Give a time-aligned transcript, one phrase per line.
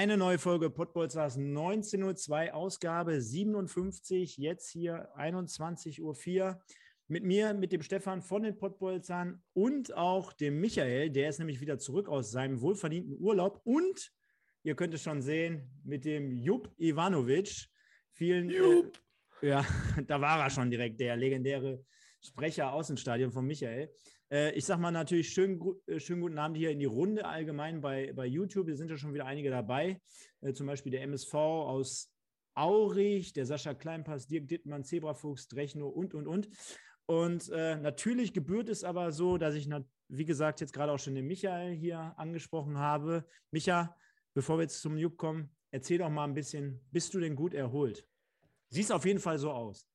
[0.00, 6.62] Eine neue Folge Podbolzers 19.02 Ausgabe 57, jetzt hier 21.04 Uhr.
[7.06, 11.60] Mit mir, mit dem Stefan von den Podbolzern und auch dem Michael, der ist nämlich
[11.60, 13.60] wieder zurück aus seinem wohlverdienten Urlaub.
[13.64, 14.10] Und
[14.62, 17.68] ihr könnt es schon sehen, mit dem Jupp Ivanovic.
[18.12, 18.98] Vielen Jupp.
[19.42, 19.66] Äh, ja,
[20.06, 21.84] da war er schon direkt, der legendäre
[22.22, 23.92] Sprecher Außenstadion von Michael.
[24.30, 27.80] Äh, ich sage mal natürlich schönen, äh, schönen guten Abend hier in die Runde allgemein
[27.80, 28.66] bei, bei YouTube.
[28.66, 30.00] Wir sind ja schon wieder einige dabei.
[30.40, 32.12] Äh, zum Beispiel der MSV aus
[32.54, 36.48] Aurich, der Sascha Kleinpass, Dirk Dittmann, Zebrafuchs, Drechno und, und, und.
[37.06, 39.68] Und äh, natürlich gebührt es aber so, dass ich,
[40.08, 43.24] wie gesagt, jetzt gerade auch schon den Michael hier angesprochen habe.
[43.50, 43.96] Micha,
[44.32, 47.52] bevor wir jetzt zum Jupp kommen, erzähl doch mal ein bisschen, bist du denn gut
[47.52, 48.06] erholt?
[48.68, 49.89] Siehst auf jeden Fall so aus.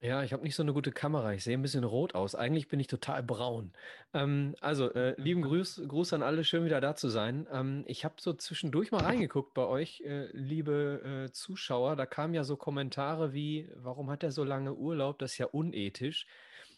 [0.00, 1.32] Ja, ich habe nicht so eine gute Kamera.
[1.32, 2.36] Ich sehe ein bisschen rot aus.
[2.36, 3.72] Eigentlich bin ich total braun.
[4.14, 7.48] Ähm, also, äh, lieben Gruß, Gruß an alle, schön wieder da zu sein.
[7.50, 11.96] Ähm, ich habe so zwischendurch mal reingeguckt bei euch, äh, liebe äh, Zuschauer.
[11.96, 15.18] Da kamen ja so Kommentare wie, warum hat er so lange Urlaub?
[15.18, 16.26] Das ist ja unethisch.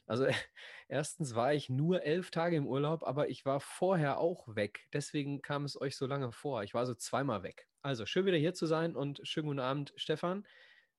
[0.06, 0.26] Also,
[0.88, 4.88] erstens war ich nur elf Tage im Urlaub, aber ich war vorher auch weg.
[4.94, 6.62] Deswegen kam es euch so lange vor.
[6.62, 7.68] Ich war so zweimal weg.
[7.82, 10.46] Also, schön wieder hier zu sein und schönen guten Abend, Stefan.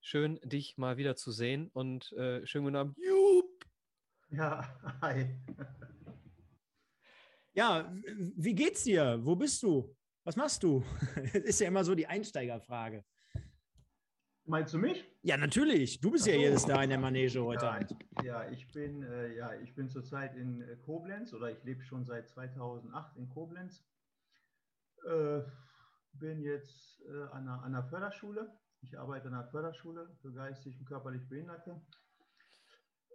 [0.04, 2.98] Schön, dich mal wieder zu sehen und äh, schönen guten Abend.
[2.98, 3.64] Jupp!
[4.30, 4.66] Ja,
[5.00, 5.28] hi.
[7.52, 7.94] Ja,
[8.34, 9.20] wie geht's dir?
[9.22, 9.96] Wo bist du?
[10.24, 10.82] Was machst du?
[11.32, 13.04] ist ja immer so die Einsteigerfrage.
[14.44, 15.04] Meinst du mich?
[15.22, 16.00] Ja, natürlich.
[16.00, 16.32] Du bist so.
[16.32, 17.96] ja jetzt da in der Manege heute ja, Abend.
[18.24, 22.04] Ja, ich bin, äh, ja, ich bin zurzeit in äh, Koblenz oder ich lebe schon
[22.04, 23.84] seit 2008 in Koblenz.
[25.06, 25.42] Äh,
[26.14, 30.78] bin jetzt äh, an, einer, an einer Förderschule ich arbeite an einer Förderschule für geistig
[30.78, 31.80] und körperlich Behinderte.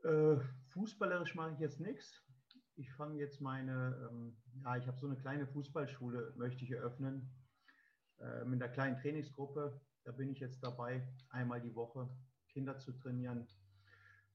[0.03, 0.37] Äh,
[0.69, 2.23] fußballerisch mache ich jetzt nichts.
[2.75, 7.29] Ich fange jetzt meine, ähm, ja, ich habe so eine kleine Fußballschule, möchte ich eröffnen,
[8.19, 9.81] äh, mit einer kleinen Trainingsgruppe.
[10.03, 12.09] Da bin ich jetzt dabei, einmal die Woche
[12.49, 13.47] Kinder zu trainieren.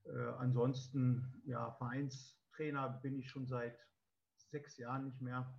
[0.04, 3.78] Äh, ansonsten, ja, Vereinstrainer bin ich schon seit
[4.36, 5.58] sechs Jahren nicht mehr.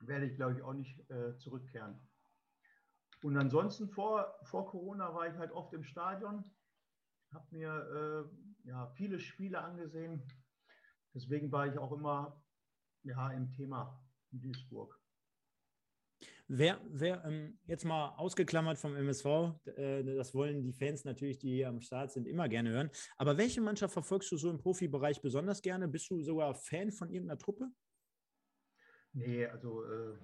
[0.00, 1.98] Werde ich, glaube ich, auch nicht äh, zurückkehren.
[3.22, 6.44] Und ansonsten vor, vor Corona war ich halt oft im Stadion,
[7.32, 8.28] habe mir
[8.64, 10.22] äh, ja, viele Spiele angesehen.
[11.14, 12.42] Deswegen war ich auch immer
[13.02, 15.00] ja, im Thema in Duisburg.
[16.48, 19.26] Wer, wer ähm, jetzt mal ausgeklammert vom MSV,
[19.76, 22.90] äh, das wollen die Fans natürlich, die hier am Start sind, immer gerne hören.
[23.16, 25.88] Aber welche Mannschaft verfolgst du so im Profibereich besonders gerne?
[25.88, 27.68] Bist du sogar Fan von irgendeiner Truppe?
[29.12, 30.14] Nee, also äh,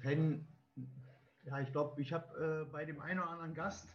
[0.00, 0.48] Fan
[1.50, 3.88] ja, ich glaube, ich habe äh, bei dem einen oder anderen Gast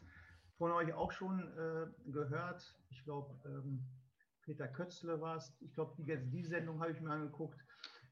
[0.58, 2.78] von euch auch schon äh, gehört.
[2.90, 3.86] Ich glaube, ähm,
[4.42, 5.56] Peter Kötzle war es.
[5.62, 7.60] Ich glaube, die, die Sendung habe ich mir angeguckt.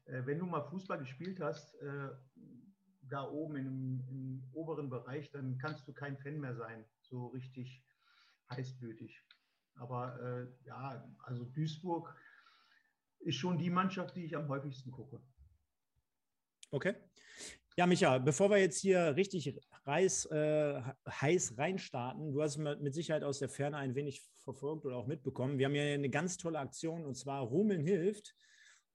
[0.06, 2.08] Äh, wenn du mal Fußball gespielt hast, äh,
[3.02, 7.84] da oben im, im, oberen Bereich, dann kannst du kein Fan mehr sein, so richtig
[8.50, 9.22] heißblütig.
[9.74, 12.14] Aber äh, ja, also Duisburg
[13.20, 15.20] ist schon die Mannschaft, die ich am häufigsten gucke.
[16.70, 16.94] Okay.
[17.76, 19.52] Ja, Micha, bevor wir jetzt hier richtig
[19.84, 20.80] reiß, äh,
[21.10, 25.58] heiß reinstarten, du hast mit Sicherheit aus der Ferne ein wenig verfolgt oder auch mitbekommen.
[25.58, 28.36] Wir haben ja eine ganz tolle Aktion und zwar Rumeln hilft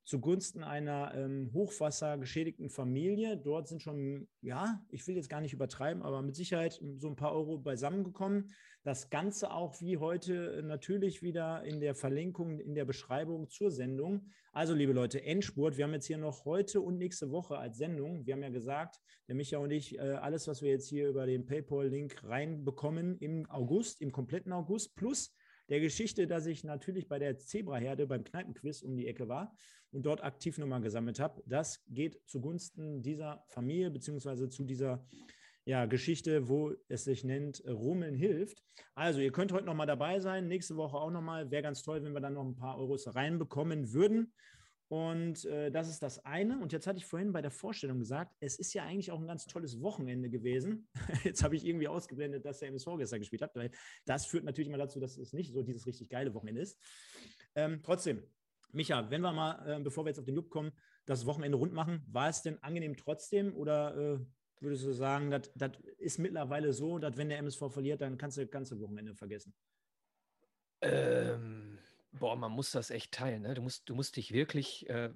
[0.10, 3.38] zugunsten einer ähm, hochwassergeschädigten Familie.
[3.38, 7.16] Dort sind schon, ja, ich will jetzt gar nicht übertreiben, aber mit Sicherheit so ein
[7.16, 8.52] paar Euro beisammengekommen.
[8.84, 14.26] Das Ganze auch wie heute natürlich wieder in der Verlinkung, in der Beschreibung zur Sendung.
[14.52, 15.78] Also, liebe Leute, Endspurt.
[15.78, 18.26] Wir haben jetzt hier noch heute und nächste Woche als Sendung.
[18.26, 21.28] Wir haben ja gesagt, der Micha und ich, äh, alles, was wir jetzt hier über
[21.28, 25.36] den PayPal-Link reinbekommen im August, im kompletten August, plus
[25.70, 29.56] der Geschichte, dass ich natürlich bei der Zebraherde beim Kneipenquiz um die Ecke war
[29.92, 31.42] und dort Aktivnummern gesammelt habe.
[31.46, 35.06] Das geht zugunsten dieser Familie beziehungsweise zu dieser
[35.66, 38.64] ja, Geschichte, wo es sich nennt Rummeln hilft.
[38.96, 41.52] Also ihr könnt heute nochmal dabei sein, nächste Woche auch nochmal.
[41.52, 44.34] Wäre ganz toll, wenn wir dann noch ein paar Euros reinbekommen würden.
[44.90, 46.60] Und äh, das ist das eine.
[46.60, 49.28] Und jetzt hatte ich vorhin bei der Vorstellung gesagt, es ist ja eigentlich auch ein
[49.28, 50.90] ganz tolles Wochenende gewesen.
[51.24, 53.70] Jetzt habe ich irgendwie ausgeblendet, dass der MSV gestern gespielt hat, weil
[54.06, 56.80] das führt natürlich immer dazu, dass es nicht so dieses richtig geile Wochenende ist.
[57.54, 58.24] Ähm, trotzdem,
[58.72, 60.72] Micha, wenn wir mal, äh, bevor wir jetzt auf den Loop kommen,
[61.06, 64.20] das Wochenende rund machen, war es denn angenehm trotzdem oder äh,
[64.60, 68.42] würdest du sagen, das ist mittlerweile so, dass wenn der MSV verliert, dann kannst du
[68.42, 69.54] das ganze Wochenende vergessen?
[70.82, 71.80] Ähm,
[72.12, 73.44] boah, man muss das echt teilen.
[73.44, 73.54] Ne?
[73.54, 75.12] Du, musst, du musst dich wirklich, äh,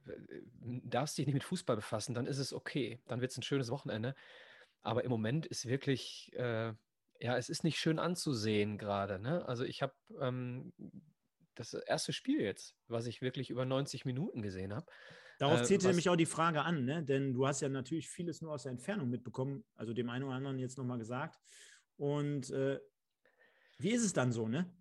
[0.62, 3.02] darfst dich nicht mit Fußball befassen, dann ist es okay.
[3.08, 4.16] Dann wird es ein schönes Wochenende.
[4.82, 6.74] Aber im Moment ist wirklich, äh,
[7.20, 9.20] ja, es ist nicht schön anzusehen gerade.
[9.20, 9.46] Ne?
[9.46, 10.74] Also ich habe ähm,
[11.56, 14.86] das erste Spiel jetzt, was ich wirklich über 90 Minuten gesehen habe.
[15.40, 17.04] Darauf äh, zählte nämlich auch die Frage an, ne?
[17.04, 20.36] denn du hast ja natürlich vieles nur aus der Entfernung mitbekommen, also dem einen oder
[20.36, 21.40] anderen jetzt nochmal gesagt.
[21.98, 22.80] Und äh,
[23.78, 24.72] wie ist es dann so, ne?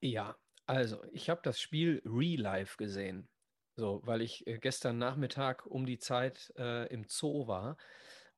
[0.00, 0.36] Ja,
[0.66, 3.28] also ich habe das Spiel Real Life gesehen.
[3.76, 7.76] So, weil ich äh, gestern Nachmittag um die Zeit äh, im Zoo war.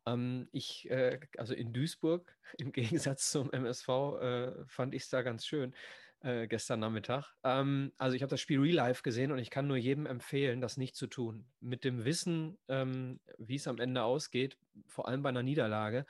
[0.07, 5.23] Ähm, ich, äh, also in Duisburg, im Gegensatz zum MSV, äh, fand ich es da
[5.23, 5.75] ganz schön
[6.23, 7.35] äh, gestern Nachmittag.
[7.45, 10.61] Ähm, also ich habe das Spiel Real Life gesehen und ich kann nur jedem empfehlen,
[10.61, 11.47] das nicht zu tun.
[11.61, 16.07] Mit dem Wissen, ähm, wie es am Ende ausgeht, vor allem bei einer Niederlage,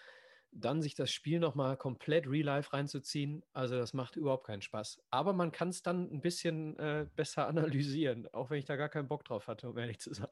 [0.52, 5.00] dann sich das Spiel nochmal komplett Real Life reinzuziehen, also das macht überhaupt keinen Spaß.
[5.10, 8.88] Aber man kann es dann ein bisschen äh, besser analysieren, auch wenn ich da gar
[8.88, 10.28] keinen Bock drauf hatte, um ehrlich zu sein.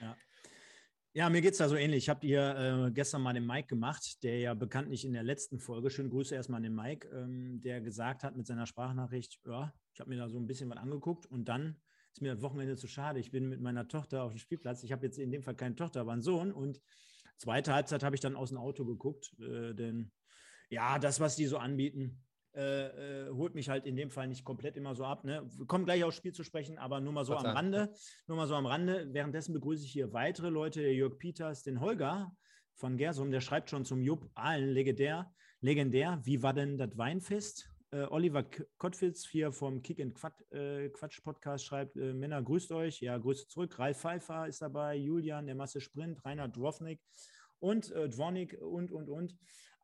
[0.00, 0.16] Ja.
[1.16, 2.04] Ja, mir geht es da so ähnlich.
[2.04, 5.58] Ich habe dir äh, gestern mal den Mike gemacht, der ja bekanntlich in der letzten
[5.58, 9.72] Folge, schöne Grüße erstmal an den Mike, ähm, der gesagt hat mit seiner Sprachnachricht, ja,
[9.94, 11.80] ich habe mir da so ein bisschen was angeguckt und dann
[12.12, 13.18] ist mir das Wochenende zu schade.
[13.18, 14.82] Ich bin mit meiner Tochter auf dem Spielplatz.
[14.82, 16.82] Ich habe jetzt in dem Fall keine Tochter, aber einen Sohn und
[17.38, 20.12] zweite Halbzeit habe ich dann aus dem Auto geguckt, äh, denn
[20.68, 22.22] ja, das, was die so anbieten,
[22.56, 25.24] äh, äh, holt mich halt in dem Fall nicht komplett immer so ab.
[25.24, 25.48] Ne?
[25.56, 27.92] Wir kommen gleich aufs Spiel zu sprechen, aber nur mal so Gott am Rande.
[28.26, 29.08] Nur mal so am Rande.
[29.12, 32.34] Währenddessen begrüße ich hier weitere Leute, der Jörg Peters, den Holger
[32.74, 35.32] von Gersum, der schreibt schon zum Jupp allen legendär.
[35.60, 37.70] Legendär, wie war denn das Weinfest?
[37.90, 38.44] Äh, Oliver
[38.78, 43.00] Kottwitz hier vom Kick and Quatsch, äh, Quatsch Podcast schreibt: äh, Männer, grüßt euch.
[43.00, 43.78] Ja, grüße zurück.
[43.78, 47.00] Ralf Pfeiffer ist dabei, Julian, der Masse Sprint, Rainer Drovnik
[47.58, 49.36] und äh, Dvornik und, und, und.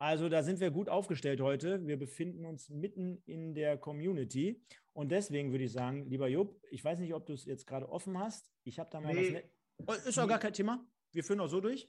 [0.03, 1.87] Also da sind wir gut aufgestellt heute.
[1.87, 4.61] Wir befinden uns mitten in der Community.
[4.95, 7.89] Und deswegen würde ich sagen, lieber Jupp, ich weiß nicht, ob du es jetzt gerade
[7.89, 8.51] offen hast.
[8.65, 9.45] Ich habe da mal nee.
[9.79, 10.05] was.
[10.05, 10.85] Oh, ist doch gar kein Thema.
[11.13, 11.89] Wir führen auch so durch.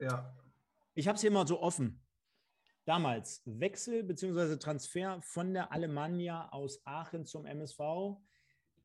[0.00, 0.36] Ja.
[0.94, 2.04] Ich habe es hier mal so offen.
[2.86, 4.56] Damals Wechsel bzw.
[4.56, 7.78] Transfer von der Alemannia aus Aachen zum MSV.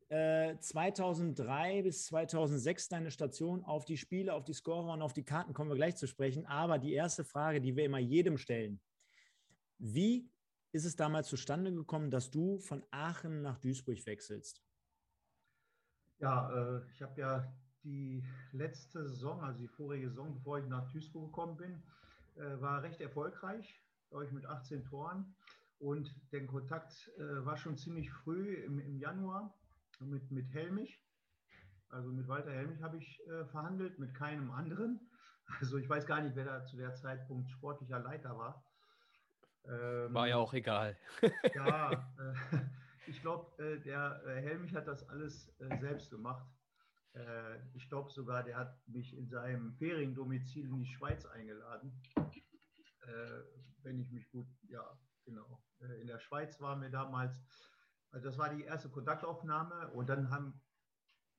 [0.09, 5.23] 2003 äh, bis 2006 deine Station auf die Spiele, auf die Scorer und auf die
[5.23, 6.47] Karten kommen wir gleich zu sprechen.
[6.47, 8.81] Aber die erste Frage, die wir immer jedem stellen:
[9.77, 10.31] Wie
[10.71, 14.63] ist es damals zustande gekommen, dass du von Aachen nach Duisburg wechselst?
[16.17, 17.53] Ja, äh, ich habe ja
[17.83, 21.83] die letzte Saison, also die vorige Saison, bevor ich nach Duisburg gekommen bin,
[22.35, 23.79] äh, war recht erfolgreich,
[24.09, 25.35] glaube ich, mit 18 Toren.
[25.77, 29.55] Und der Kontakt äh, war schon ziemlich früh im, im Januar
[29.99, 31.03] mit, mit Helmich.
[31.89, 34.99] Also mit Walter Helmich habe ich äh, verhandelt, mit keinem anderen.
[35.59, 38.63] Also ich weiß gar nicht, wer da zu der Zeitpunkt sportlicher Leiter war.
[39.65, 40.95] Ähm, war ja auch egal.
[41.55, 41.91] ja,
[42.51, 42.59] äh,
[43.07, 46.47] ich glaube, äh, der äh, Helmich hat das alles äh, selbst gemacht.
[47.13, 51.91] Äh, ich glaube sogar, der hat mich in seinem Feriendomizil in die Schweiz eingeladen.
[53.81, 54.83] wenn ich mich gut, ja,
[55.25, 55.63] genau.
[55.99, 57.41] in der Schweiz waren wir damals
[58.11, 60.31] also das war die erste Kontaktaufnahme und dann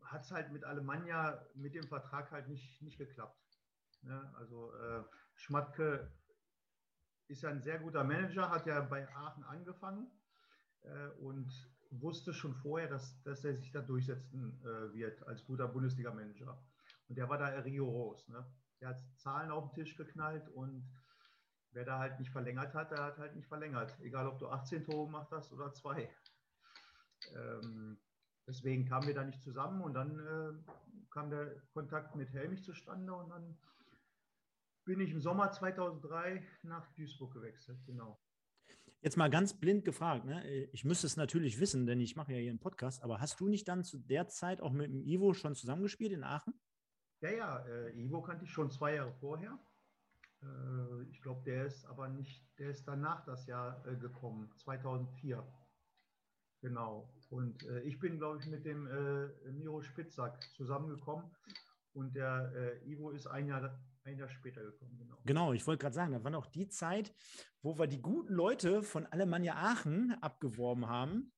[0.02, 3.40] hat es halt mit Alemannia mit dem Vertrag halt nicht, nicht geklappt.
[4.02, 4.32] Ne?
[4.36, 5.02] Also äh,
[5.34, 6.12] Schmatke
[7.28, 10.10] ist ja ein sehr guter Manager, hat ja bei Aachen angefangen
[10.82, 11.50] äh, und
[11.90, 16.62] wusste schon vorher, dass, dass er sich da durchsetzen äh, wird als guter Bundesliga-Manager.
[17.08, 18.28] Und der war da rigoros.
[18.28, 18.44] Ne?
[18.80, 20.88] Der hat Zahlen auf den Tisch geknallt und
[21.72, 23.98] wer da halt nicht verlängert hat, der hat halt nicht verlängert.
[24.00, 26.10] Egal, ob du 18 Tore gemacht hast oder zwei.
[27.34, 27.98] Ähm,
[28.46, 30.72] deswegen kamen wir da nicht zusammen und dann äh,
[31.10, 33.58] kam der Kontakt mit Helmich zustande und dann
[34.84, 38.20] bin ich im Sommer 2003 nach Duisburg gewechselt, genau.
[39.02, 40.46] Jetzt mal ganz blind gefragt, ne?
[40.72, 43.48] ich müsste es natürlich wissen, denn ich mache ja hier einen Podcast, aber hast du
[43.48, 46.52] nicht dann zu der Zeit auch mit dem Ivo schon zusammengespielt in Aachen?
[47.22, 49.58] Ja, ja, äh, Ivo kannte ich schon zwei Jahre vorher.
[50.42, 55.46] Äh, ich glaube, der ist aber nicht, der ist danach das Jahr äh, gekommen, 2004.
[56.60, 57.08] Genau.
[57.30, 61.30] Und äh, ich bin, glaube ich, mit dem äh, Miro Spitzsack zusammengekommen
[61.92, 64.96] und der äh, Ivo ist ein Jahr, ein Jahr später gekommen.
[64.98, 67.14] Genau, genau ich wollte gerade sagen, das war noch die Zeit,
[67.62, 71.32] wo wir die guten Leute von Alemannia Aachen abgeworben haben.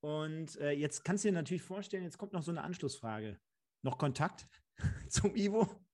[0.00, 3.38] Und äh, jetzt kannst du dir natürlich vorstellen, jetzt kommt noch so eine Anschlussfrage.
[3.82, 4.48] Noch Kontakt
[5.08, 5.84] zum Ivo?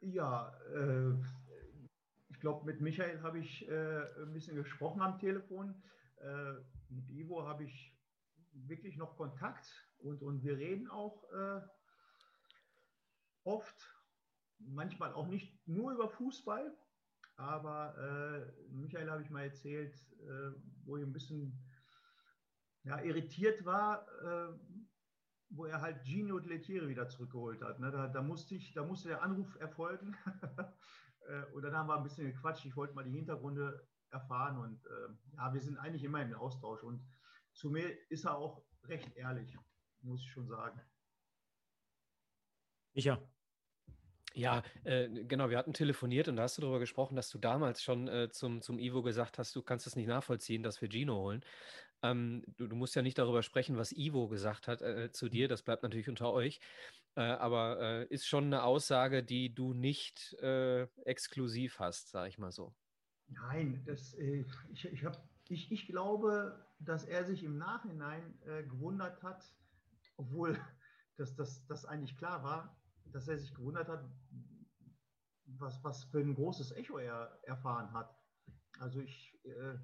[0.00, 1.14] Ja, äh,
[2.28, 5.82] ich glaube, mit Michael habe ich äh, ein bisschen gesprochen am Telefon
[6.88, 7.94] mit Ivo habe ich
[8.52, 9.66] wirklich noch Kontakt
[9.98, 11.60] und, und wir reden auch äh,
[13.44, 13.76] oft,
[14.58, 16.76] manchmal auch nicht nur über Fußball,
[17.36, 20.52] aber äh, Michael habe ich mal erzählt, äh,
[20.84, 21.58] wo ich ein bisschen
[22.84, 24.52] ja, irritiert war, äh,
[25.50, 27.80] wo er halt Gino Lettieri wieder zurückgeholt hat.
[27.80, 27.90] Ne?
[27.90, 30.16] Da, da, musste ich, da musste der Anruf erfolgen.
[31.26, 32.66] Äh, und dann haben wir ein bisschen gequatscht.
[32.66, 36.82] Ich wollte mal die Hintergründe erfahren und äh, ja, wir sind eigentlich immer im Austausch.
[36.82, 37.04] Und
[37.52, 39.56] zu mir ist er auch recht ehrlich,
[40.00, 40.80] muss ich schon sagen.
[42.94, 43.20] Micha.
[44.36, 47.82] Ja, äh, genau, wir hatten telefoniert und da hast du darüber gesprochen, dass du damals
[47.84, 51.14] schon äh, zum, zum Ivo gesagt hast, du kannst es nicht nachvollziehen, dass wir Gino
[51.14, 51.44] holen.
[52.02, 55.46] Ähm, du, du, musst ja nicht darüber sprechen, was Ivo gesagt hat äh, zu dir,
[55.46, 56.58] das bleibt natürlich unter euch.
[57.14, 62.38] Äh, aber äh, ist schon eine Aussage, die du nicht äh, exklusiv hast, sage ich
[62.38, 62.74] mal so.
[63.28, 68.62] Nein, das, äh, ich, ich, hab, ich, ich glaube, dass er sich im Nachhinein äh,
[68.64, 69.54] gewundert hat,
[70.16, 70.58] obwohl
[71.16, 72.76] das, das, das eigentlich klar war,
[73.06, 74.04] dass er sich gewundert hat,
[75.46, 78.16] was, was für ein großes Echo er erfahren hat.
[78.78, 79.76] Also ich, äh,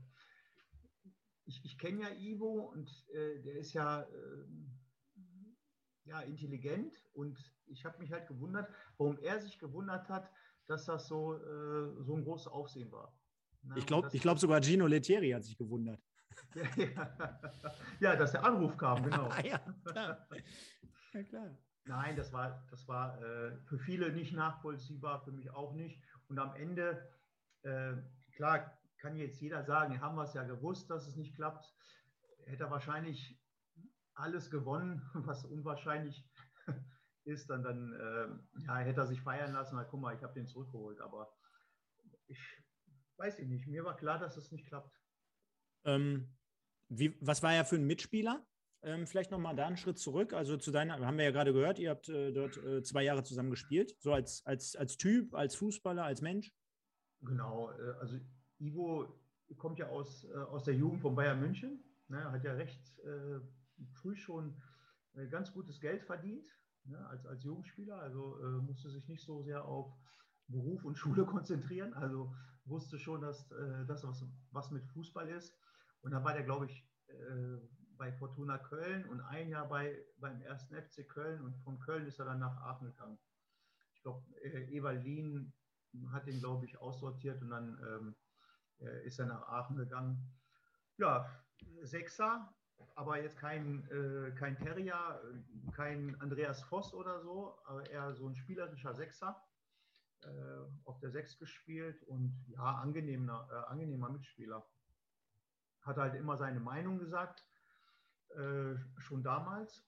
[1.46, 4.46] ich, ich kenne ja Ivo und äh, der ist ja, äh,
[6.04, 8.68] ja intelligent und ich habe mich halt gewundert,
[8.98, 10.30] warum er sich gewundert hat,
[10.66, 13.19] dass das so, äh, so ein großes Aufsehen war.
[13.62, 16.00] Na, ich glaube glaub sogar Gino Lettieri hat sich gewundert.
[18.00, 19.30] ja, dass der Anruf kam, genau.
[19.44, 20.28] ja, klar.
[21.12, 21.58] ja, klar.
[21.84, 26.02] Nein, das war, das war äh, für viele nicht nachvollziehbar, für mich auch nicht.
[26.28, 27.10] Und am Ende,
[27.62, 27.94] äh,
[28.36, 31.64] klar, kann jetzt jeder sagen, haben wir es ja gewusst, dass es nicht klappt.
[32.44, 33.40] Hätte er wahrscheinlich
[34.14, 36.24] alles gewonnen, was unwahrscheinlich
[37.24, 40.34] ist, dann, dann äh, ja, hätte er sich feiern lassen, na, guck mal, ich habe
[40.34, 41.00] den zurückgeholt.
[41.00, 41.32] Aber
[42.26, 42.38] ich
[43.20, 44.98] weiß ich nicht, mir war klar, dass es nicht klappt.
[45.84, 46.34] Ähm,
[46.88, 48.44] wie, was war er für ein Mitspieler?
[48.82, 50.32] Ähm, vielleicht nochmal da einen Schritt zurück.
[50.32, 53.22] Also zu deiner, haben wir ja gerade gehört, ihr habt äh, dort äh, zwei Jahre
[53.22, 53.94] zusammen gespielt.
[54.00, 56.50] So als, als, als Typ, als Fußballer, als Mensch?
[57.20, 58.18] Genau, äh, also
[58.58, 59.20] Ivo
[59.58, 61.84] kommt ja aus, äh, aus der Jugend von Bayern München.
[62.08, 63.38] Ne, hat ja recht äh,
[63.92, 64.60] früh schon
[65.14, 66.48] äh, ganz gutes Geld verdient
[66.84, 68.00] ne, als, als Jugendspieler.
[68.00, 69.94] Also musste sich nicht so sehr auf
[70.48, 71.92] Beruf und Schule konzentrieren.
[71.92, 73.48] Also wusste schon, dass
[73.86, 75.56] das was, was mit Fußball ist.
[76.02, 76.88] Und dann war der, glaube ich,
[78.00, 82.18] bei Fortuna Köln und ein Jahr bei, beim ersten FC Köln und von Köln ist
[82.18, 83.18] er dann nach Aachen gegangen.
[83.94, 85.52] Ich glaube, äh, Evalin
[86.10, 88.16] hat ihn, glaube ich, aussortiert und dann ähm,
[88.78, 90.32] äh, ist er nach Aachen gegangen.
[90.96, 91.28] Ja,
[91.82, 92.50] Sechser,
[92.94, 95.20] aber jetzt kein, äh, kein Terrier,
[95.72, 99.49] kein Andreas Voss oder so, aber eher so ein spielerischer Sechser äh,
[100.84, 104.66] auf der Sechs gespielt und ja, angenehmer, äh, angenehmer Mitspieler.
[105.82, 107.44] Hat halt immer seine Meinung gesagt,
[108.36, 109.84] äh, schon damals.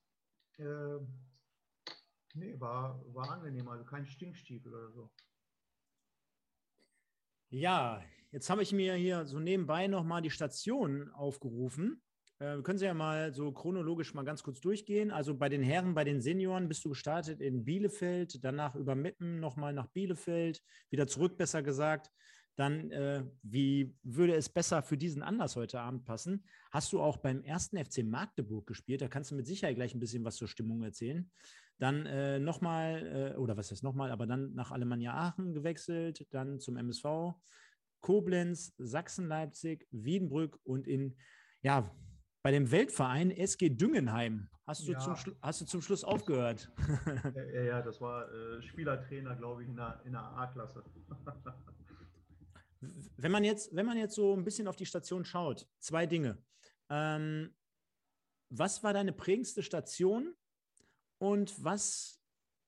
[0.58, 0.98] Äh,
[2.34, 5.12] nee, war, war angenehm, also kein Stinkstiefel oder so.
[7.50, 12.02] Ja, jetzt habe ich mir hier so nebenbei nochmal die Stationen aufgerufen.
[12.42, 15.10] Äh, wir können Sie ja mal so chronologisch mal ganz kurz durchgehen.
[15.10, 19.38] Also bei den Herren, bei den Senioren bist du gestartet in Bielefeld, danach über Meppen
[19.38, 22.10] nochmal nach Bielefeld, wieder zurück, besser gesagt
[22.56, 26.44] dann äh, wie würde es besser für diesen Anlass heute Abend passen?
[26.70, 29.00] Hast du auch beim ersten FC Magdeburg gespielt?
[29.00, 31.30] Da kannst du mit Sicherheit gleich ein bisschen was zur Stimmung erzählen.
[31.78, 36.60] Dann äh, nochmal, äh, oder was heißt nochmal, aber dann nach Alemannia Aachen gewechselt, dann
[36.60, 37.34] zum MSV,
[38.00, 41.16] Koblenz, Sachsen-Leipzig, Wiedenbrück und in,
[41.62, 41.90] ja,
[42.42, 44.48] bei dem Weltverein SG Düngenheim.
[44.66, 44.98] Hast du, ja.
[44.98, 46.70] zum, hast du zum Schluss aufgehört?
[47.52, 50.84] ja, ja, das war äh, Spielertrainer, glaube ich, in der, in der A-Klasse.
[53.16, 56.42] Wenn man jetzt, wenn man jetzt so ein bisschen auf die Station schaut, zwei Dinge.
[56.90, 57.54] Ähm,
[58.50, 60.34] was war deine prägendste Station
[61.18, 62.20] und was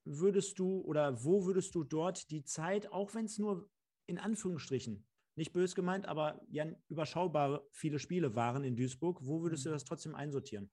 [0.05, 3.69] würdest du oder wo würdest du dort die Zeit, auch wenn es nur
[4.07, 5.05] in Anführungsstrichen,
[5.37, 9.75] nicht bös gemeint, aber ja überschaubar viele Spiele waren in Duisburg, wo würdest du mhm.
[9.75, 10.71] das trotzdem einsortieren?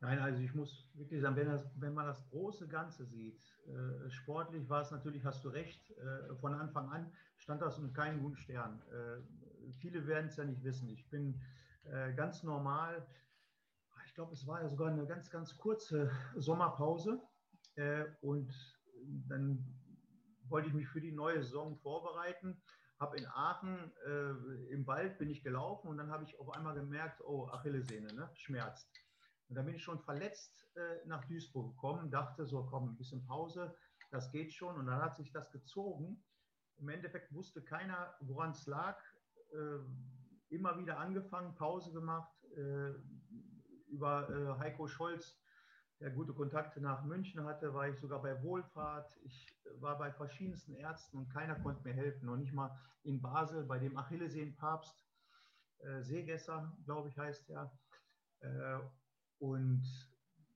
[0.00, 4.08] Nein, also ich muss wirklich sagen, wenn, das, wenn man das große Ganze sieht, äh,
[4.10, 8.22] sportlich war es natürlich, hast du recht, äh, von Anfang an stand das mit keinem
[8.22, 8.80] guten Stern.
[8.92, 10.88] Äh, viele werden es ja nicht wissen.
[10.88, 11.40] Ich bin
[11.84, 13.04] äh, ganz normal,
[14.06, 17.20] ich glaube, es war ja sogar eine ganz, ganz kurze Sommerpause
[17.74, 18.52] äh, und
[19.28, 19.64] dann
[20.48, 22.62] wollte ich mich für die neue Saison vorbereiten.
[22.98, 26.74] Habe in Aachen äh, im Wald bin ich gelaufen und dann habe ich auf einmal
[26.74, 28.30] gemerkt, oh, Achillessehne, ne?
[28.34, 28.88] schmerzt.
[29.48, 33.24] Und dann bin ich schon verletzt äh, nach Duisburg gekommen, dachte so, komm, ein bisschen
[33.24, 33.74] Pause,
[34.10, 34.76] das geht schon.
[34.76, 36.22] Und dann hat sich das gezogen
[36.78, 38.98] im Endeffekt wusste keiner, woran es lag.
[39.52, 42.32] Äh, immer wieder angefangen, Pause gemacht.
[42.56, 42.94] Äh,
[43.88, 45.38] über äh, Heiko Scholz,
[46.00, 49.18] der gute Kontakte nach München hatte, war ich sogar bei Wohlfahrt.
[49.24, 49.46] Ich
[49.80, 52.26] war bei verschiedensten Ärzten und keiner konnte mir helfen.
[52.26, 55.04] Noch nicht mal in Basel bei dem Achillessehnenpapst,
[55.78, 57.72] äh, Seegesser, glaube ich, heißt er.
[58.40, 58.78] Äh,
[59.38, 59.84] und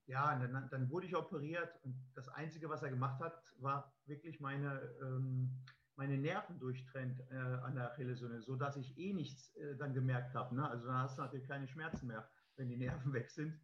[0.06, 4.40] ja, dann, dann, wurde ich operiert und das Einzige, was er gemacht hat, war wirklich
[4.40, 5.64] meine, ähm,
[5.96, 10.54] meine Nerven durchtrennt äh, an der Achillessehne, sodass ich eh nichts äh, dann gemerkt habe.
[10.54, 10.68] Ne?
[10.68, 13.60] Also dann hast du natürlich keine Schmerzen mehr, wenn die Nerven weg sind.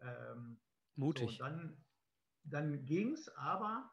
[0.00, 0.58] Ähm,
[0.96, 1.38] Mutig.
[1.38, 1.82] So, dann
[2.44, 3.90] dann ging es, aber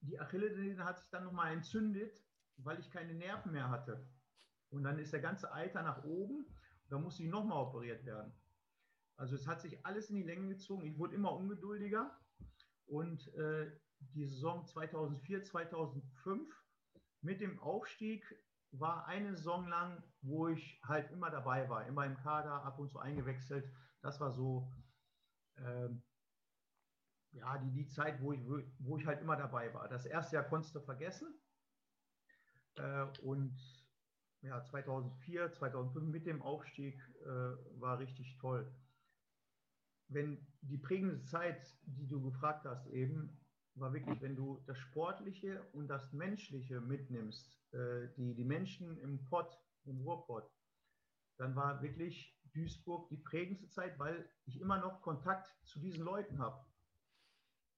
[0.00, 2.22] die Achillessehne hat sich dann nochmal entzündet,
[2.56, 4.08] weil ich keine Nerven mehr hatte.
[4.70, 6.46] Und dann ist der ganze Eiter nach oben.
[6.88, 8.32] Da musste ich nochmal operiert werden.
[9.16, 10.84] Also es hat sich alles in die Länge gezogen.
[10.84, 12.18] Ich wurde immer ungeduldiger.
[12.86, 16.54] Und äh, die Saison 2004, 2005
[17.20, 18.24] mit dem Aufstieg
[18.72, 22.88] war eine Saison lang, wo ich halt immer dabei war, immer im Kader, ab und
[22.88, 23.70] zu eingewechselt.
[24.00, 24.72] Das war so
[25.56, 25.88] äh,
[27.32, 28.40] ja, die, die Zeit, wo ich,
[28.78, 29.88] wo ich halt immer dabei war.
[29.88, 31.28] Das erste Jahr konntest du vergessen.
[32.76, 33.56] Äh, und
[34.42, 38.72] ja, 2004, 2005 mit dem Aufstieg äh, war richtig toll.
[40.08, 43.38] Wenn die prägende Zeit, die du gefragt hast eben,
[43.74, 49.24] war wirklich, wenn du das Sportliche und das Menschliche mitnimmst, äh, die, die Menschen im
[49.26, 50.50] Pott, im Ruhrpott,
[51.36, 56.38] dann war wirklich Duisburg die prägendste Zeit, weil ich immer noch Kontakt zu diesen Leuten
[56.38, 56.66] habe.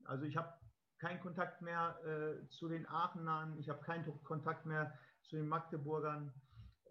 [0.07, 0.53] Also ich habe
[0.99, 6.33] keinen Kontakt mehr äh, zu den Aachenern, ich habe keinen Kontakt mehr zu den Magdeburgern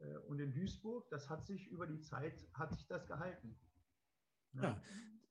[0.02, 1.10] äh, und in Duisburg.
[1.10, 3.58] Das hat sich über die Zeit, hat sich das gehalten.
[4.54, 4.82] Ja.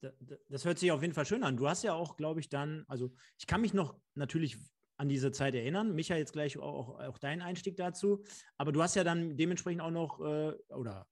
[0.01, 0.13] ja,
[0.49, 1.57] das hört sich auf jeden Fall schön an.
[1.57, 4.59] Du hast ja auch, glaube ich, dann, also ich kann mich noch natürlich
[4.97, 5.95] an diese Zeit erinnern.
[5.95, 8.23] Micha, jetzt gleich auch, auch dein Einstieg dazu.
[8.57, 11.07] Aber du hast ja dann dementsprechend auch noch, äh, oder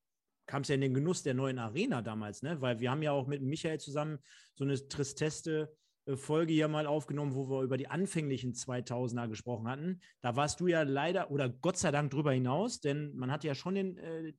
[0.47, 2.61] kam es ja in den Genuss der neuen Arena damals, ne?
[2.61, 4.19] Weil wir haben ja auch mit Michael zusammen
[4.55, 5.75] so eine Tristeste
[6.17, 10.01] Folge hier mal aufgenommen, wo wir über die anfänglichen 2000er gesprochen hatten.
[10.21, 13.55] Da warst du ja leider oder Gott sei Dank drüber hinaus, denn man hat ja
[13.55, 14.33] schon den, äh,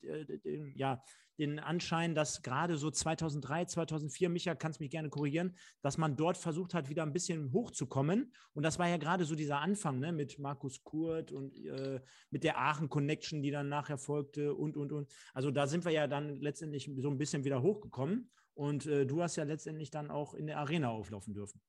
[0.44, 1.04] den ja,
[1.40, 6.38] den Anschein, dass gerade so 2003, 2004, Micha, kannst mich gerne korrigieren, dass man dort
[6.38, 8.34] versucht hat, wieder ein bisschen hochzukommen.
[8.53, 12.44] Und das war ja gerade so dieser Anfang ne, mit Markus Kurt und äh, mit
[12.44, 15.10] der Aachen-Connection, die dann nachher folgte und, und, und.
[15.34, 18.29] Also da sind wir ja dann letztendlich so ein bisschen wieder hochgekommen.
[18.59, 21.61] Und äh, du hast ja letztendlich dann auch in der Arena auflaufen dürfen.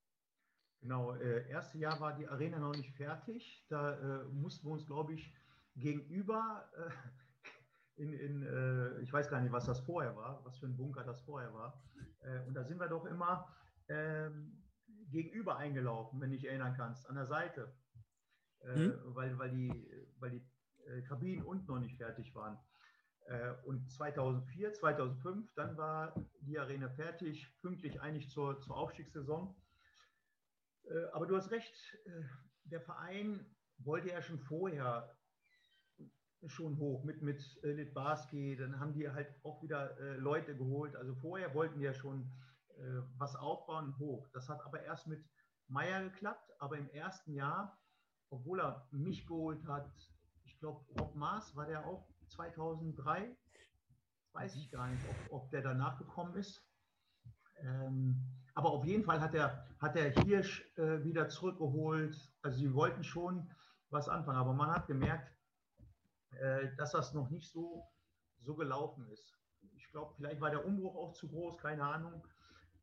[0.81, 3.65] Genau, äh, erste Jahr war die Arena noch nicht fertig.
[3.69, 5.33] Da äh, mussten wir uns, glaube ich,
[5.77, 10.65] gegenüber äh, in, in äh, ich weiß gar nicht, was das vorher war, was für
[10.65, 11.81] ein Bunker das vorher war.
[12.23, 13.47] Äh, und da sind wir doch immer
[13.87, 14.61] ähm,
[15.11, 17.73] gegenüber eingelaufen, wenn du dich erinnern kannst, an der Seite.
[18.63, 18.99] Hm?
[19.05, 20.45] Weil, weil die, weil die
[21.07, 22.59] Kabinen unten noch nicht fertig waren.
[23.31, 29.55] Äh, und 2004, 2005, dann war die Arena fertig, pünktlich eigentlich zur, zur Aufstiegssaison.
[30.83, 31.73] Äh, aber du hast recht,
[32.05, 32.23] äh,
[32.65, 33.45] der Verein
[33.77, 35.15] wollte ja schon vorher
[36.47, 40.95] schon hoch mit, mit Litbarski, dann haben die halt auch wieder Leute geholt.
[40.95, 42.31] Also vorher wollten die ja schon
[43.19, 44.27] was aufbauen hoch.
[44.33, 45.23] Das hat aber erst mit
[45.67, 47.79] Meier geklappt, aber im ersten Jahr,
[48.31, 49.91] obwohl er mich geholt hat,
[50.43, 53.35] ich glaube, Rob Maas war der auch 2003.
[54.33, 56.63] Weiß ich gar nicht, ob, ob der danach gekommen ist.
[57.57, 58.15] Ähm,
[58.53, 62.15] aber auf jeden Fall hat er, hat er Hirsch äh, wieder zurückgeholt.
[62.41, 63.49] Also sie wollten schon
[63.89, 65.31] was anfangen, aber man hat gemerkt,
[66.31, 67.87] äh, dass das noch nicht so,
[68.39, 69.37] so gelaufen ist.
[69.75, 72.25] Ich glaube, vielleicht war der Umbruch auch zu groß, keine Ahnung.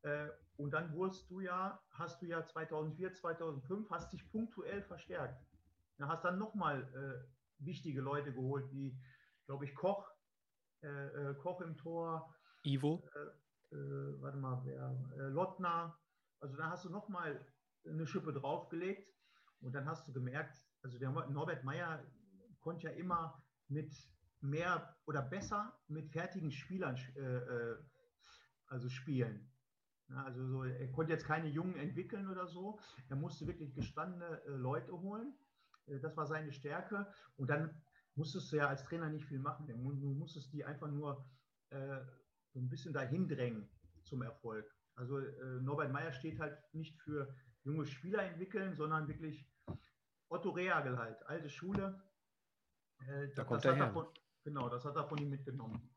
[0.02, 5.42] Äh, und dann wurdest du ja, hast du ja 2004, 2005, hast dich punktuell verstärkt.
[5.96, 8.96] Dann hast dann nochmal äh, wichtige Leute geholt, wie
[9.48, 10.06] glaube ich, Koch,
[10.82, 12.34] äh, äh, Koch im Tor.
[12.64, 13.02] Ivo.
[13.14, 14.94] Äh, äh, warte mal, wer?
[15.16, 15.98] Äh, Lottner.
[16.40, 17.44] Also da hast du nochmal
[17.86, 19.10] eine Schippe draufgelegt
[19.60, 22.04] und dann hast du gemerkt, also der Norbert Meyer
[22.60, 23.92] konnte ja immer mit
[24.40, 26.96] mehr oder besser mit fertigen Spielern
[28.66, 29.50] also spielen.
[30.08, 32.78] Ja, also so, er konnte jetzt keine Jungen entwickeln oder so.
[33.08, 35.34] Er musste wirklich gestandene Leute holen.
[35.86, 37.12] Das war seine Stärke.
[37.36, 37.82] Und dann
[38.18, 39.66] musstest du ja als Trainer nicht viel machen.
[39.66, 41.24] Du musstest die einfach nur
[41.70, 42.00] äh,
[42.52, 43.68] so ein bisschen dahin drängen
[44.02, 44.66] zum Erfolg.
[44.96, 49.48] Also äh, Norbert Meyer steht halt nicht für junge Spieler entwickeln, sondern wirklich
[50.28, 52.02] Otto Reagel halt, alte Schule.
[53.06, 53.86] Äh, da kommt er her.
[53.86, 54.06] Davon,
[54.42, 55.88] genau, das hat er von ihm mitgenommen.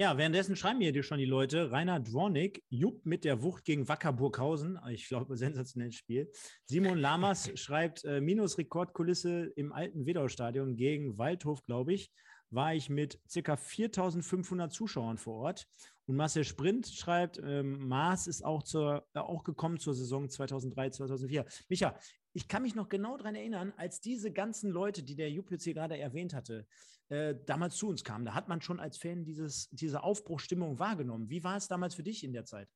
[0.00, 1.72] Ja, währenddessen schreiben mir dir schon die Leute.
[1.72, 4.78] Rainer Dwornik, Jupp mit der Wucht gegen Wacker Burghausen.
[4.88, 6.32] Ich glaube, sensationelles Spiel.
[6.64, 12.10] Simon Lamas schreibt, äh, minus Rekordkulisse im alten Wedau-Stadion gegen Waldhof, glaube ich,
[12.48, 13.58] war ich mit ca.
[13.58, 15.66] 4500 Zuschauern vor Ort.
[16.06, 20.90] Und Marcel Sprint schreibt, ähm, Maas ist auch, zur, äh, auch gekommen zur Saison 2003,
[20.92, 21.44] 2004.
[21.68, 21.94] Micha,
[22.32, 25.98] ich kann mich noch genau daran erinnern, als diese ganzen Leute, die der hier gerade
[25.98, 26.66] erwähnt hatte,
[27.08, 28.24] äh, damals zu uns kamen.
[28.24, 31.28] Da hat man schon als Fan dieses, diese Aufbruchstimmung wahrgenommen.
[31.28, 32.68] Wie war es damals für dich in der Zeit?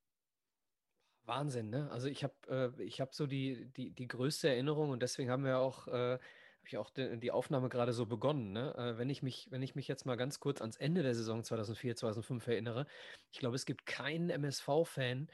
[1.25, 1.91] Wahnsinn, ne?
[1.91, 5.59] Also ich habe äh, hab so die, die, die größte Erinnerung und deswegen haben wir
[5.59, 8.53] auch, äh, habe ich auch die, die, Aufnahme gerade so begonnen.
[8.53, 8.75] Ne?
[8.77, 11.43] Äh, wenn, ich mich, wenn ich mich jetzt mal ganz kurz ans Ende der Saison
[11.43, 12.87] 2004, 2005 erinnere,
[13.31, 15.29] ich glaube, es gibt keinen MSV-Fan,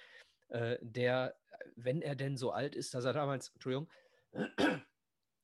[0.49, 1.35] äh, der,
[1.75, 3.89] wenn er denn so alt ist, dass er damals, Entschuldigung,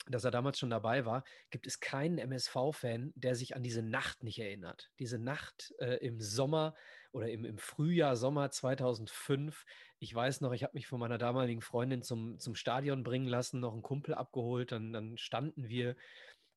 [0.09, 4.23] dass er damals schon dabei war, gibt es keinen MSV-Fan, der sich an diese Nacht
[4.23, 4.91] nicht erinnert.
[4.99, 6.75] Diese Nacht äh, im Sommer
[7.13, 9.65] oder im, im Frühjahr, Sommer 2005.
[9.99, 13.61] Ich weiß noch, ich habe mich von meiner damaligen Freundin zum, zum Stadion bringen lassen,
[13.61, 14.71] noch einen Kumpel abgeholt.
[14.71, 15.97] Dann, dann standen wir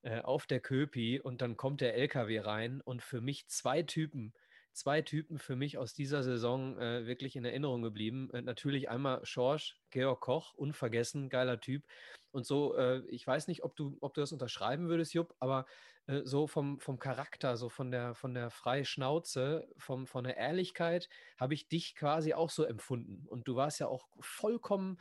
[0.04, 4.34] äh, auf der Köpi und dann kommt der LKW rein und für mich zwei Typen,
[4.74, 8.30] zwei Typen für mich aus dieser Saison äh, wirklich in Erinnerung geblieben.
[8.34, 11.84] Äh, natürlich einmal Schorsch, Georg Koch, unvergessen, geiler Typ.
[12.32, 15.66] Und so, äh, ich weiß nicht, ob du, ob du das unterschreiben würdest, Jupp, aber
[16.08, 20.38] äh, so vom, vom Charakter, so von der, von der freien Schnauze, vom, von der
[20.38, 23.28] Ehrlichkeit, habe ich dich quasi auch so empfunden.
[23.28, 24.98] Und du warst ja auch vollkommen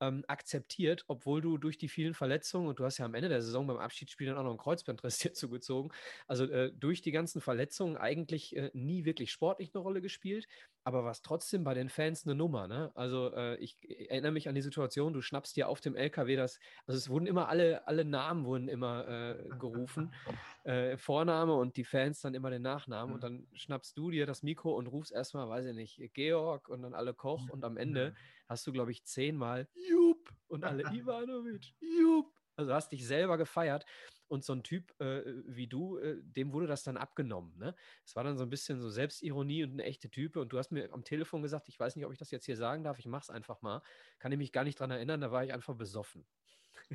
[0.00, 3.42] ähm, akzeptiert, obwohl du durch die vielen Verletzungen und du hast ja am Ende der
[3.42, 5.92] Saison beim Abschiedsspiel dann auch noch einen Kreuzbandriss hier zugezogen,
[6.26, 10.46] also äh, durch die ganzen Verletzungen eigentlich äh, nie wirklich sportlich eine Rolle gespielt,
[10.84, 12.68] aber war es trotzdem bei den Fans eine Nummer.
[12.68, 12.92] Ne?
[12.94, 13.76] Also äh, ich
[14.10, 17.26] erinnere mich an die Situation, du schnappst dir auf dem LKW das, also es wurden
[17.26, 20.12] immer alle, alle Namen wurden immer äh, gerufen,
[20.64, 24.42] äh, Vorname und die Fans dann immer den Nachnamen und dann schnappst du dir das
[24.42, 28.14] Mikro und rufst erstmal, weiß ich nicht, Georg und dann alle Koch und am Ende
[28.46, 32.32] hast du, glaube ich, zehnmal Jupp und alle Ivanovic, Jupp.
[32.56, 33.84] Also hast dich selber gefeiert.
[34.28, 37.56] Und so ein Typ äh, wie du, äh, dem wurde das dann abgenommen.
[37.58, 37.76] Ne?
[38.04, 40.40] Es war dann so ein bisschen so Selbstironie und eine echte Type.
[40.40, 42.56] Und du hast mir am Telefon gesagt, ich weiß nicht, ob ich das jetzt hier
[42.56, 43.82] sagen darf, ich mache es einfach mal.
[44.18, 46.26] Kann ich mich gar nicht dran erinnern, da war ich einfach besoffen.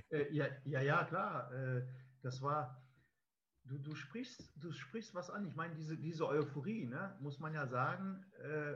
[0.10, 1.54] Äh, ja, ja, ja, klar.
[1.54, 1.88] Äh,
[2.22, 2.84] das war,
[3.64, 5.46] du, du, sprichst, du sprichst was an.
[5.46, 8.76] Ich meine, diese, diese Euphorie, ne, muss man ja sagen, äh,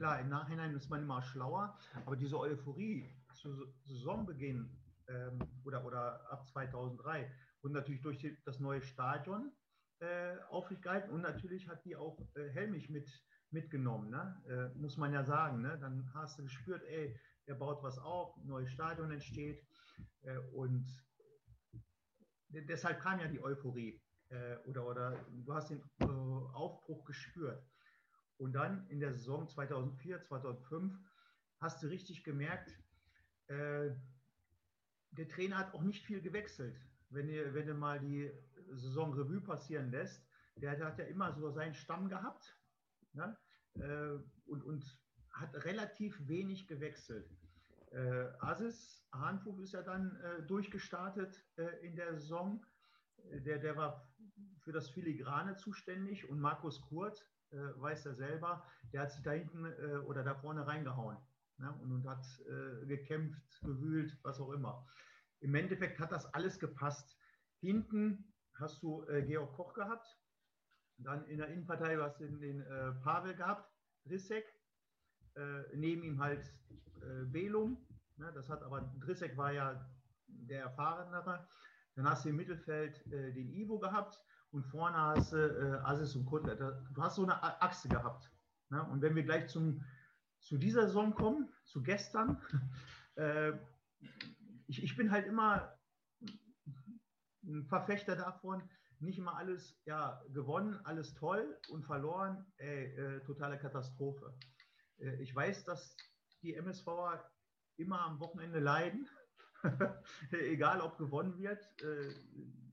[0.00, 4.74] Klar, im Nachhinein ist man immer schlauer, aber diese Euphorie zu Saisonbeginn
[5.08, 9.52] ähm, oder, oder ab 2003 und natürlich durch die, das neue Stadion
[9.98, 13.10] äh, aufgehalten und natürlich hat die auch äh, Helmich mit,
[13.50, 14.42] mitgenommen, ne?
[14.48, 15.60] äh, muss man ja sagen.
[15.60, 15.76] Ne?
[15.78, 17.14] Dann hast du gespürt, ey,
[17.46, 19.62] der baut was auf, ein neues Stadion entsteht
[20.22, 20.86] äh, und
[22.48, 27.62] deshalb kam ja die Euphorie äh, oder, oder du hast den äh, Aufbruch gespürt.
[28.40, 30.98] Und dann in der Saison 2004, 2005
[31.58, 32.74] hast du richtig gemerkt,
[33.48, 33.90] äh,
[35.10, 36.80] der Trainer hat auch nicht viel gewechselt.
[37.10, 38.32] Wenn du, wenn du mal die
[38.70, 40.26] Saison Revue passieren lässt,
[40.56, 42.58] der hat ja immer so seinen Stamm gehabt
[43.12, 43.36] ne?
[43.74, 44.98] äh, und, und
[45.32, 47.30] hat relativ wenig gewechselt.
[47.90, 52.64] Äh, Asis Hahnfug ist ja dann äh, durchgestartet äh, in der Saison.
[53.44, 54.10] Der, der war
[54.60, 59.32] für das Filigrane zuständig und Markus Kurt, äh, weiß er selber, der hat sich da
[59.32, 61.16] hinten äh, oder da vorne reingehauen
[61.58, 61.72] ne?
[61.80, 64.86] und, und, hat äh, gekämpft, gewühlt, was auch immer.
[65.40, 67.18] Im Endeffekt hat das alles gepasst.
[67.60, 70.06] Hinten hast du äh, Georg Koch gehabt,
[70.98, 73.68] dann in der Innenpartei hast du den, den äh, Pavel gehabt,
[74.04, 74.44] Drissek,
[75.34, 76.44] äh, neben ihm halt
[77.32, 77.78] Belum,
[78.18, 78.30] ne?
[78.34, 79.90] das hat aber, Drissek war ja
[80.26, 81.48] der Erfahrenere.
[81.94, 86.26] Dann hast du im Mittelfeld den Ivo gehabt und vorne hast du äh, Asis und
[86.26, 86.56] Kutler.
[86.56, 88.30] Du hast so eine Achse gehabt.
[88.70, 88.82] Ne?
[88.84, 89.84] Und wenn wir gleich zum,
[90.40, 92.40] zu dieser Saison kommen, zu gestern,
[93.16, 93.52] äh,
[94.66, 95.76] ich, ich bin halt immer
[97.44, 98.62] ein Verfechter davon,
[98.98, 104.36] nicht immer alles ja, gewonnen, alles toll und verloren, ey, äh, totale Katastrophe.
[104.98, 105.96] Äh, ich weiß, dass
[106.42, 107.24] die MSVer
[107.76, 109.08] immer am Wochenende leiden,
[110.32, 111.60] egal ob gewonnen wird.
[111.82, 112.14] Äh,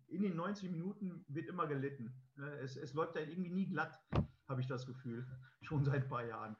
[0.07, 2.13] in den 90 Minuten wird immer gelitten.
[2.35, 2.49] Ne?
[2.59, 3.99] Es, es läuft da irgendwie nie glatt,
[4.47, 5.27] habe ich das Gefühl,
[5.61, 6.55] schon seit ein paar Jahren.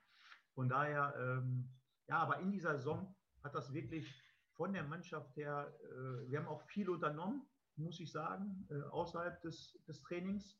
[0.54, 1.70] Von daher, ähm,
[2.08, 4.14] ja, aber in dieser Saison hat das wirklich
[4.54, 9.40] von der Mannschaft her, äh, wir haben auch viel unternommen, muss ich sagen, äh, außerhalb
[9.42, 10.60] des, des Trainings.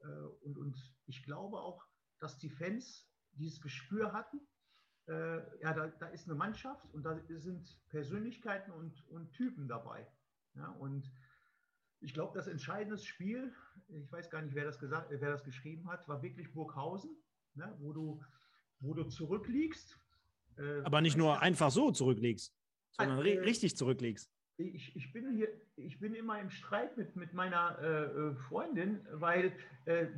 [0.00, 0.06] Äh,
[0.42, 1.84] und, und ich glaube auch,
[2.20, 4.40] dass die Fans dieses Gespür hatten,
[5.06, 10.06] äh, ja, da, da, ist eine Mannschaft und da sind Persönlichkeiten und, und Typen dabei.
[10.54, 11.10] Ja, und
[12.00, 13.52] ich glaube, das entscheidende Spiel,
[13.88, 17.16] ich weiß gar nicht, wer das, gesagt, wer das geschrieben hat, war wirklich Burghausen,
[17.54, 18.22] ne, wo, du,
[18.80, 19.98] wo du zurückliegst.
[20.56, 22.54] Äh, Aber nicht nur einfach so zurückliegst,
[22.90, 24.30] sondern äh, richtig zurückliegst.
[24.58, 29.06] Ich, ich, bin hier, ich bin immer im Streit mit, mit meiner äh, äh Freundin,
[29.12, 29.52] weil
[29.84, 30.08] äh,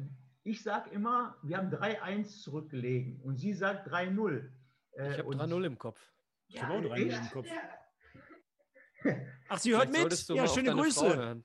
[0.45, 4.49] ich sage immer, wir haben 3-1 zurückgelegen und sie sagt 3-0.
[4.93, 6.01] Äh, ich habe 3-0 im Kopf.
[6.49, 7.47] Ich habe auch 3-0 im Kopf.
[7.47, 7.80] Ja.
[9.49, 10.29] Ach, sie hört mit.
[10.29, 11.43] Ja, schöne Grüße.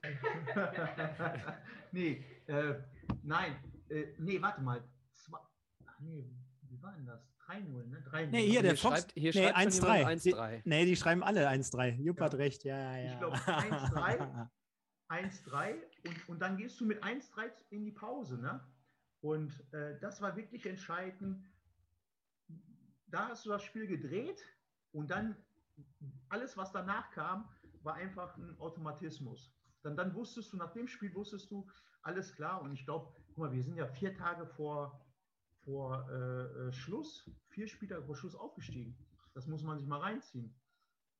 [1.92, 2.74] nee, äh,
[3.22, 3.56] nein,
[3.88, 4.82] äh, nee, warte mal.
[5.14, 5.38] Zwei,
[5.86, 6.30] ach nee,
[6.68, 7.20] wie war denn das?
[7.46, 8.02] 3-0, ne?
[8.02, 8.98] 3 Nee, hier, der hier Fox.
[9.00, 9.98] schreibt, hier nee, schreibt schon 1-3.
[9.98, 10.62] jemand 1-3.
[10.64, 11.94] Nee, die schreiben alle 1-3.
[12.02, 12.24] Jupp Ja.
[12.26, 12.64] hat recht.
[12.64, 13.12] Ja, ja, ja.
[13.12, 14.48] Ich glaube 1-3.
[15.08, 18.38] 1-3 und, und dann gehst du mit 1-3 in die Pause.
[18.38, 18.60] Ne?
[19.20, 21.44] Und äh, das war wirklich entscheidend.
[23.06, 24.42] Da hast du das Spiel gedreht
[24.92, 25.36] und dann
[26.28, 27.48] alles, was danach kam,
[27.82, 29.52] war einfach ein Automatismus.
[29.82, 31.66] Dann, dann wusstest du, nach dem Spiel wusstest du,
[32.02, 32.62] alles klar.
[32.62, 35.00] Und ich glaube, guck mal, wir sind ja vier Tage vor,
[35.64, 36.14] vor äh,
[36.68, 38.96] äh, Schluss, vier Spieltage vor Schluss aufgestiegen.
[39.34, 40.54] Das muss man sich mal reinziehen.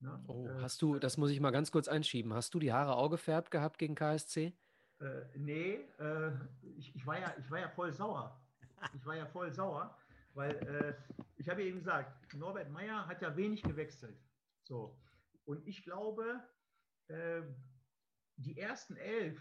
[0.00, 0.24] Ne?
[0.26, 2.34] Oh, Äh, hast du, das muss ich mal ganz kurz einschieben.
[2.34, 4.52] Hast du die Haare auch gefärbt gehabt gegen KSC?
[5.00, 5.04] Äh,
[5.36, 6.32] nee, äh,
[6.76, 8.40] ich, ich, war ja, ich war ja voll sauer.
[8.94, 9.96] Ich war ja voll sauer,
[10.34, 10.94] weil äh,
[11.36, 14.18] ich habe ja eben gesagt, Norbert Meyer hat ja wenig gewechselt.
[14.66, 14.98] So.
[15.44, 16.42] Und ich glaube,
[17.08, 17.42] äh,
[18.36, 19.40] die ersten elf,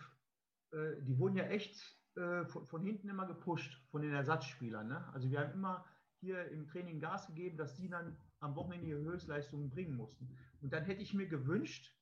[0.71, 1.75] äh, die wurden ja echt
[2.15, 4.88] äh, von, von hinten immer gepusht, von den Ersatzspielern.
[4.88, 5.05] Ne?
[5.13, 5.85] Also wir haben immer
[6.19, 10.38] hier im Training Gas gegeben, dass die dann am Wochenende ihre Höchstleistungen bringen mussten.
[10.61, 11.93] Und dann hätte ich mir gewünscht,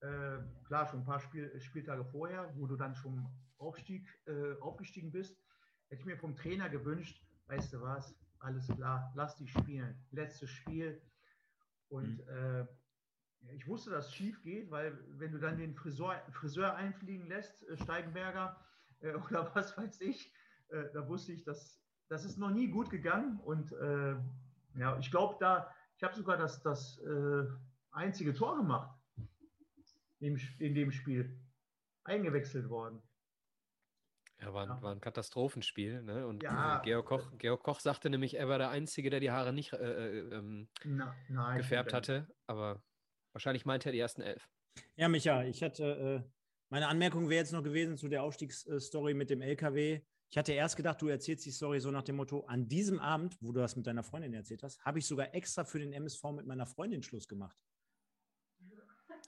[0.00, 3.26] äh, klar, schon ein paar Spiel, Spieltage vorher, wo du dann schon
[3.58, 5.38] Aufstieg, äh, aufgestiegen bist,
[5.88, 9.98] hätte ich mir vom Trainer gewünscht, weißt du was, alles klar, lass die spielen.
[10.10, 11.00] Letztes Spiel.
[11.88, 12.66] Und äh,
[13.52, 17.62] ich wusste, dass es schief geht, weil wenn du dann den Friseur, Friseur einfliegen lässt,
[17.68, 18.60] äh, Steigenberger
[19.00, 20.32] äh, oder was weiß ich,
[20.68, 23.40] äh, da wusste ich, dass das ist noch nie gut gegangen.
[23.40, 24.16] Und äh,
[24.78, 27.44] ja, ich glaube, da, ich habe sogar das, das äh,
[27.90, 28.96] einzige Tor gemacht
[30.20, 31.40] in, in dem Spiel.
[32.04, 33.02] Eingewechselt worden.
[34.46, 34.82] Ja, war ein, Ja.
[34.82, 36.02] war ein Katastrophenspiel.
[36.02, 36.26] Ne?
[36.26, 39.30] Und Ja, äh, Georg, Koch, Georg Koch sagte nämlich, er war der Einzige, der die
[39.30, 42.28] Haare nicht äh, äh, ähm, Na, nein, gefärbt hatte.
[42.46, 42.82] Aber
[43.32, 44.48] wahrscheinlich meinte er die ersten elf.
[44.94, 46.30] Ja, Micha, ich hatte, äh,
[46.68, 50.00] meine Anmerkung wäre jetzt noch gewesen zu der Aufstiegsstory mit dem LKW.
[50.28, 53.36] Ich hatte erst gedacht, du erzählst die Story so nach dem Motto, an diesem Abend,
[53.40, 56.24] wo du das mit deiner Freundin erzählt hast, habe ich sogar extra für den MSV
[56.32, 57.56] mit meiner Freundin Schluss gemacht.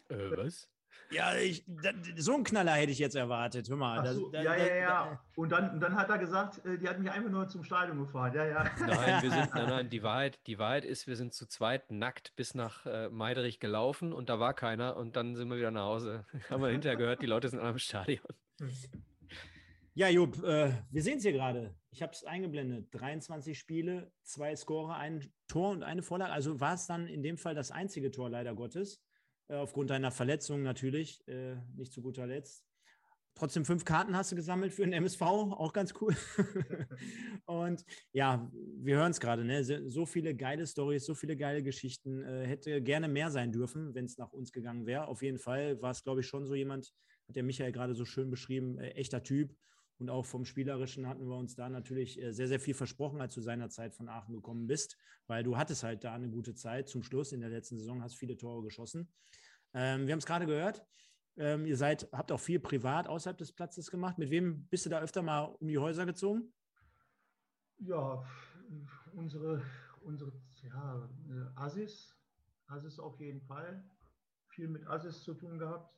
[0.09, 0.69] Äh, was?
[1.11, 3.69] Ja, ich, da, so einen Knaller hätte ich jetzt erwartet.
[3.71, 4.07] Hör mal.
[4.15, 4.89] So, da- ja, da- ja, ja.
[4.89, 7.65] da- Und dann, und dann hat er gesagt, äh, die hat mich einfach nur zum
[7.65, 8.35] Stadion gefahren.
[8.35, 8.65] Ja, ja.
[8.81, 12.37] Nein, wir sind, nein, nein, die Wahrheit, die Wahrheit ist, wir sind zu zweit nackt
[12.37, 15.85] bis nach äh, Meiderich gelaufen und da war keiner und dann sind wir wieder nach
[15.85, 16.27] Hause.
[16.51, 18.25] Haben wir hinterher gehört, die Leute sind alle im Stadion.
[19.95, 21.75] Ja, Jupp, äh, wir sehen es hier gerade.
[21.91, 22.89] Ich habe es eingeblendet.
[22.93, 26.33] 23 Spiele, zwei Scorer, ein Tor und eine Vorlage.
[26.33, 29.03] Also war es dann in dem Fall das einzige Tor, leider Gottes.
[29.49, 32.65] Äh, aufgrund deiner Verletzung natürlich, äh, nicht zu guter Letzt.
[33.35, 36.17] Trotzdem fünf Karten hast du gesammelt für den MSV, auch ganz cool.
[37.47, 39.63] und ja, wir hören es gerade, ne?
[39.63, 42.21] so so viele geile Stories, so viele geile Geschichten.
[42.25, 45.07] Äh, hätte gerne mehr sein dürfen, wenn es nach uns gegangen wäre.
[45.07, 46.93] Auf jeden Fall war es, glaube ich, schon so jemand,
[47.29, 49.55] hat der Michael gerade so schön beschrieben, äh, echter Typ.
[49.99, 53.35] Und auch vom Spielerischen hatten wir uns da natürlich äh, sehr, sehr viel versprochen, als
[53.35, 57.03] du seinerzeit von Aachen gekommen bist, weil du hattest halt da eine gute Zeit zum
[57.03, 59.13] Schluss in der letzten Saison, hast viele Tore geschossen.
[59.75, 60.85] Ähm, wir haben es gerade gehört.
[61.37, 64.19] Ähm, ihr seid, habt auch viel privat außerhalb des Platzes gemacht.
[64.19, 66.53] Mit wem bist du da öfter mal um die Häuser gezogen?
[67.79, 68.25] Ja,
[69.13, 69.63] unsere,
[70.01, 70.33] unsere
[70.63, 72.17] ja, äh, Assis,
[72.67, 73.85] Assis auf jeden Fall.
[74.49, 75.95] Viel mit Assis zu tun gehabt.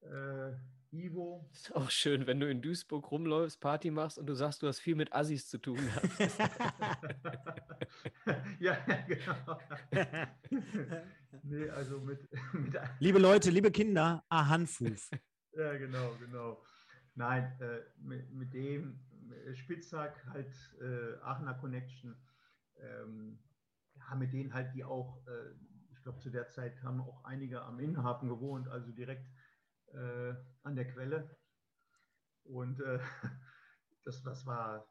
[0.00, 0.52] Äh,
[0.92, 1.48] Ivo.
[1.52, 4.78] Ist auch schön, wenn du in Duisburg rumläufst, Party machst und du sagst, du hast
[4.78, 6.08] viel mit Assis zu tun gehabt.
[8.60, 9.58] ja, genau.
[11.42, 15.10] nee, also mit, mit liebe Leute, liebe Kinder, Ahanfuf.
[15.52, 16.62] Ja, genau, genau.
[17.14, 22.16] Nein, äh, mit, mit dem äh, Spitzhack halt äh, Aachener Connection.
[22.76, 23.40] Ähm,
[23.96, 25.50] ja, mit denen halt, die auch, äh,
[25.90, 29.28] ich glaube, zu der Zeit haben auch einige am Innenhafen gewohnt, also direkt
[29.94, 31.36] äh, an der Quelle.
[32.44, 32.98] Und äh,
[34.04, 34.86] das, das war,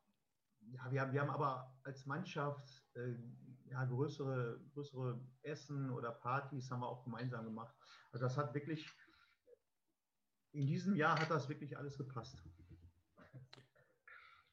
[0.71, 3.15] ja, wir haben, wir haben aber als Mannschaft äh,
[3.69, 7.75] ja, größere, größere Essen oder Partys haben wir auch gemeinsam gemacht.
[8.11, 8.89] Also das hat wirklich
[10.51, 12.41] in diesem Jahr hat das wirklich alles gepasst.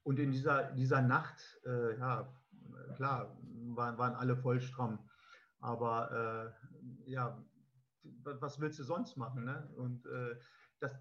[0.03, 2.31] Und in dieser, dieser Nacht, äh, ja,
[2.97, 3.39] klar,
[3.75, 4.99] waren, waren alle voll stramm.
[5.61, 6.55] Aber
[7.07, 7.43] äh, ja,
[8.25, 9.45] was willst du sonst machen?
[9.45, 9.69] Ne?
[9.77, 10.37] Und äh,
[10.81, 10.93] das,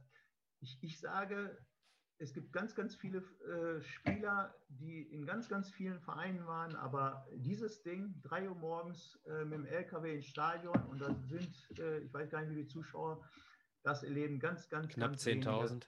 [0.59, 1.57] ich, ich sage,
[2.17, 7.27] es gibt ganz, ganz viele äh, Spieler, die in ganz, ganz vielen Vereinen waren, aber
[7.35, 11.99] dieses Ding, 3 Uhr morgens äh, mit dem LKW ins Stadion und da sind, äh,
[11.99, 13.23] ich weiß gar nicht, wie die Zuschauer,
[13.83, 15.49] das erleben ganz, ganz, Knapp ganz wenige.
[15.49, 15.83] 10.000.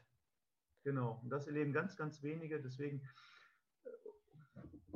[0.84, 2.62] Genau, und das erleben ganz, ganz wenige.
[2.62, 3.02] Deswegen,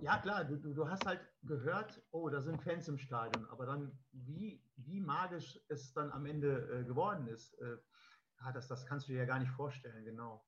[0.01, 3.91] Ja, klar, du, du, hast halt gehört, oh, da sind Fans im Stadion, aber dann,
[4.11, 7.77] wie, wie magisch es dann am Ende äh, geworden ist, äh,
[8.41, 10.45] ja, das, das kannst du dir ja gar nicht vorstellen, genau.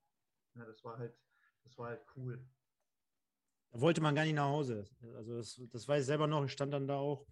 [0.55, 1.13] Ja, das war halt,
[1.63, 2.45] das war halt cool.
[3.71, 4.85] Da wollte man gar nicht nach Hause.
[5.15, 7.25] Also das, das weiß ich selber noch, ich stand dann da auch,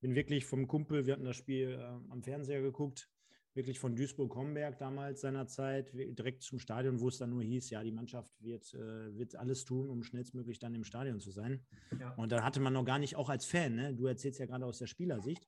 [0.00, 3.10] bin wirklich vom Kumpel, wir hatten das Spiel äh, am Fernseher geguckt,
[3.58, 7.90] wirklich von Duisburg-Homberg damals seinerzeit, direkt zum Stadion, wo es dann nur hieß, ja, die
[7.90, 11.66] Mannschaft wird, äh, wird alles tun, um schnellstmöglich dann im Stadion zu sein.
[11.98, 12.14] Ja.
[12.14, 13.94] Und da hatte man noch gar nicht, auch als Fan, ne?
[13.94, 15.46] du erzählst ja gerade aus der Spielersicht,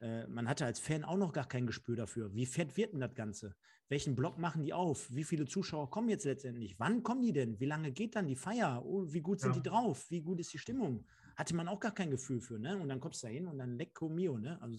[0.00, 2.34] äh, man hatte als Fan auch noch gar kein Gespür dafür.
[2.34, 3.54] Wie fett wird denn das Ganze?
[3.90, 5.12] Welchen Block machen die auf?
[5.14, 6.78] Wie viele Zuschauer kommen jetzt letztendlich?
[6.78, 7.60] Wann kommen die denn?
[7.60, 8.82] Wie lange geht dann die Feier?
[8.86, 9.60] Oh, wie gut sind ja.
[9.60, 10.10] die drauf?
[10.10, 11.04] Wie gut ist die Stimmung?
[11.36, 12.78] Hatte man auch gar kein Gefühl für, ne?
[12.78, 14.60] Und dann kommst du da hin und dann lecco mio, ne?
[14.62, 14.78] Also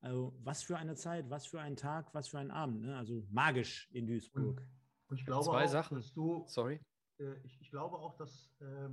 [0.00, 2.82] also was für eine Zeit, was für ein Tag, was für ein Abend.
[2.82, 2.96] Ne?
[2.96, 4.62] Also magisch in Duisburg.
[5.08, 5.96] Und ich glaube Zwei auch, Sachen.
[5.96, 6.44] dass du.
[6.46, 6.80] Sorry.
[7.18, 8.88] Äh, ich, ich, glaube auch, dass äh,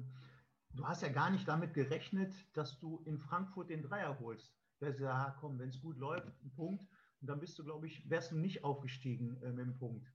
[0.73, 4.55] du hast ja gar nicht damit gerechnet, dass du in Frankfurt den Dreier holst.
[4.79, 6.85] Du hast ja, komm, wenn es gut läuft, ein Punkt.
[7.21, 10.11] Und dann bist du, glaube ich, wärst du nicht aufgestiegen äh, mit dem Punkt.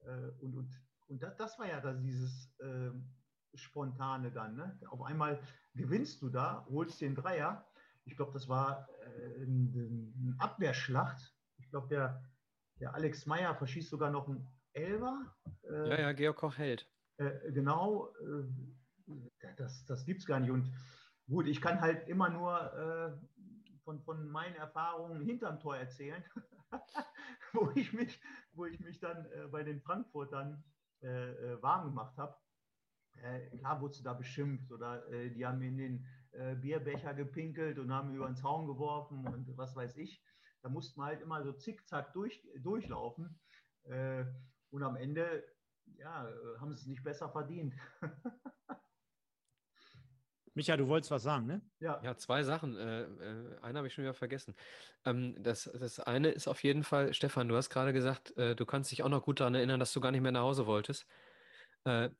[0.00, 3.12] Äh, und und, und das, das war ja da dieses ähm,
[3.54, 4.56] Spontane dann.
[4.56, 4.78] Ne?
[4.88, 5.40] Auf einmal
[5.74, 7.66] gewinnst du da, holst den Dreier
[8.08, 11.34] ich glaube, das war äh, eine Abwehrschlacht.
[11.58, 12.24] Ich glaube, der,
[12.80, 15.36] der Alex Meyer verschießt sogar noch einen Elber.
[15.62, 16.90] Äh, ja, ja, Georg Koch hält.
[17.18, 19.14] Äh, genau, äh,
[19.56, 20.50] das, das gibt es gar nicht.
[20.50, 20.72] Und
[21.28, 26.24] gut, ich kann halt immer nur äh, von, von meinen Erfahrungen hinterm Tor erzählen,
[27.52, 28.20] wo, ich mich,
[28.52, 30.64] wo ich mich dann äh, bei den Frankfurtern
[31.60, 32.36] warm gemacht habe.
[33.56, 38.14] klar wurdest du da beschimpft oder die haben in den äh, Bierbecher gepinkelt und haben
[38.14, 40.22] über den Zaun geworfen und was weiß ich.
[40.62, 43.38] Da mussten wir halt immer so zickzack durch, durchlaufen.
[43.84, 44.24] Äh,
[44.70, 45.44] und am Ende
[45.96, 46.28] ja,
[46.60, 47.74] haben sie es nicht besser verdient.
[50.58, 51.62] Micha, du wolltest was sagen, ne?
[51.78, 52.76] Ja, ja zwei Sachen.
[52.76, 54.56] Äh, äh, eine habe ich schon wieder vergessen.
[55.04, 58.66] Ähm, das, das eine ist auf jeden Fall, Stefan, du hast gerade gesagt, äh, du
[58.66, 61.06] kannst dich auch noch gut daran erinnern, dass du gar nicht mehr nach Hause wolltest.
[61.84, 62.10] Äh,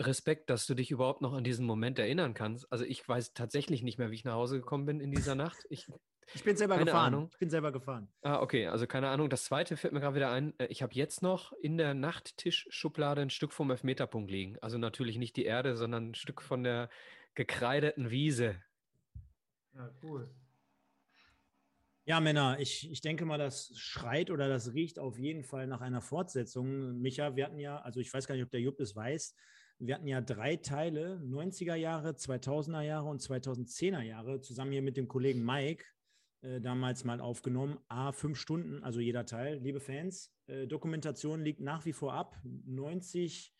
[0.00, 2.70] Respekt, dass du dich überhaupt noch an diesen Moment erinnern kannst.
[2.72, 5.64] Also ich weiß tatsächlich nicht mehr, wie ich nach Hause gekommen bin in dieser Nacht.
[5.70, 5.86] Ich,
[6.34, 7.14] ich bin selber gefahren.
[7.14, 7.28] Ahnung.
[7.32, 8.08] Ich bin selber gefahren.
[8.22, 9.28] Ah, okay, also keine Ahnung.
[9.30, 10.58] Das zweite fällt mir gerade wieder ein.
[10.58, 14.58] Äh, ich habe jetzt noch in der Nachttischschublade ein Stück vom Elfmeterpunkt liegen.
[14.60, 16.88] Also natürlich nicht die Erde, sondern ein Stück von der
[17.34, 18.62] gekreideten Wiese.
[19.74, 20.28] Ja, cool.
[22.04, 25.80] Ja, Männer, ich, ich denke mal, das schreit oder das riecht auf jeden Fall nach
[25.80, 27.00] einer Fortsetzung.
[27.00, 29.36] Micha, wir hatten ja, also ich weiß gar nicht, ob der Jupp es weiß,
[29.84, 34.96] wir hatten ja drei Teile, 90er Jahre, 2000er Jahre und 2010er Jahre, zusammen hier mit
[34.96, 35.84] dem Kollegen Mike
[36.42, 37.78] äh, damals mal aufgenommen.
[37.88, 39.58] A, fünf Stunden, also jeder Teil.
[39.58, 42.40] Liebe Fans, äh, Dokumentation liegt nach wie vor ab.
[42.44, 43.52] 90,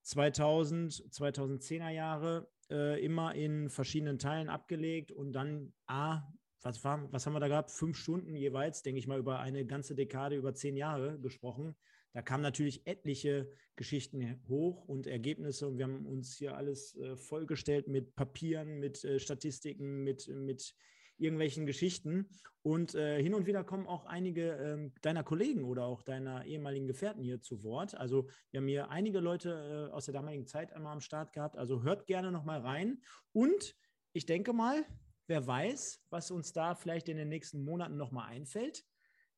[0.00, 6.22] 2000, 2010er Jahre, äh, immer in verschiedenen Teilen abgelegt und dann A,
[6.62, 7.70] was, was haben wir da gehabt?
[7.70, 11.76] Fünf Stunden jeweils, denke ich mal, über eine ganze Dekade, über zehn Jahre gesprochen.
[12.12, 17.16] Da kamen natürlich etliche Geschichten hoch und Ergebnisse und wir haben uns hier alles äh,
[17.16, 20.74] vollgestellt mit Papieren, mit äh, Statistiken, mit, mit
[21.18, 22.28] irgendwelchen Geschichten.
[22.62, 26.86] Und äh, hin und wieder kommen auch einige ähm, deiner Kollegen oder auch deiner ehemaligen
[26.86, 27.94] Gefährten hier zu Wort.
[27.94, 31.56] Also wir haben hier einige Leute äh, aus der damaligen Zeit einmal am Start gehabt.
[31.56, 33.00] Also hört gerne nochmal rein.
[33.32, 33.76] Und
[34.12, 34.84] ich denke mal,
[35.26, 38.84] wer weiß, was uns da vielleicht in den nächsten Monaten nochmal einfällt.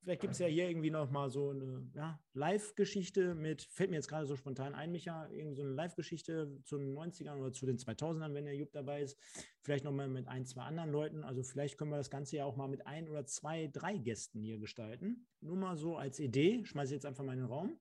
[0.02, 3.96] Vielleicht gibt es ja hier irgendwie noch mal so eine ja, Live-Geschichte mit, fällt mir
[3.96, 7.66] jetzt gerade so spontan ein, Micha, irgendwie so eine Live-Geschichte zu den 90ern oder zu
[7.66, 9.18] den 2000ern, wenn der Jupp dabei ist.
[9.60, 11.22] Vielleicht noch mal mit ein, zwei anderen Leuten.
[11.22, 14.42] Also vielleicht können wir das Ganze ja auch mal mit ein oder zwei, drei Gästen
[14.42, 15.26] hier gestalten.
[15.40, 16.64] Nur mal so als Idee.
[16.64, 17.78] Schmeiße ich jetzt einfach mal in den Raum.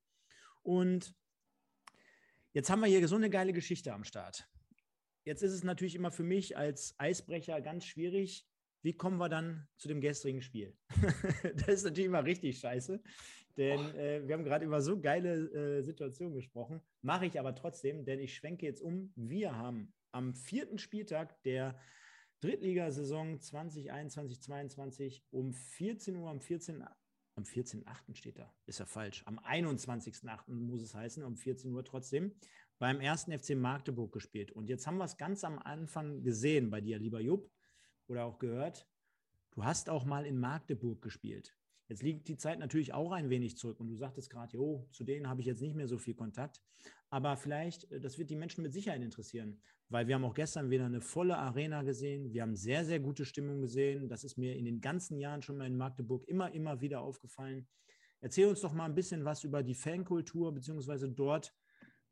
[0.61, 1.15] Und
[2.51, 4.49] jetzt haben wir hier so eine geile Geschichte am Start.
[5.23, 8.48] Jetzt ist es natürlich immer für mich als Eisbrecher ganz schwierig,
[8.81, 10.73] wie kommen wir dann zu dem gestrigen Spiel?
[11.55, 13.01] das ist natürlich immer richtig scheiße,
[13.57, 16.81] denn äh, wir haben gerade über so geile äh, Situationen gesprochen.
[17.01, 19.11] Mache ich aber trotzdem, denn ich schwenke jetzt um.
[19.15, 21.79] Wir haben am vierten Spieltag der
[22.41, 26.83] Drittligasaison 2021, 2022 um 14 Uhr am 14.
[27.35, 28.15] Am 14.8.
[28.15, 29.23] steht da, ist ja falsch.
[29.25, 30.51] Am 21.8.
[30.51, 32.33] muss es heißen, um 14 Uhr trotzdem,
[32.79, 34.51] beim ersten FC Magdeburg gespielt.
[34.51, 37.49] Und jetzt haben wir es ganz am Anfang gesehen bei dir, lieber Jupp
[38.09, 38.87] oder auch gehört,
[39.51, 41.55] du hast auch mal in Magdeburg gespielt.
[41.87, 45.03] Jetzt liegt die Zeit natürlich auch ein wenig zurück und du sagtest gerade, jo, zu
[45.03, 46.61] denen habe ich jetzt nicht mehr so viel Kontakt.
[47.09, 50.69] Aber vielleicht, äh, das wird die Menschen mit Sicherheit interessieren, weil wir haben auch gestern
[50.69, 52.31] wieder eine volle Arena gesehen.
[52.31, 54.07] Wir haben sehr, sehr gute Stimmung gesehen.
[54.07, 57.67] Das ist mir in den ganzen Jahren schon mal in Magdeburg immer, immer wieder aufgefallen.
[58.21, 61.55] Erzähl uns doch mal ein bisschen was über die Fankultur, beziehungsweise dort,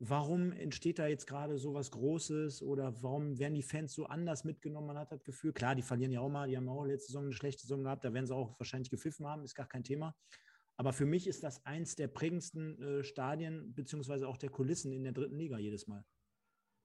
[0.00, 4.44] Warum entsteht da jetzt gerade so was Großes oder warum werden die Fans so anders
[4.44, 4.86] mitgenommen?
[4.86, 7.24] Man hat das Gefühl, klar, die verlieren ja auch mal, die haben auch letzte Saison
[7.24, 10.14] eine schlechte Saison gehabt, da werden sie auch wahrscheinlich gepfiffen haben, ist gar kein Thema.
[10.76, 15.02] Aber für mich ist das eins der prägendsten äh, Stadien, beziehungsweise auch der Kulissen in
[15.02, 16.04] der dritten Liga jedes Mal.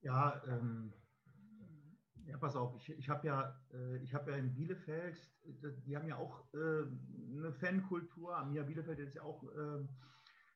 [0.02, 0.92] Ja, ähm,
[2.26, 5.30] ja, pass auf, ich, ich habe ja, äh, hab ja in Bielefeld,
[5.86, 6.84] die haben ja auch äh,
[7.38, 8.36] eine Fankultur.
[8.36, 9.86] Amia Bielefeld ist ja auch äh,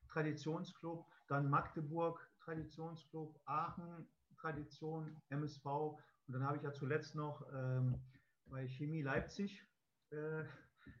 [0.08, 1.06] Traditionsclub.
[1.28, 5.66] Dann Magdeburg, Traditionsclub, Aachen, Tradition, MSV.
[5.66, 8.00] Und dann habe ich ja zuletzt noch ähm,
[8.46, 9.66] bei Chemie Leipzig
[10.10, 10.44] äh,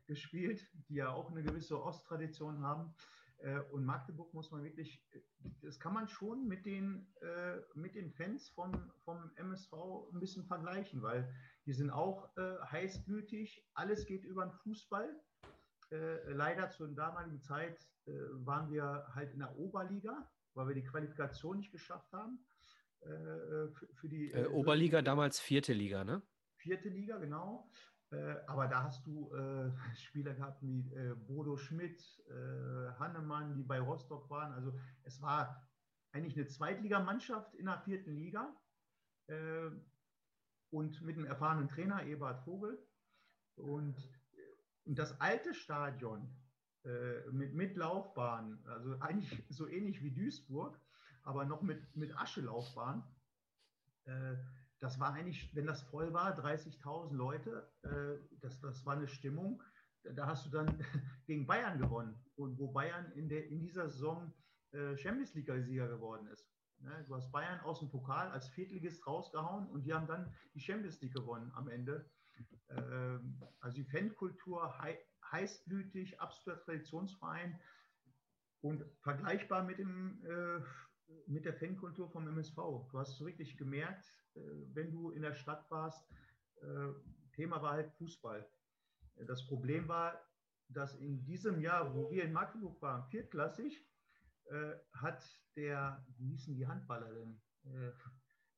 [0.06, 2.94] gespielt, die ja auch eine gewisse Osttradition haben.
[3.38, 5.02] Äh, und Magdeburg muss man wirklich,
[5.62, 9.72] das kann man schon mit den, äh, mit den Fans vom, vom MSV
[10.12, 11.32] ein bisschen vergleichen, weil
[11.64, 15.08] die sind auch äh, heißblütig, alles geht über den Fußball.
[16.26, 17.88] leider zur damaligen Zeit
[18.44, 22.44] waren wir halt in der Oberliga, weil wir die Qualifikation nicht geschafft haben.
[23.00, 26.20] für die Oberliga damals vierte Liga, ne?
[26.56, 27.70] Vierte Liga, genau.
[28.10, 33.62] Äh, aber da hast du äh, Spieler gehabt wie äh, Bodo Schmidt, äh, Hannemann, die
[33.62, 34.52] bei Rostock waren.
[34.52, 35.68] Also es war
[36.12, 38.56] eigentlich eine Zweitligamannschaft in der vierten Liga
[39.26, 39.70] äh,
[40.70, 42.82] und mit einem erfahrenen Trainer, Ebert Vogel.
[43.56, 43.96] Und,
[44.84, 46.37] und das alte Stadion äh,
[47.32, 50.80] mit, mit Laufbahn, also eigentlich so ähnlich wie Duisburg,
[51.22, 53.04] aber noch mit, mit Aschelaufbahn
[54.80, 59.62] das war eigentlich, wenn das voll war, 30.000 Leute, äh, das, das war eine Stimmung.
[60.14, 60.66] Da hast du dann
[61.26, 64.32] gegen Bayern gewonnen, und wo Bayern in, der, in dieser Saison
[64.72, 66.48] äh, Champions League-Sieger geworden ist.
[66.80, 67.04] Ne?
[67.08, 71.00] Du hast Bayern aus dem Pokal als Viertligist rausgehauen und die haben dann die Champions
[71.00, 72.08] League gewonnen am Ende.
[72.68, 74.78] Ähm, also die Fankultur
[75.32, 77.58] heißblütig, absoluter Traditionsverein
[78.60, 80.60] und vergleichbar mit, dem, äh,
[81.26, 82.56] mit der Fankultur vom MSV.
[82.90, 84.04] Du hast es wirklich gemerkt,
[84.34, 84.40] äh,
[84.74, 86.10] wenn du in der Stadt warst,
[86.60, 86.88] äh,
[87.32, 88.48] Thema war halt Fußball.
[89.26, 90.20] Das Problem war,
[90.68, 93.86] dass in diesem Jahr, wo wir in Magdeburg waren, viertklassig,
[94.46, 95.24] äh, hat
[95.56, 97.40] der, wie hießen die Handballer denn?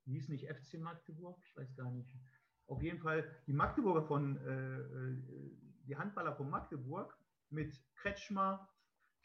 [0.04, 1.42] Wie hieß nicht FC Magdeburg?
[1.44, 2.14] Ich weiß gar nicht.
[2.66, 4.36] Auf jeden Fall die Magdeburger von,
[5.90, 7.18] die Handballer von Magdeburg
[7.50, 8.68] mit Kretschmer,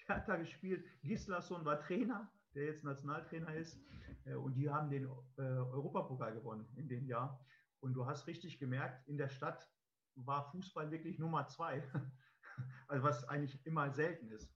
[0.07, 0.83] der hat da gespielt.
[1.03, 3.79] Gislason war Trainer, der jetzt Nationaltrainer ist.
[4.25, 5.05] Äh, und die haben den
[5.37, 7.39] äh, Europapokal gewonnen in dem Jahr.
[7.81, 9.69] Und du hast richtig gemerkt, in der Stadt
[10.15, 11.83] war Fußball wirklich Nummer zwei.
[12.87, 14.51] also was eigentlich immer selten ist.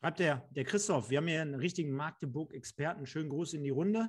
[0.00, 3.06] Schreibt der, der Christoph, wir haben hier einen richtigen Magdeburg-Experten.
[3.06, 4.08] Schönen Gruß in die Runde.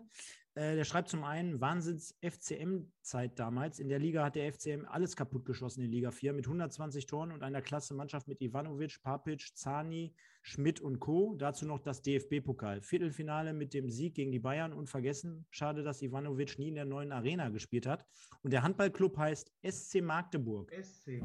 [0.55, 3.79] Äh, der schreibt zum einen, Wahnsinns-FCM-Zeit damals.
[3.79, 7.33] In der Liga hat der FCM alles kaputt geschossen in Liga 4 mit 120 Toren
[7.33, 11.35] und einer klasse Mannschaft mit Ivanovic, Papic, Zani, Schmidt und Co.
[11.35, 12.81] Dazu noch das DFB-Pokal.
[12.81, 15.45] Viertelfinale mit dem Sieg gegen die Bayern und vergessen.
[15.49, 18.05] Schade, dass Ivanovic nie in der neuen Arena gespielt hat.
[18.41, 20.71] Und der Handballclub heißt SC Magdeburg.
[20.71, 21.21] SC.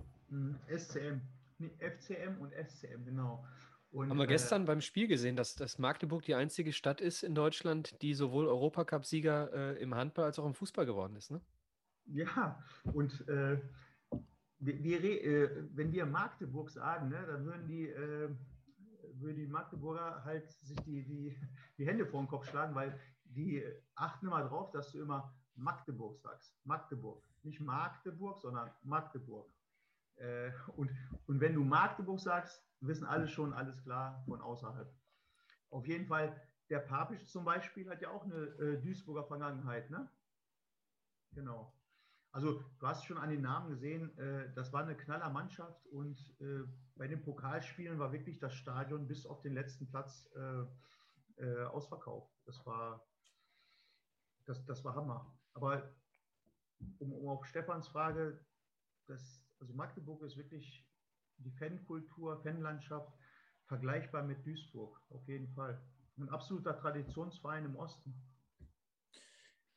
[0.76, 1.20] SCM.
[1.58, 3.44] Nee, FCM und SCM, genau.
[3.90, 7.22] Und, Haben wir äh, gestern beim Spiel gesehen, dass, dass Magdeburg die einzige Stadt ist
[7.22, 11.40] in Deutschland, die sowohl Europacup-Sieger äh, im Handball als auch im Fußball geworden ist, ne?
[12.06, 12.62] Ja,
[12.92, 13.60] und äh,
[14.58, 18.28] wir, äh, wenn wir Magdeburg sagen, ne, dann würden die, äh,
[19.14, 21.36] würden die Magdeburger halt sich die, die,
[21.78, 23.64] die Hände vor den Kopf schlagen, weil die
[23.94, 26.54] achten immer drauf, dass du immer Magdeburg sagst.
[26.64, 27.22] Magdeburg.
[27.42, 29.50] Nicht Magdeburg, sondern Magdeburg.
[30.20, 30.90] Äh, und,
[31.26, 34.92] und wenn du Magdeburg sagst, wissen alle schon, alles klar von außerhalb.
[35.70, 40.10] Auf jeden Fall, der Papisch zum Beispiel hat ja auch eine äh, Duisburger Vergangenheit, ne?
[41.32, 41.74] Genau.
[42.32, 46.18] Also du hast schon an den Namen gesehen, äh, das war eine knaller Mannschaft und
[46.40, 46.64] äh,
[46.96, 52.30] bei den Pokalspielen war wirklich das Stadion bis auf den letzten Platz äh, äh, ausverkauft.
[52.44, 53.04] Das war,
[54.44, 55.34] das, das war Hammer.
[55.54, 55.90] Aber
[56.98, 58.44] um, um auf Stefans Frage,
[59.06, 60.84] das, also Magdeburg ist wirklich
[61.38, 63.12] die Fankultur, Fanlandschaft
[63.66, 65.80] vergleichbar mit Duisburg, auf jeden Fall.
[66.18, 68.14] Ein absoluter Traditionsverein im Osten.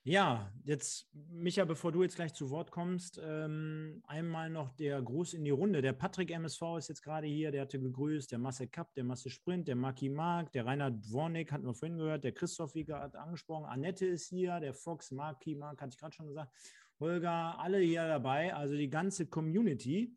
[0.06, 5.34] Ja, jetzt, Micha, bevor du jetzt gleich zu Wort kommst, ähm, einmal noch der Gruß
[5.34, 5.82] in die Runde.
[5.82, 9.30] Der Patrick MSV ist jetzt gerade hier, der hatte gegrüßt, der Masse Cup, der Masse
[9.30, 13.18] Sprint, der Maki Mark, der Rainer Dwornik hatten wir vorhin gehört, der Christoph, wie gerade
[13.18, 16.52] angesprochen, Annette ist hier, der Fox, Maki Mark, hatte ich gerade schon gesagt,
[17.00, 20.16] Holger, alle hier dabei, also die ganze Community.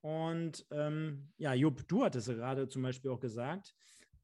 [0.00, 3.74] Und ähm, ja, Jupp, du hattest gerade zum Beispiel auch gesagt,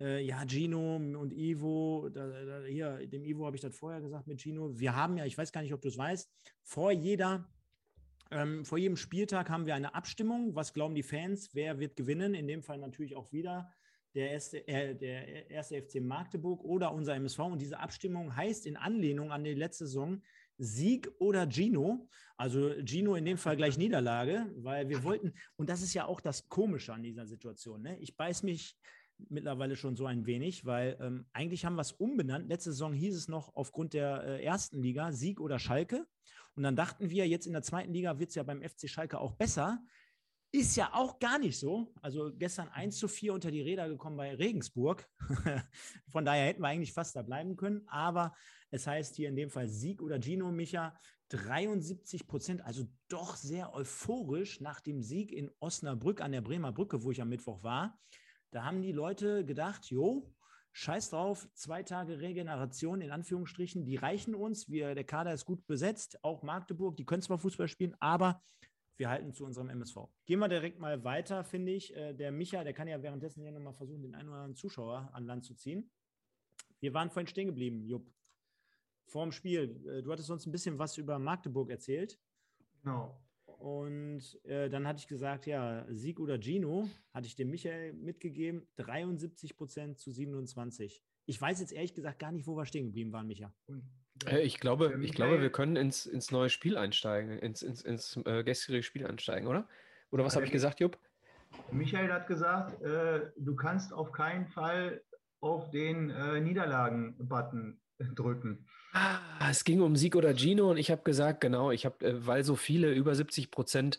[0.01, 4.27] äh, ja, Gino und Ivo, da, da, hier, dem Ivo habe ich das vorher gesagt
[4.27, 4.79] mit Gino.
[4.79, 6.31] Wir haben ja, ich weiß gar nicht, ob du es weißt,
[6.63, 7.49] vor jeder,
[8.31, 10.55] ähm, vor jedem Spieltag haben wir eine Abstimmung.
[10.55, 11.51] Was glauben die Fans?
[11.55, 12.35] Wer wird gewinnen?
[12.35, 13.71] In dem Fall natürlich auch wieder
[14.15, 17.39] der erste, äh, der erste FC Magdeburg oder unser MSV.
[17.41, 20.23] Und diese Abstimmung heißt in Anlehnung an die letzte Saison
[20.59, 22.09] Sieg oder Gino.
[22.37, 26.21] Also Gino in dem Fall gleich Niederlage, weil wir wollten, und das ist ja auch
[26.21, 27.83] das Komische an dieser Situation.
[27.83, 27.99] Ne?
[28.01, 28.77] Ich beiß mich
[29.29, 32.49] mittlerweile schon so ein wenig, weil ähm, eigentlich haben wir es umbenannt.
[32.49, 36.07] Letzte Saison hieß es noch aufgrund der äh, ersten Liga Sieg oder Schalke.
[36.57, 39.19] Und dann dachten wir, jetzt in der zweiten Liga wird es ja beim FC Schalke
[39.19, 39.83] auch besser.
[40.55, 41.93] Ist ja auch gar nicht so.
[42.01, 45.05] Also gestern 1 zu 4 unter die Räder gekommen bei Regensburg.
[46.13, 47.83] Von daher hätten wir eigentlich fast da bleiben können.
[47.89, 48.33] Aber
[48.71, 50.97] es heißt hier in dem Fall Sieg oder Gino Micha.
[51.31, 57.03] 73 Prozent, also doch sehr euphorisch nach dem Sieg in Osnabrück an der Bremer Brücke,
[57.03, 57.99] wo ich am Mittwoch war.
[58.53, 60.33] Da haben die Leute gedacht, jo,
[60.71, 64.69] scheiß drauf, zwei Tage Regeneration in Anführungsstrichen, die reichen uns.
[64.69, 68.41] Wir, der Kader ist gut besetzt, auch Magdeburg, die können zwar Fußball spielen, aber
[68.97, 69.97] wir halten zu unserem MSV.
[70.27, 71.95] Gehen wir direkt mal weiter, finde ich.
[71.97, 75.11] Äh, der Micha, der kann ja währenddessen hier nochmal versuchen, den einen oder anderen Zuschauer
[75.13, 75.91] an Land zu ziehen.
[76.81, 78.13] Wir waren vorhin stehen geblieben, Jupp.
[79.07, 79.85] Vorm Spiel.
[79.87, 82.19] Äh, du hattest uns ein bisschen was über Magdeburg erzählt.
[82.83, 83.21] Genau.
[83.47, 88.67] Und äh, dann hatte ich gesagt, ja, Sieg oder Gino, hatte ich dem Michael mitgegeben,
[88.77, 91.03] 73 Prozent zu 27.
[91.27, 93.55] Ich weiß jetzt ehrlich gesagt gar nicht, wo wir stehen geblieben waren, Micha.
[94.27, 98.18] Äh, ich glaube, ich glaube, wir können ins, ins neue Spiel einsteigen, ins, ins, ins
[98.25, 99.68] äh, gestrige Spiel einsteigen, oder?
[100.11, 100.99] Oder was habe ich gesagt, Jupp?
[101.70, 105.03] Michael hat gesagt, äh, du kannst auf keinen Fall
[105.41, 107.81] auf den äh, Niederlagen-Button
[108.15, 108.67] drücken.
[108.97, 112.27] Ah, es ging um Sieg oder Gino und ich habe gesagt, genau, ich habe, äh,
[112.29, 113.99] weil so viele über 70 Prozent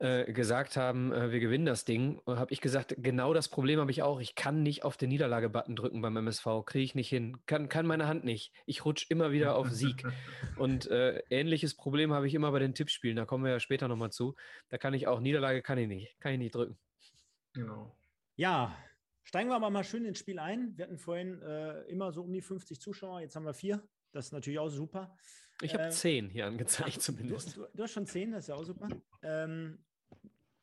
[0.00, 3.90] äh, gesagt haben, äh, wir gewinnen das Ding, habe ich gesagt, genau das Problem habe
[3.90, 4.20] ich auch.
[4.20, 7.86] Ich kann nicht auf den Niederlage-Button drücken beim MSV, kriege ich nicht hin, kann, kann
[7.86, 8.52] meine Hand nicht.
[8.66, 10.04] Ich rutsche immer wieder auf Sieg.
[10.58, 13.88] und äh, ähnliches Problem habe ich immer bei den Tippspielen, da kommen wir ja später
[13.88, 14.34] nochmal zu.
[14.68, 16.76] Da kann ich auch, Niederlage kann ich nicht, kann ich nicht drücken.
[17.54, 17.96] Genau.
[18.36, 18.76] Ja,
[19.24, 20.76] Steigen wir aber mal schön ins Spiel ein.
[20.76, 23.82] Wir hatten vorhin äh, immer so um die 50 Zuschauer, jetzt haben wir vier.
[24.12, 25.16] Das ist natürlich auch super.
[25.62, 27.56] Ich habe äh, zehn hier angezeigt zumindest.
[27.56, 28.88] Du, du, du, hast schon zehn, das ist ja auch super.
[29.22, 29.84] Ähm,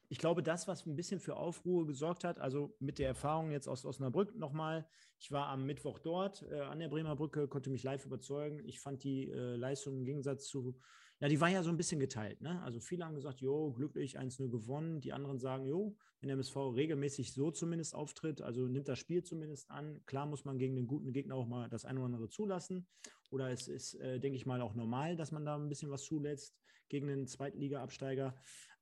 [0.09, 3.67] ich glaube, das, was ein bisschen für Aufruhr gesorgt hat, also mit der Erfahrung jetzt
[3.67, 4.85] aus Osnabrück nochmal,
[5.19, 8.61] ich war am Mittwoch dort äh, an der Bremer Brücke, konnte mich live überzeugen.
[8.65, 10.77] Ich fand die äh, Leistung im Gegensatz zu
[11.21, 12.41] ja, die war ja so ein bisschen geteilt.
[12.41, 12.59] Ne?
[12.63, 15.01] Also viele haben gesagt, jo, glücklich, 1-0 gewonnen.
[15.01, 19.23] Die anderen sagen, jo, wenn der MSV regelmäßig so zumindest auftritt, also nimmt das Spiel
[19.23, 20.01] zumindest an.
[20.07, 22.87] Klar muss man gegen den guten Gegner auch mal das eine oder andere zulassen.
[23.29, 26.05] Oder es ist, äh, denke ich mal, auch normal, dass man da ein bisschen was
[26.05, 26.57] zulässt
[26.89, 28.35] gegen den Zweitliga-Absteiger.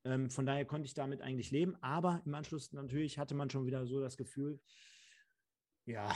[0.05, 1.75] Ähm, von daher konnte ich damit eigentlich leben.
[1.81, 4.61] Aber im Anschluss natürlich hatte man schon wieder so das Gefühl,
[5.85, 6.15] ja,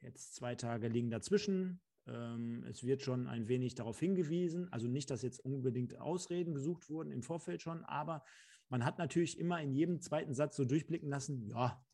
[0.00, 1.82] jetzt zwei Tage liegen dazwischen.
[2.10, 6.90] Ähm, es wird schon ein wenig darauf hingewiesen, also nicht, dass jetzt unbedingt Ausreden gesucht
[6.90, 8.24] wurden im Vorfeld schon, aber
[8.68, 11.84] man hat natürlich immer in jedem zweiten Satz so durchblicken lassen, ja,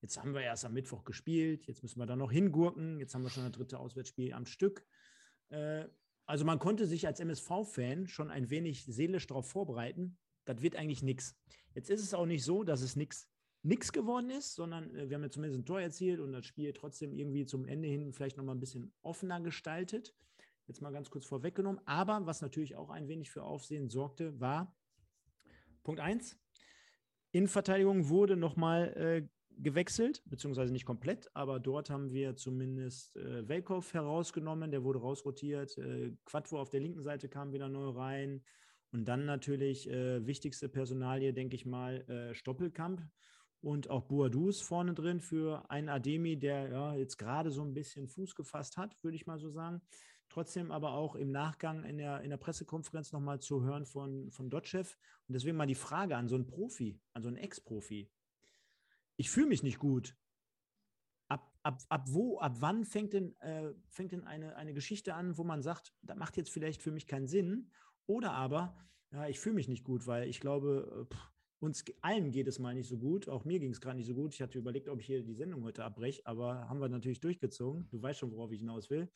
[0.00, 3.22] jetzt haben wir erst am Mittwoch gespielt, jetzt müssen wir da noch hingurken, jetzt haben
[3.22, 4.86] wir schon das dritte Auswärtsspiel am Stück.
[5.48, 5.86] Äh,
[6.26, 11.02] also man konnte sich als MSV-Fan schon ein wenig seelisch darauf vorbereiten, das wird eigentlich
[11.02, 11.36] nichts.
[11.74, 13.28] Jetzt ist es auch nicht so, dass es nichts
[13.64, 16.72] nichts geworden ist, sondern äh, wir haben ja zumindest ein Tor erzielt und das Spiel
[16.72, 20.14] trotzdem irgendwie zum Ende hin vielleicht nochmal ein bisschen offener gestaltet.
[20.66, 21.80] Jetzt mal ganz kurz vorweggenommen.
[21.86, 24.74] Aber was natürlich auch ein wenig für Aufsehen sorgte, war
[25.82, 26.38] Punkt 1.
[27.32, 33.92] Innenverteidigung wurde nochmal äh, gewechselt, beziehungsweise nicht komplett, aber dort haben wir zumindest äh, Welkow
[33.92, 35.76] herausgenommen, der wurde rausrotiert.
[35.78, 38.42] Äh, Quattro auf der linken Seite kam wieder neu rein.
[38.92, 43.02] Und dann natürlich äh, wichtigste Personalie, denke ich mal, äh, Stoppelkamp
[43.64, 48.06] und auch Boadus vorne drin für einen Ademi, der ja, jetzt gerade so ein bisschen
[48.06, 49.80] Fuß gefasst hat, würde ich mal so sagen.
[50.28, 54.50] Trotzdem aber auch im Nachgang in der, in der Pressekonferenz nochmal zu hören von, von
[54.50, 54.80] Dotschew.
[54.80, 58.10] Und deswegen mal die Frage an so einen Profi, an so einen Ex-Profi.
[59.16, 60.14] Ich fühle mich nicht gut.
[61.28, 65.38] Ab, ab, ab wo, ab wann fängt denn, äh, fängt denn eine, eine Geschichte an,
[65.38, 67.70] wo man sagt, das macht jetzt vielleicht für mich keinen Sinn?
[68.06, 68.76] Oder aber,
[69.10, 71.33] ja, ich fühle mich nicht gut, weil ich glaube, äh, pff,
[71.64, 73.28] uns allen geht es mal nicht so gut.
[73.28, 74.34] Auch mir ging es gerade nicht so gut.
[74.34, 77.88] Ich hatte überlegt, ob ich hier die Sendung heute abbreche, aber haben wir natürlich durchgezogen.
[77.90, 79.08] Du weißt schon, worauf ich hinaus will.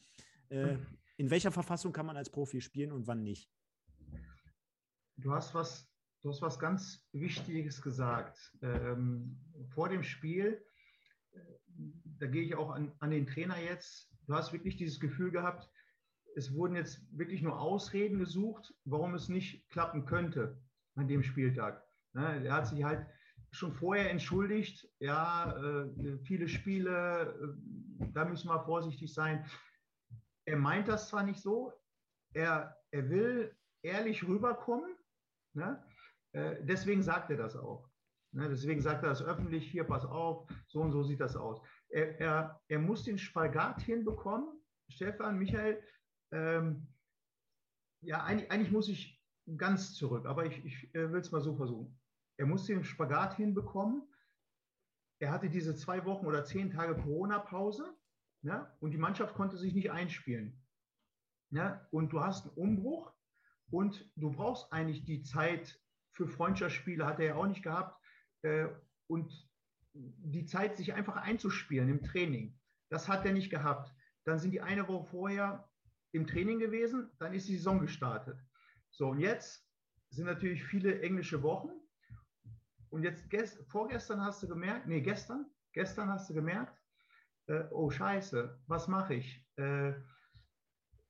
[0.49, 0.78] Äh,
[1.18, 3.51] in welcher Verfassung kann man als Profi spielen und wann nicht?
[5.18, 5.86] Du hast was,
[6.22, 8.53] du hast was ganz Wichtiges gesagt.
[8.62, 9.38] Ähm,
[9.68, 10.64] vor dem Spiel,
[11.32, 11.40] äh,
[12.18, 14.11] da gehe ich auch an, an den Trainer jetzt.
[14.26, 15.70] Du hast wirklich dieses Gefühl gehabt,
[16.34, 20.57] es wurden jetzt wirklich nur Ausreden gesucht, warum es nicht klappen könnte
[20.94, 21.88] an dem Spieltag.
[22.14, 23.06] Ne, er hat sich halt
[23.50, 27.56] schon vorher entschuldigt, ja, äh, viele Spiele,
[28.00, 29.48] äh, da müssen wir vorsichtig sein.
[30.44, 31.72] Er meint das zwar nicht so,
[32.34, 34.94] er, er will ehrlich rüberkommen,
[35.54, 35.82] ne?
[36.32, 37.88] äh, deswegen sagt er das auch.
[38.32, 38.48] Ne?
[38.48, 41.61] Deswegen sagt er das öffentlich, hier, pass auf, so und so sieht das aus.
[41.88, 44.48] Er, er, er muss den Spagat hinbekommen.
[44.90, 45.82] Stefan, Michael,
[46.32, 46.88] ähm,
[48.02, 49.18] ja, eigentlich, eigentlich, muss ich
[49.57, 51.99] ganz zurück, aber ich, ich äh, will es mal so versuchen.
[52.36, 54.03] Er muss den Spagat hinbekommen.
[55.20, 57.96] Er hatte diese zwei Wochen oder zehn Tage Corona-Pause
[58.42, 58.70] ne?
[58.80, 60.64] und die Mannschaft konnte sich nicht einspielen.
[61.51, 61.84] Ne?
[61.90, 63.12] Und du hast einen Umbruch
[63.70, 65.80] und du brauchst eigentlich die Zeit
[66.12, 68.01] für Freundschaftsspiele, hat er ja auch nicht gehabt.
[68.42, 68.68] Äh,
[69.09, 69.49] und
[69.94, 72.59] die Zeit, sich einfach einzuspielen im Training,
[72.90, 73.92] das hat er nicht gehabt.
[74.24, 75.68] Dann sind die eine Woche vorher
[76.12, 78.38] im Training gewesen, dann ist die Saison gestartet.
[78.91, 79.66] So, und jetzt
[80.11, 81.70] sind natürlich viele englische Wochen.
[82.91, 86.76] Und jetzt, gest, vorgestern hast du gemerkt, nee, gestern, gestern hast du gemerkt,
[87.47, 89.47] äh, oh Scheiße, was mache ich?
[89.57, 89.93] Äh,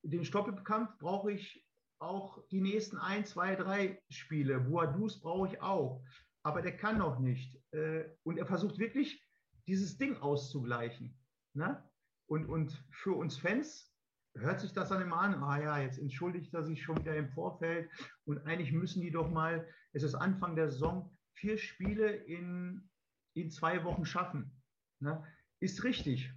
[0.03, 1.65] den Stoppelkampf brauche ich
[1.99, 4.59] auch die nächsten ein, zwei, drei Spiele.
[4.59, 6.03] Boadus brauche ich auch.
[6.43, 7.61] Aber der kann noch nicht.
[7.71, 9.25] Äh, und er versucht wirklich,
[9.67, 11.17] dieses Ding auszugleichen.
[11.53, 11.83] Ne?
[12.27, 13.93] Und, und für uns Fans
[14.35, 17.29] hört sich das dann immer an, ah ja, jetzt entschuldigt er sich schon wieder im
[17.29, 17.89] Vorfeld
[18.25, 22.89] und eigentlich müssen die doch mal, es ist Anfang der Saison, vier Spiele in,
[23.33, 24.51] in zwei Wochen schaffen.
[24.99, 25.23] Ne?
[25.59, 26.33] Ist richtig.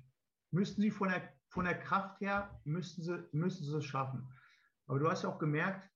[0.50, 4.28] Müssten sie von der, von der Kraft her, müssten sie, müssten sie es schaffen.
[4.86, 5.88] Aber du hast ja auch gemerkt,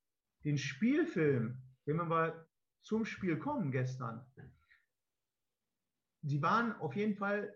[0.44, 2.47] den Spielfilm, wenn wir mal
[2.82, 4.24] zum Spiel kommen gestern,
[6.22, 7.55] sie waren auf jeden Fall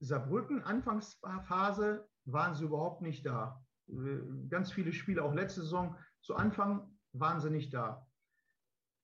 [0.00, 3.64] Saarbrücken, Anfangsphase, waren sie überhaupt nicht da.
[3.88, 8.06] Äh, ganz viele Spiele, auch letzte Saison, zu Anfang waren sie nicht da.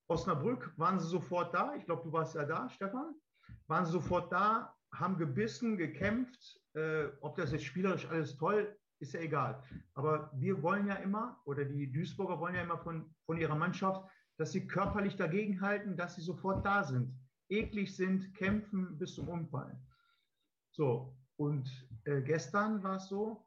[0.08, 1.74] Osnabrück waren sie sofort da.
[1.76, 3.14] Ich glaube, du warst ja da, Stefan.
[3.66, 6.60] Waren sie sofort da, haben gebissen, gekämpft.
[6.74, 9.62] Äh, ob das jetzt spielerisch alles toll ist ja egal.
[9.94, 14.02] Aber wir wollen ja immer, oder die Duisburger wollen ja immer von, von ihrer Mannschaft,
[14.38, 17.14] dass sie körperlich dagegenhalten, dass sie sofort da sind,
[17.48, 19.78] eklig sind, kämpfen bis zum Umfallen.
[20.72, 21.68] So, und
[22.04, 23.46] äh, gestern war es so,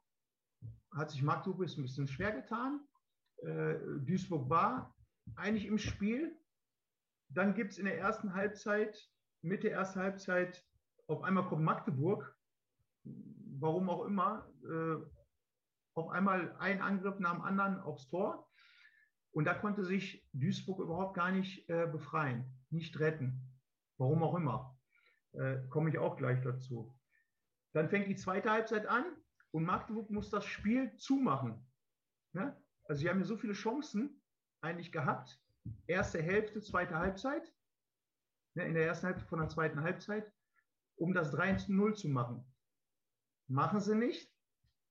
[0.94, 2.80] hat sich Magdeburg ein bisschen schwer getan.
[3.42, 4.94] Äh, Duisburg war
[5.36, 6.36] eigentlich im Spiel.
[7.28, 8.98] Dann gibt es in der ersten Halbzeit,
[9.42, 10.64] Mitte der ersten Halbzeit,
[11.06, 12.36] auf einmal kommt Magdeburg,
[13.04, 14.96] warum auch immer, äh,
[15.94, 18.48] auf einmal ein Angriff nach dem anderen aufs Tor.
[19.32, 23.40] Und da konnte sich Duisburg überhaupt gar nicht äh, befreien, nicht retten.
[23.98, 24.78] Warum auch immer.
[25.32, 26.94] Äh, komme ich auch gleich dazu.
[27.72, 29.04] Dann fängt die zweite Halbzeit an.
[29.50, 31.66] Und Magdeburg muss das Spiel zumachen.
[32.32, 32.56] Ne?
[32.84, 34.22] Also sie haben ja so viele Chancen
[34.60, 35.40] eigentlich gehabt.
[35.86, 37.52] Erste Hälfte, zweite Halbzeit.
[38.54, 38.66] Ne?
[38.66, 40.30] In der ersten Hälfte von der zweiten Halbzeit,
[40.96, 42.44] um das 3 zu 0 zu machen.
[43.48, 44.30] Machen sie nicht.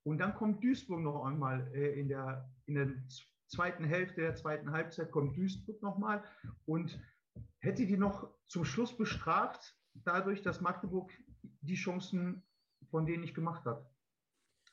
[0.03, 2.87] Und dann kommt Duisburg noch einmal äh, in, der, in der
[3.47, 6.23] zweiten Hälfte der zweiten Halbzeit kommt Duisburg nochmal
[6.65, 6.99] und
[7.59, 11.11] hätte die noch zum Schluss bestraft, dadurch, dass Magdeburg
[11.61, 12.43] die Chancen
[12.89, 13.85] von denen nicht gemacht hat.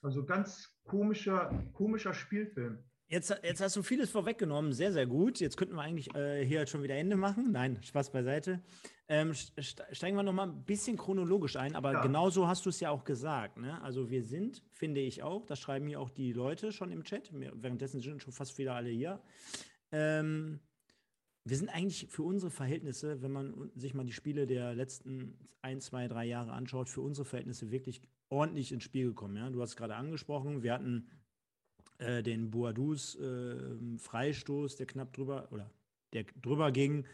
[0.05, 2.79] Also ganz komischer, komischer Spielfilm.
[3.09, 5.41] Jetzt, jetzt hast du vieles vorweggenommen, sehr, sehr gut.
[5.41, 7.53] Jetzt könnten wir eigentlich äh, hier schon wieder Ende machen.
[7.53, 8.61] Nein, Spaß beiseite.
[9.09, 12.03] Ähm, steigen wir nochmal ein bisschen chronologisch ein, aber ja.
[12.03, 13.57] genauso hast du es ja auch gesagt.
[13.57, 13.81] Ne?
[13.83, 17.31] Also wir sind, finde ich auch, das schreiben hier auch die Leute schon im Chat,
[17.33, 19.23] währenddessen sind schon fast wieder alle hier.
[19.91, 20.61] Ähm,
[21.45, 25.81] wir sind eigentlich für unsere Verhältnisse, wenn man sich mal die Spiele der letzten ein,
[25.81, 29.37] zwei, drei Jahre anschaut, für unsere Verhältnisse wirklich ordentlich ins Spiel gekommen.
[29.37, 29.51] Ja?
[29.51, 31.07] Du hast gerade angesprochen, wir hatten
[31.99, 33.57] äh, den Boadus äh,
[33.99, 35.71] Freistoß, der knapp drüber oder
[36.15, 37.07] der drüber ging,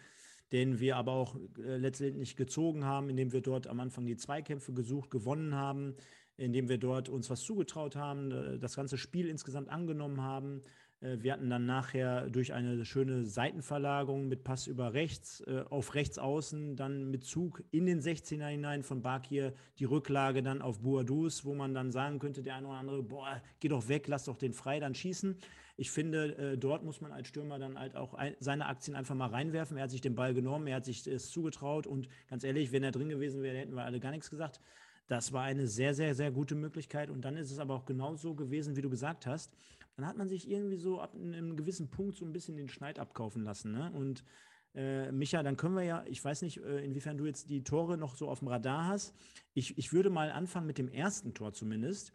[0.53, 4.73] den wir aber auch äh, letztendlich gezogen haben, indem wir dort am Anfang die Zweikämpfe
[4.73, 5.97] gesucht, gewonnen haben,
[6.37, 10.63] indem wir dort uns was zugetraut haben, äh, das ganze Spiel insgesamt angenommen haben,
[11.01, 16.19] wir hatten dann nachher durch eine schöne Seitenverlagerung mit Pass über rechts äh, auf rechts
[16.19, 21.47] außen, dann mit Zug in den 16er hinein von Bakir die Rücklage dann auf Boadus,
[21.47, 24.37] wo man dann sagen könnte, der eine oder andere, boah, geh doch weg, lass doch
[24.37, 25.39] den frei, dann schießen.
[25.79, 29.31] Ich finde, äh, dort muss man als Stürmer dann halt auch seine Aktien einfach mal
[29.31, 29.79] reinwerfen.
[29.79, 32.83] Er hat sich den Ball genommen, er hat sich es zugetraut und ganz ehrlich, wenn
[32.83, 34.61] er drin gewesen wäre, hätten wir alle gar nichts gesagt.
[35.09, 37.11] Das war eine sehr, sehr, sehr gute Möglichkeit.
[37.11, 39.51] Und dann ist es aber auch genauso gewesen, wie du gesagt hast
[40.01, 42.99] dann hat man sich irgendwie so ab einem gewissen Punkt so ein bisschen den Schneid
[42.99, 43.73] abkaufen lassen.
[43.73, 43.93] Ne?
[43.93, 44.25] Und
[44.75, 47.99] äh, Micha, dann können wir ja, ich weiß nicht, äh, inwiefern du jetzt die Tore
[47.99, 49.15] noch so auf dem Radar hast.
[49.53, 52.15] Ich, ich würde mal anfangen mit dem ersten Tor zumindest.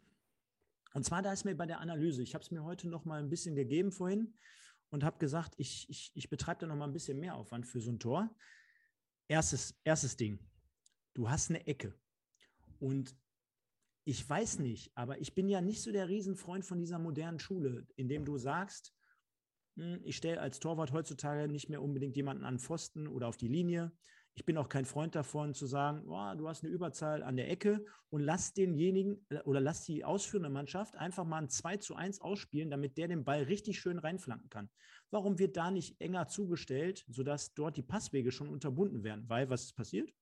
[0.95, 3.19] Und zwar, da ist mir bei der Analyse, ich habe es mir heute noch mal
[3.19, 4.33] ein bisschen gegeben vorhin
[4.89, 7.81] und habe gesagt, ich, ich, ich betreibe da noch mal ein bisschen mehr Aufwand für
[7.81, 8.36] so ein Tor.
[9.27, 10.39] Erstes, erstes Ding,
[11.13, 11.93] du hast eine Ecke.
[12.79, 13.15] Und
[14.05, 17.87] ich weiß nicht, aber ich bin ja nicht so der Riesenfreund von dieser modernen Schule,
[17.95, 18.93] in dem du sagst,
[19.77, 23.47] hm, ich stelle als Torwart heutzutage nicht mehr unbedingt jemanden an Pfosten oder auf die
[23.47, 23.91] Linie.
[24.35, 27.49] Ich bin auch kein Freund davon zu sagen, oh, du hast eine Überzahl an der
[27.49, 31.95] Ecke und lass denjenigen äh, oder lass die ausführende Mannschaft einfach mal ein 2 zu
[31.95, 34.69] 1 ausspielen, damit der den Ball richtig schön reinflanken kann.
[35.09, 39.27] Warum wird da nicht enger zugestellt, sodass dort die Passwege schon unterbunden werden?
[39.29, 40.13] Weil, was ist passiert?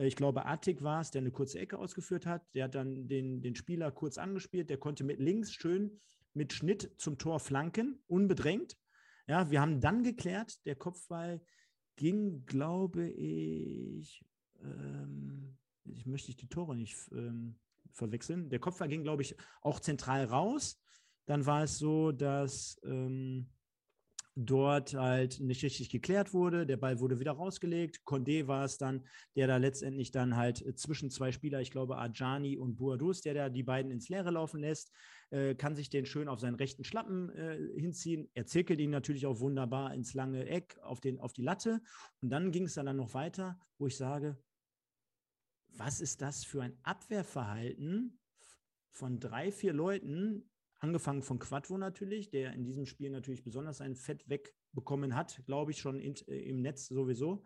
[0.00, 2.42] Äh, ich glaube, Attic war es, der eine kurze Ecke ausgeführt hat.
[2.54, 4.70] Der hat dann den, den Spieler kurz angespielt.
[4.70, 6.00] Der konnte mit links schön
[6.32, 8.76] mit Schnitt zum Tor flanken, unbedrängt.
[9.26, 11.40] Ja, wir haben dann geklärt, der Kopfball
[11.96, 14.24] ging, glaube ich,
[14.62, 17.58] ähm, ich möchte die Tore nicht ähm,
[17.92, 18.48] verwechseln.
[18.48, 20.80] Der Kopfball ging, glaube ich, auch zentral raus.
[21.26, 23.50] Dann war es so, dass ähm,
[24.36, 26.66] dort halt nicht richtig geklärt wurde.
[26.66, 28.02] Der Ball wurde wieder rausgelegt.
[28.04, 29.06] Condé war es dann,
[29.36, 33.48] der da letztendlich dann halt zwischen zwei Spieler, ich glaube Ajani und Boadus, der da
[33.48, 34.92] die beiden ins Leere laufen lässt,
[35.30, 38.30] äh, kann sich den schön auf seinen rechten Schlappen äh, hinziehen.
[38.34, 41.80] Er zirkelt ihn natürlich auch wunderbar ins lange Eck auf, den, auf die Latte.
[42.20, 44.38] Und dann ging es dann noch weiter, wo ich sage,
[45.76, 48.18] was ist das für ein Abwehrverhalten
[48.90, 50.49] von drei, vier Leuten,
[50.80, 55.72] Angefangen von Quadvo natürlich, der in diesem Spiel natürlich besonders sein Fett wegbekommen hat, glaube
[55.72, 57.44] ich, schon in, äh, im Netz sowieso.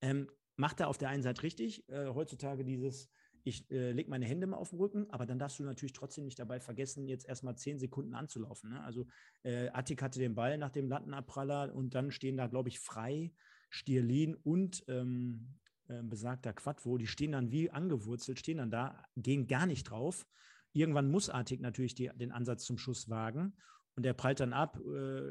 [0.00, 1.88] Ähm, macht er auf der einen Seite richtig.
[1.88, 3.10] Äh, heutzutage dieses,
[3.42, 6.24] ich äh, lege meine Hände mal auf den Rücken, aber dann darfst du natürlich trotzdem
[6.24, 8.70] nicht dabei vergessen, jetzt erstmal zehn Sekunden anzulaufen.
[8.70, 8.82] Ne?
[8.84, 9.06] Also
[9.42, 13.32] äh, Attik hatte den Ball nach dem Lattenabpraller und dann stehen da, glaube ich, frei
[13.70, 15.58] Stierlin und ähm,
[15.88, 20.26] äh, besagter Quadvo, die stehen dann wie angewurzelt, stehen dann da, gehen gar nicht drauf
[20.72, 23.54] Irgendwann muss Artig natürlich die, den Ansatz zum Schuss wagen
[23.96, 25.22] und der prallt dann ab, äh,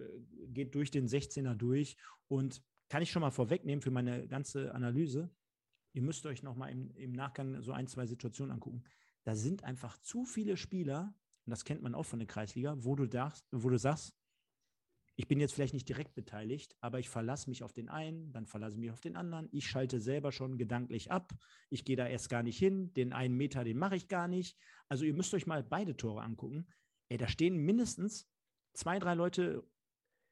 [0.48, 5.30] geht durch den 16er durch und kann ich schon mal vorwegnehmen für meine ganze Analyse.
[5.94, 8.84] Ihr müsst euch nochmal im, im Nachgang so ein, zwei Situationen angucken.
[9.24, 11.14] Da sind einfach zu viele Spieler,
[11.46, 14.16] und das kennt man auch von der Kreisliga, wo du, darfst, wo du sagst,
[15.20, 18.46] ich bin jetzt vielleicht nicht direkt beteiligt, aber ich verlasse mich auf den einen, dann
[18.46, 19.50] verlasse ich mich auf den anderen.
[19.52, 21.34] Ich schalte selber schon gedanklich ab.
[21.72, 22.94] Ich gehe da erst gar nicht hin.
[22.94, 24.56] Den einen Meter, den mache ich gar nicht.
[24.88, 26.68] Also ihr müsst euch mal beide Tore angucken.
[27.10, 28.30] Ey, da stehen mindestens
[28.74, 29.68] zwei, drei Leute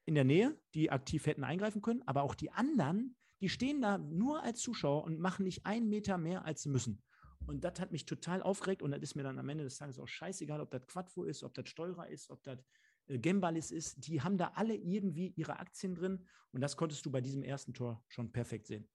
[0.05, 3.97] in der Nähe, die aktiv hätten eingreifen können, aber auch die anderen, die stehen da
[3.97, 7.01] nur als Zuschauer und machen nicht einen Meter mehr, als sie müssen.
[7.47, 9.97] Und das hat mich total aufgeregt und das ist mir dann am Ende des Tages
[9.97, 12.59] auch scheißegal, ob das Quadvo ist, ob das Steurer ist, ob das
[13.07, 17.21] Gembalis ist, die haben da alle irgendwie ihre Aktien drin und das konntest du bei
[17.21, 18.87] diesem ersten Tor schon perfekt sehen.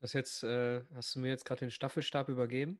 [0.00, 2.78] Das jetzt, äh, hast du mir jetzt gerade den Staffelstab übergeben?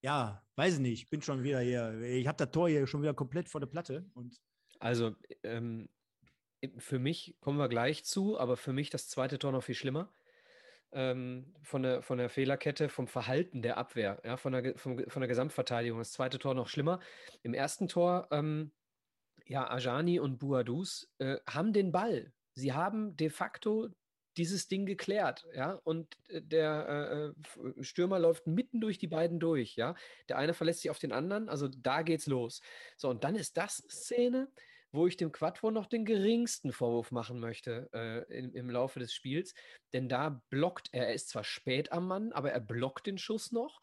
[0.00, 1.02] Ja, weiß ich nicht.
[1.02, 2.00] Ich bin schon wieder hier.
[2.00, 4.08] Ich habe das Tor hier schon wieder komplett vor der Platte.
[4.14, 4.40] Und
[4.80, 5.88] also, ähm,
[6.78, 10.12] für mich kommen wir gleich zu, aber für mich das zweite Tor noch viel schlimmer
[10.92, 15.20] ähm, von, der, von der Fehlerkette, vom Verhalten der Abwehr, ja, von, der, vom, von
[15.20, 15.98] der Gesamtverteidigung.
[15.98, 17.00] Das zweite Tor noch schlimmer.
[17.42, 18.72] Im ersten Tor, ähm,
[19.46, 22.32] ja, Ajani und Buadus äh, haben den Ball.
[22.54, 23.88] Sie haben de facto
[24.36, 29.76] dieses Ding geklärt, ja, und äh, der äh, Stürmer läuft mitten durch die beiden durch,
[29.76, 29.94] ja.
[30.28, 32.60] Der eine verlässt sich auf den anderen, also da geht's los.
[32.96, 34.48] So, und dann ist das Szene,
[34.92, 39.12] wo ich dem Quattro noch den geringsten Vorwurf machen möchte äh, im, im Laufe des
[39.12, 39.54] Spiels.
[39.92, 43.52] Denn da blockt er, er ist zwar spät am Mann, aber er blockt den Schuss
[43.52, 43.80] noch.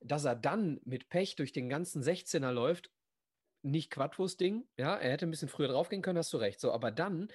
[0.00, 2.90] Dass er dann mit Pech durch den ganzen 16er läuft,
[3.62, 6.60] nicht Quattros Ding, ja, er hätte ein bisschen früher draufgehen können, hast du recht.
[6.60, 7.28] So, aber dann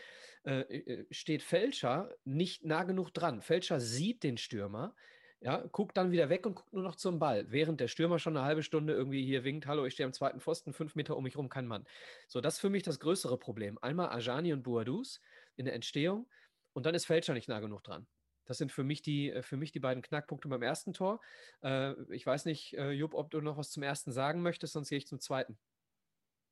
[0.43, 3.41] äh, äh steht Fälscher nicht nah genug dran.
[3.41, 4.95] Fälscher sieht den Stürmer,
[5.41, 8.36] ja, guckt dann wieder weg und guckt nur noch zum Ball, während der Stürmer schon
[8.36, 11.23] eine halbe Stunde irgendwie hier winkt, hallo, ich stehe am zweiten Pfosten, fünf Meter um
[11.23, 11.86] mich rum, kein Mann.
[12.27, 13.77] So, das ist für mich das größere Problem.
[13.81, 15.21] Einmal Ajani und Boadus
[15.55, 16.27] in der Entstehung
[16.73, 18.07] und dann ist Fälscher nicht nah genug dran.
[18.45, 21.19] Das sind für mich die, äh, für mich die beiden Knackpunkte beim ersten Tor.
[21.61, 24.89] Äh, ich weiß nicht, äh, Jupp, ob du noch was zum ersten sagen möchtest, sonst
[24.89, 25.57] gehe ich zum zweiten.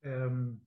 [0.01, 0.65] Ähm,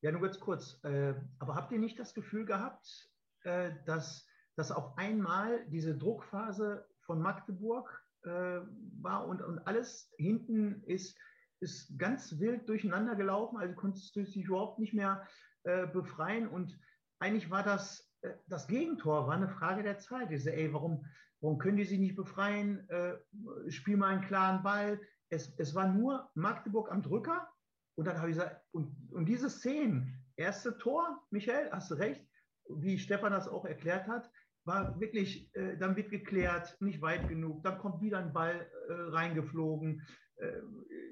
[0.00, 0.80] ja, nur ganz kurz.
[0.82, 3.08] Aber habt ihr nicht das Gefühl gehabt,
[3.44, 8.60] dass, dass auf einmal diese Druckphase von Magdeburg äh,
[9.00, 11.18] war und, und alles hinten ist,
[11.60, 15.26] ist ganz wild durcheinander gelaufen, also konntest du dich überhaupt nicht mehr
[15.64, 16.78] äh, befreien und
[17.20, 20.30] eigentlich war das, äh, das Gegentor war eine Frage der Zeit.
[20.30, 21.06] Ich sage, ey, warum,
[21.40, 22.88] warum können die sich nicht befreien?
[22.88, 23.14] Äh,
[23.68, 25.00] spiel mal einen klaren Ball.
[25.28, 27.48] Es, es war nur Magdeburg am Drücker
[27.94, 32.26] und dann habe ich gesagt, und, und diese Szenen, erste Tor, Michael, hast du recht,
[32.68, 34.30] wie Stefan das auch erklärt hat,
[34.64, 38.92] war wirklich, äh, dann wird geklärt, nicht weit genug, dann kommt wieder ein Ball äh,
[38.92, 40.06] reingeflogen,
[40.36, 40.52] äh,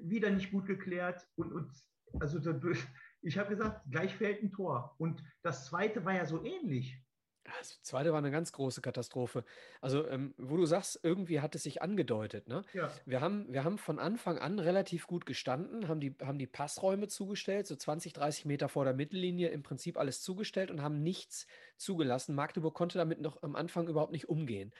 [0.03, 1.71] wieder nicht gut geklärt und, und
[2.19, 2.39] also
[3.21, 4.95] ich habe gesagt, gleich fällt ein Tor.
[4.97, 7.01] Und das zweite war ja so ähnlich.
[7.43, 9.43] Das zweite war eine ganz große Katastrophe.
[9.81, 12.63] Also, ähm, wo du sagst, irgendwie hat es sich angedeutet, ne?
[12.73, 12.91] Ja.
[13.05, 17.07] Wir haben, wir haben von Anfang an relativ gut gestanden, haben die, haben die Passräume
[17.07, 21.47] zugestellt, so 20, 30 Meter vor der Mittellinie im Prinzip alles zugestellt und haben nichts
[21.77, 22.35] zugelassen.
[22.35, 24.71] Magdeburg konnte damit noch am Anfang überhaupt nicht umgehen.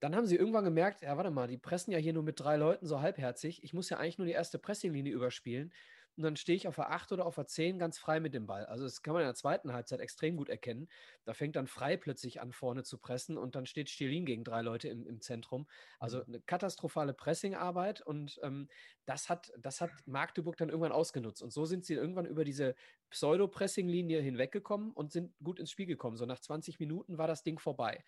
[0.00, 2.56] Dann haben sie irgendwann gemerkt, ja, warte mal, die pressen ja hier nur mit drei
[2.56, 3.64] Leuten so halbherzig.
[3.64, 5.72] Ich muss ja eigentlich nur die erste Pressinglinie überspielen
[6.20, 8.46] und dann stehe ich auf der 8 oder auf der 10 ganz frei mit dem
[8.46, 8.66] Ball.
[8.66, 10.86] Also das kann man in der zweiten Halbzeit extrem gut erkennen.
[11.24, 14.60] Da fängt dann frei plötzlich an, vorne zu pressen und dann steht Stilin gegen drei
[14.60, 15.66] Leute im, im Zentrum.
[15.98, 16.24] Also mhm.
[16.26, 18.68] eine katastrophale Pressingarbeit und ähm,
[19.06, 21.42] das, hat, das hat Magdeburg dann irgendwann ausgenutzt.
[21.42, 22.74] Und so sind sie irgendwann über diese
[23.08, 26.18] Pseudo-Pressing-Linie hinweggekommen und sind gut ins Spiel gekommen.
[26.18, 28.04] So nach 20 Minuten war das Ding vorbei.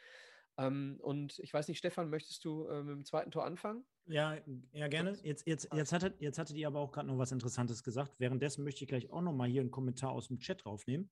[0.58, 3.86] Ähm, und ich weiß nicht, Stefan, möchtest du äh, mit dem zweiten Tor anfangen?
[4.06, 4.36] Ja,
[4.72, 5.16] ja, gerne.
[5.22, 8.18] Jetzt, jetzt, jetzt, hattet, jetzt hattet ihr aber auch gerade noch was Interessantes gesagt.
[8.18, 11.08] Währenddessen möchte ich gleich auch noch mal hier einen Kommentar aus dem Chat draufnehmen.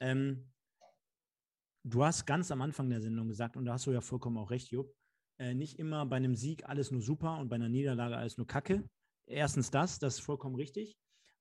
[0.00, 0.50] Ähm,
[1.84, 4.50] du hast ganz am Anfang der Sendung gesagt, und da hast du ja vollkommen auch
[4.50, 4.94] recht, Jupp,
[5.38, 8.46] äh, nicht immer bei einem Sieg alles nur super und bei einer Niederlage alles nur
[8.46, 8.88] Kacke.
[9.26, 10.96] Erstens das, das ist vollkommen richtig.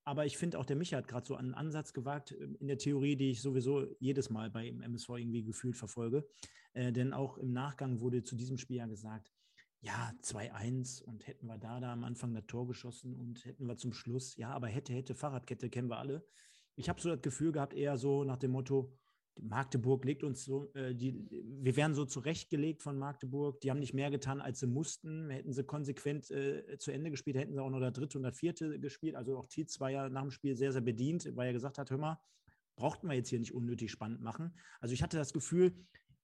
[0.06, 2.78] Aber ich finde auch, der Micha hat gerade so einen Ansatz gewagt ähm, in der
[2.78, 6.28] Theorie, die ich sowieso jedes Mal bei MSV irgendwie gefühlt verfolge.
[6.74, 9.32] Äh, denn auch im Nachgang wurde zu diesem Spiel ja gesagt,
[9.82, 13.78] ja, 2-1 und hätten wir da, da am Anfang das Tor geschossen und hätten wir
[13.78, 16.26] zum Schluss, ja, aber hätte, hätte, Fahrradkette kennen wir alle.
[16.76, 18.94] Ich habe so das Gefühl gehabt, eher so nach dem Motto,
[19.42, 23.62] Magdeburg legt uns so, äh, die, wir werden so zurechtgelegt von Magdeburg.
[23.62, 25.30] Die haben nicht mehr getan, als sie mussten.
[25.30, 28.34] Hätten sie konsequent äh, zu Ende gespielt, hätten sie auch noch der dritte und der
[28.34, 29.16] vierte gespielt.
[29.16, 31.90] Also auch Tietz war ja nach dem Spiel sehr, sehr bedient, weil er gesagt hat,
[31.90, 32.20] hör mal,
[32.76, 34.58] brauchten wir jetzt hier nicht unnötig spannend machen.
[34.80, 35.74] Also ich hatte das Gefühl,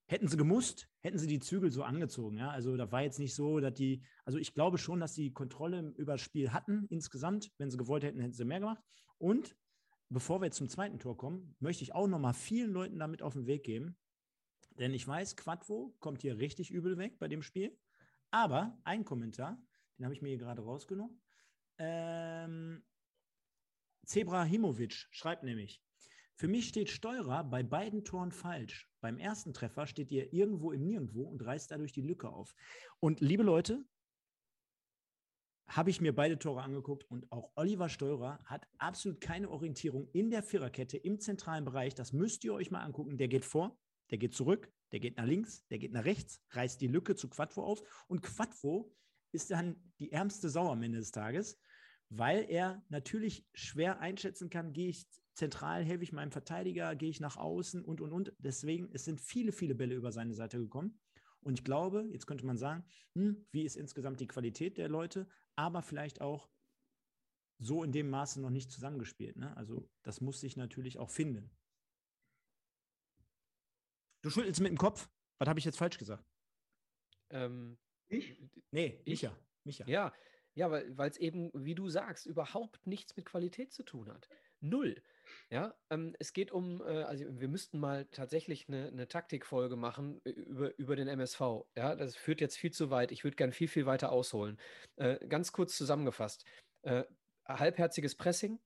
[0.07, 2.37] hätten sie gemusst, hätten sie die Zügel so angezogen.
[2.37, 2.49] Ja?
[2.49, 5.93] Also da war jetzt nicht so, dass die, also ich glaube schon, dass sie Kontrolle
[5.97, 7.51] über das Spiel hatten insgesamt.
[7.57, 8.83] Wenn sie gewollt hätten, hätten sie mehr gemacht.
[9.17, 9.55] Und
[10.09, 13.21] bevor wir jetzt zum zweiten Tor kommen, möchte ich auch noch mal vielen Leuten damit
[13.21, 13.97] auf den Weg geben.
[14.77, 17.77] Denn ich weiß, Quadvo kommt hier richtig übel weg bei dem Spiel.
[18.29, 19.57] Aber ein Kommentar,
[19.97, 21.21] den habe ich mir hier gerade rausgenommen.
[21.77, 22.83] Ähm,
[24.05, 25.81] Zebrahimovic schreibt nämlich,
[26.37, 28.89] für mich steht Steurer bei beiden Toren falsch.
[28.99, 32.53] Beim ersten Treffer steht ihr irgendwo im Nirgendwo und reißt dadurch die Lücke auf.
[32.99, 33.85] Und liebe Leute,
[35.67, 40.29] habe ich mir beide Tore angeguckt und auch Oliver Steurer hat absolut keine Orientierung in
[40.29, 41.95] der Viererkette im zentralen Bereich.
[41.95, 43.17] Das müsst ihr euch mal angucken.
[43.17, 43.79] Der geht vor,
[44.11, 47.29] der geht zurück, der geht nach links, der geht nach rechts, reißt die Lücke zu
[47.29, 48.93] Quadvo auf und Quadvo
[49.31, 51.59] ist dann die ärmste Sau am Ende des Tages,
[52.09, 57.19] weil er natürlich schwer einschätzen kann, gehe ich zentral, helfe ich meinem Verteidiger, gehe ich
[57.19, 58.33] nach außen und, und, und.
[58.39, 60.99] Deswegen, es sind viele, viele Bälle über seine Seite gekommen.
[61.41, 62.83] Und ich glaube, jetzt könnte man sagen,
[63.13, 65.27] hm, wie ist insgesamt die Qualität der Leute?
[65.55, 66.49] aber vielleicht auch
[67.57, 69.37] so in dem Maße noch nicht zusammengespielt.
[69.37, 69.55] Ne?
[69.55, 71.49] Also das muss sich natürlich auch finden.
[74.21, 75.09] Du schüttelst mit dem Kopf.
[75.37, 76.25] Was habe ich jetzt falsch gesagt?
[77.29, 77.77] Ähm,
[78.07, 78.37] ich?
[78.71, 79.21] Nee, ich?
[79.21, 79.37] Micha.
[79.63, 79.87] Micha.
[79.87, 80.13] Ja,
[80.55, 84.27] ja weil es eben, wie du sagst, überhaupt nichts mit Qualität zu tun hat.
[84.59, 85.01] Null.
[85.49, 90.21] Ja, ähm, es geht um, äh, also wir müssten mal tatsächlich eine, eine Taktikfolge machen
[90.23, 91.39] über, über den MSV.
[91.75, 93.11] Ja, das führt jetzt viel zu weit.
[93.11, 94.59] Ich würde gern viel, viel weiter ausholen.
[94.97, 96.45] Äh, ganz kurz zusammengefasst.
[96.83, 97.03] Äh,
[97.47, 98.59] halbherziges Pressing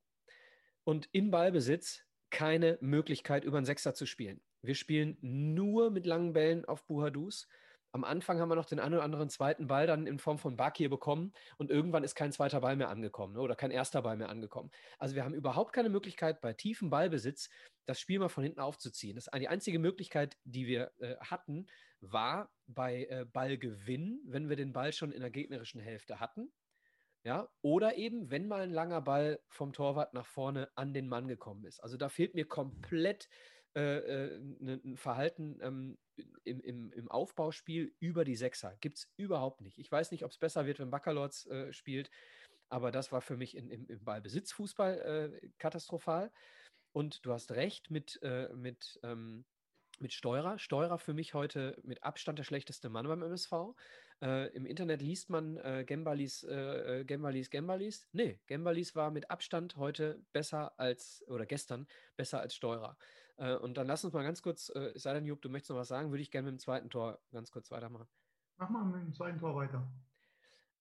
[0.83, 4.41] und in Ballbesitz keine Möglichkeit, über einen Sechser zu spielen.
[4.61, 7.47] Wir spielen nur mit langen Bällen auf Buhadus
[7.91, 10.55] am Anfang haben wir noch den einen oder anderen zweiten Ball dann in Form von
[10.55, 14.17] Bakir bekommen und irgendwann ist kein zweiter Ball mehr angekommen ne, oder kein erster Ball
[14.17, 14.71] mehr angekommen.
[14.97, 17.49] Also wir haben überhaupt keine Möglichkeit, bei tiefem Ballbesitz
[17.85, 19.15] das Spiel mal von hinten aufzuziehen.
[19.15, 21.65] Das, die einzige Möglichkeit, die wir äh, hatten,
[22.01, 26.51] war bei äh, Ballgewinn, wenn wir den Ball schon in der gegnerischen Hälfte hatten.
[27.23, 31.27] Ja, oder eben, wenn mal ein langer Ball vom Torwart nach vorne an den Mann
[31.27, 31.83] gekommen ist.
[31.83, 35.97] Also da fehlt mir komplett äh, äh ein Verhalten ähm,
[36.43, 38.75] im, im, im Aufbauspiel über die Sechser.
[38.81, 39.77] Gibt es überhaupt nicht.
[39.77, 42.09] Ich weiß nicht, ob es besser wird, wenn Baccalords äh, spielt,
[42.69, 46.31] aber das war für mich in, im, im Ballbesitzfußball äh, katastrophal.
[46.91, 49.45] Und du hast recht mit, äh, mit, ähm,
[49.99, 50.57] mit Steurer.
[50.59, 53.75] Steurer für mich heute mit Abstand der schlechteste Mann beim MSV.
[54.21, 58.07] Äh, Im Internet liest man äh, Gembalis, äh, äh, Gembalis, Gembalis.
[58.11, 62.97] Nee, Gembalis war mit Abstand heute besser als, oder gestern besser als Steurer.
[63.39, 65.77] Äh, und dann lass uns mal ganz kurz, äh, sei denn, Jupp, du möchtest noch
[65.77, 68.07] was sagen, würde ich gerne mit dem zweiten Tor ganz kurz weitermachen.
[68.57, 69.89] Mach mal mit dem zweiten Tor weiter.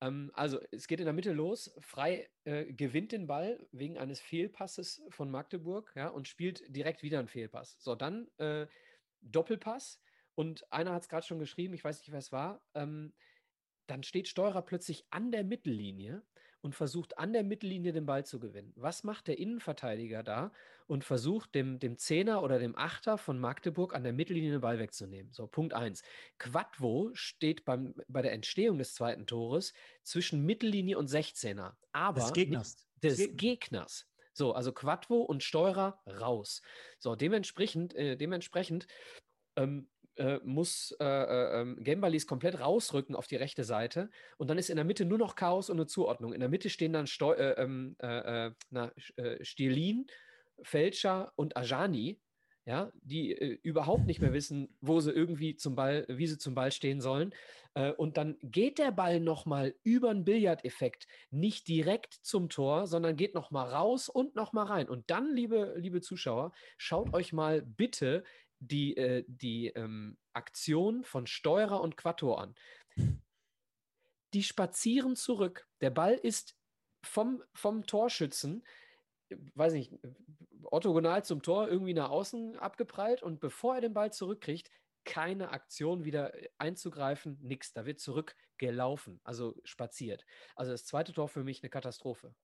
[0.01, 1.73] Ähm, also, es geht in der Mitte los.
[1.79, 7.21] Frei äh, gewinnt den Ball wegen eines Fehlpasses von Magdeburg ja, und spielt direkt wieder
[7.21, 7.77] einen Fehlpass.
[7.79, 8.67] So, dann äh,
[9.21, 10.01] Doppelpass.
[10.35, 12.61] Und einer hat es gerade schon geschrieben, ich weiß nicht, wer es war.
[12.75, 13.13] Ähm,
[13.87, 16.23] dann steht Steurer plötzlich an der Mittellinie
[16.61, 18.73] und versucht an der Mittellinie den Ball zu gewinnen.
[18.77, 20.53] Was macht der Innenverteidiger da
[20.87, 24.79] und versucht dem, dem Zehner oder dem Achter von Magdeburg an der Mittellinie den Ball
[24.79, 25.33] wegzunehmen?
[25.33, 26.03] So, Punkt 1.
[26.39, 31.75] Quadvo steht beim, bei der Entstehung des zweiten Tores zwischen Mittellinie und 16er.
[31.93, 32.89] Aber des Gegners.
[33.03, 34.07] Des Gegners.
[34.33, 36.63] So, also Quadvo und Steurer raus.
[36.99, 38.87] So, dementsprechend, äh, dementsprechend
[39.57, 39.89] ähm,
[40.19, 44.71] äh, muss äh, äh, ähm, Gembalis komplett rausrücken auf die rechte Seite und dann ist
[44.71, 46.33] in der Mitte nur noch Chaos und eine Zuordnung.
[46.33, 48.93] In der Mitte stehen dann Steu äh, ähm, äh, äh na,
[49.43, 50.07] Stirlin,
[50.63, 52.21] Fälscher und Ajani,
[52.65, 56.71] ja, die überhaupt nicht mehr wissen, wo sie irgendwie zum Ball, wie sie zum Ball
[56.71, 57.33] stehen sollen.
[57.97, 63.35] und dann geht der Ball nochmal über einen Billardeffekt nicht direkt zum Tor, sondern geht
[63.35, 64.89] nochmal raus und nochmal rein.
[64.89, 68.23] Und dann, liebe, liebe Zuschauer, schaut euch mal bitte
[68.61, 72.55] die, äh, die ähm, Aktion von Steurer und Quattor an.
[74.35, 75.67] Die spazieren zurück.
[75.81, 76.57] Der Ball ist
[77.03, 78.65] vom, vom Torschützen,
[79.55, 79.93] weiß nicht,
[80.65, 84.71] orthogonal zum Tor irgendwie nach außen abgeprallt und bevor er den Ball zurückkriegt,
[85.05, 87.73] keine Aktion wieder einzugreifen, nichts.
[87.73, 90.27] Da wird zurückgelaufen, also spaziert.
[90.55, 92.35] Also das zweite Tor für mich eine Katastrophe.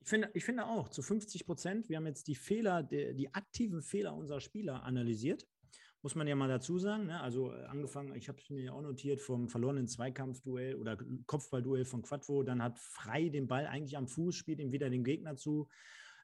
[0.00, 3.34] Ich finde, ich finde auch, zu 50 Prozent, wir haben jetzt die Fehler, die, die
[3.34, 5.46] aktiven Fehler unserer Spieler analysiert.
[6.00, 7.06] Muss man ja mal dazu sagen.
[7.06, 7.20] Ne?
[7.20, 10.96] Also äh, angefangen, ich habe es mir ja auch notiert, vom verlorenen Zweikampfduell oder
[11.26, 12.44] Kopfballduell von Quadvo.
[12.44, 15.68] Dann hat Frei den Ball eigentlich am Fuß, spielt ihm wieder den Gegner zu.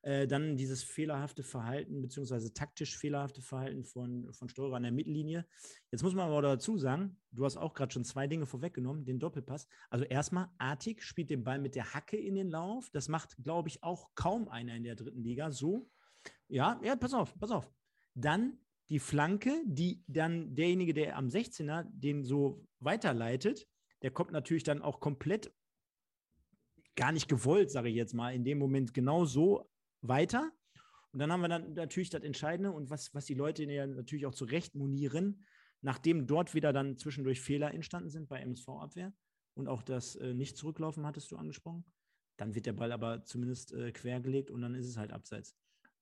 [0.05, 5.46] Äh, dann dieses fehlerhafte Verhalten, beziehungsweise taktisch fehlerhafte Verhalten von, von Steurer an der Mittellinie.
[5.90, 9.18] Jetzt muss man aber dazu sagen, du hast auch gerade schon zwei Dinge vorweggenommen, den
[9.18, 9.66] Doppelpass.
[9.88, 12.90] Also erstmal, Artig spielt den Ball mit der Hacke in den Lauf.
[12.90, 15.88] Das macht, glaube ich, auch kaum einer in der dritten Liga so.
[16.48, 17.72] Ja, ja, pass auf, pass auf.
[18.12, 18.59] Dann
[18.90, 23.66] die Flanke, die dann derjenige, der am 16er den so weiterleitet,
[24.02, 25.50] der kommt natürlich dann auch komplett
[26.94, 29.66] gar nicht gewollt, sage ich jetzt mal, in dem Moment genau so
[30.09, 30.52] weiter.
[31.12, 34.26] Und dann haben wir dann natürlich das Entscheidende und was, was die Leute ja natürlich
[34.26, 35.44] auch zu Recht monieren,
[35.80, 39.12] nachdem dort wieder dann zwischendurch Fehler entstanden sind bei MSV-Abwehr
[39.55, 41.84] und auch das äh, Nicht-Zurücklaufen hattest du angesprochen,
[42.36, 45.55] dann wird der Ball aber zumindest äh, quergelegt und dann ist es halt abseits.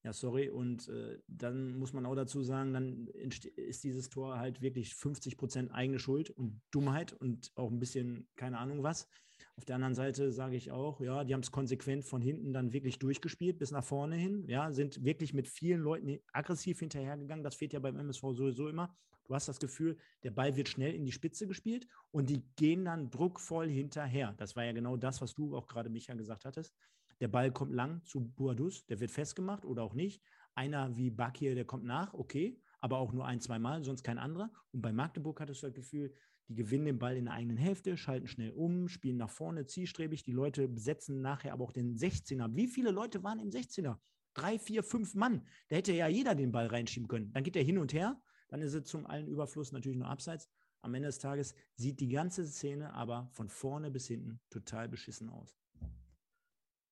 [0.05, 0.49] Ja, sorry.
[0.51, 5.37] Und äh, dann muss man auch dazu sagen, dann ist dieses Tor halt wirklich 50
[5.37, 9.09] Prozent eigene Schuld und Dummheit und auch ein bisschen keine Ahnung was.
[9.57, 12.73] Auf der anderen Seite sage ich auch, ja, die haben es konsequent von hinten dann
[12.73, 14.45] wirklich durchgespielt bis nach vorne hin.
[14.49, 17.45] Ja, sind wirklich mit vielen Leuten aggressiv hinterhergegangen.
[17.45, 18.95] Das fehlt ja beim MSV sowieso immer.
[19.25, 22.85] Du hast das Gefühl, der Ball wird schnell in die Spitze gespielt und die gehen
[22.85, 24.35] dann druckvoll hinterher.
[24.37, 26.75] Das war ja genau das, was du auch gerade, Micha, gesagt hattest.
[27.21, 30.21] Der Ball kommt lang zu Boadus, der wird festgemacht oder auch nicht.
[30.55, 34.19] Einer wie Bakir, der kommt nach, okay, aber auch nur ein, zwei Mal, sonst kein
[34.19, 34.51] anderer.
[34.73, 36.13] Und bei Magdeburg hattest du das Gefühl,
[36.49, 40.23] die gewinnen den Ball in der eigenen Hälfte, schalten schnell um, spielen nach vorne zielstrebig.
[40.23, 42.55] Die Leute besetzen nachher aber auch den 16er.
[42.55, 43.99] Wie viele Leute waren im 16er?
[44.35, 45.47] Drei, vier, fünf Mann.
[45.69, 47.33] Da hätte ja jeder den Ball reinschieben können.
[47.33, 48.21] Dann geht er hin und her.
[48.49, 50.49] Dann ist es zum allen Überfluss natürlich nur abseits.
[50.83, 55.29] Am Ende des Tages sieht die ganze Szene aber von vorne bis hinten total beschissen
[55.29, 55.57] aus.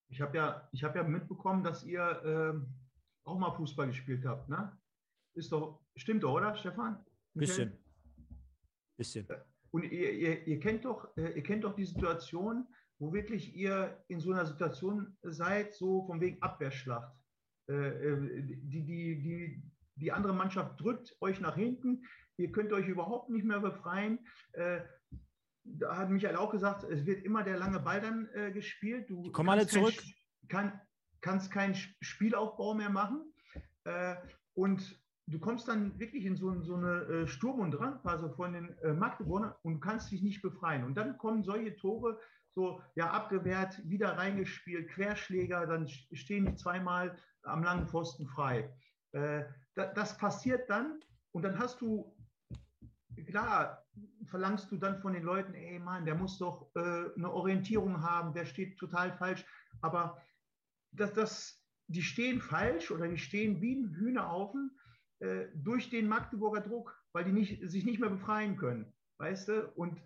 [0.08, 4.76] Ich habe ja, hab ja mitbekommen, dass ihr äh, auch mal Fußball gespielt habt, ne?
[5.34, 7.04] Ist doch, stimmt doch, oder, Stefan?
[7.34, 7.72] Bisschen.
[9.00, 9.26] Bisschen.
[9.70, 12.66] Und ihr, ihr, ihr, kennt doch, äh, ihr kennt doch die Situation,
[12.98, 17.10] wo wirklich ihr in so einer Situation seid, so von wegen Abwehrschlacht.
[17.66, 19.62] Äh, äh, die, die, die,
[19.96, 22.02] die andere Mannschaft drückt euch nach hinten,
[22.36, 24.18] ihr könnt euch überhaupt nicht mehr befreien.
[24.52, 29.10] Da hat Michael auch gesagt, es wird immer der lange Ball dann gespielt.
[29.10, 29.94] Du Komm alle zurück.
[30.48, 30.80] Kein, kann,
[31.20, 33.30] kannst keinen Spielaufbau mehr machen.
[34.54, 34.98] Und
[35.30, 38.92] du kommst dann wirklich in so, so eine äh, Sturm- und Drangphase von den äh,
[38.92, 40.84] Magdeburgern und kannst dich nicht befreien.
[40.84, 42.18] Und dann kommen solche Tore,
[42.52, 48.74] so ja abgewehrt, wieder reingespielt, Querschläger, dann stehen die zweimal am langen Pfosten frei.
[49.12, 51.00] Äh, da, das passiert dann
[51.30, 52.16] und dann hast du,
[53.26, 53.84] klar,
[54.26, 56.80] verlangst du dann von den Leuten, ey Mann, der muss doch äh,
[57.16, 59.44] eine Orientierung haben, der steht total falsch.
[59.80, 60.20] Aber
[60.90, 64.76] das, das, die stehen falsch oder die stehen wie ein Hühnerhaufen
[65.20, 68.92] äh, durch den Magdeburger Druck, weil die nicht, sich nicht mehr befreien können.
[69.18, 69.68] Weißt du?
[69.72, 70.00] Und,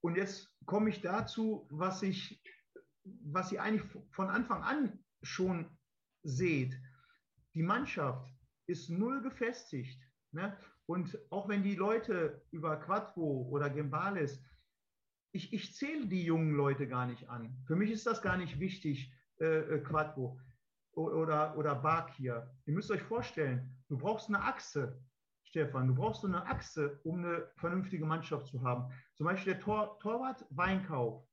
[0.00, 2.40] und jetzt komme ich dazu, was ich,
[3.04, 5.76] was ihr eigentlich von Anfang an schon
[6.22, 6.80] seht.
[7.54, 8.30] Die Mannschaft
[8.66, 10.00] ist null gefestigt.
[10.32, 10.56] Ne?
[10.86, 14.40] Und auch wenn die Leute über Quattro oder Gembales,
[15.32, 17.56] ich, ich zähle die jungen Leute gar nicht an.
[17.66, 20.38] Für mich ist das gar nicht wichtig, äh, äh Quattro
[20.92, 22.54] oder, oder Bakir.
[22.64, 25.00] Ihr müsst euch vorstellen, du brauchst eine Achse,
[25.44, 28.92] Stefan, du brauchst so eine Achse, um eine vernünftige Mannschaft zu haben.
[29.14, 31.26] Zum Beispiel der Tor, Torwart Weinkauf.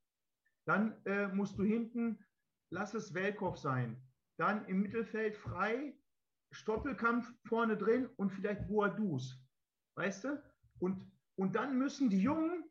[0.65, 2.23] Dann äh, musst du hinten,
[2.69, 4.01] lass es Welkow sein.
[4.37, 5.93] Dann im Mittelfeld frei,
[6.51, 9.43] Stoppelkampf vorne drin und vielleicht Boadus.
[9.95, 10.41] Weißt du?
[10.79, 12.63] Und, und dann müssen die Jungen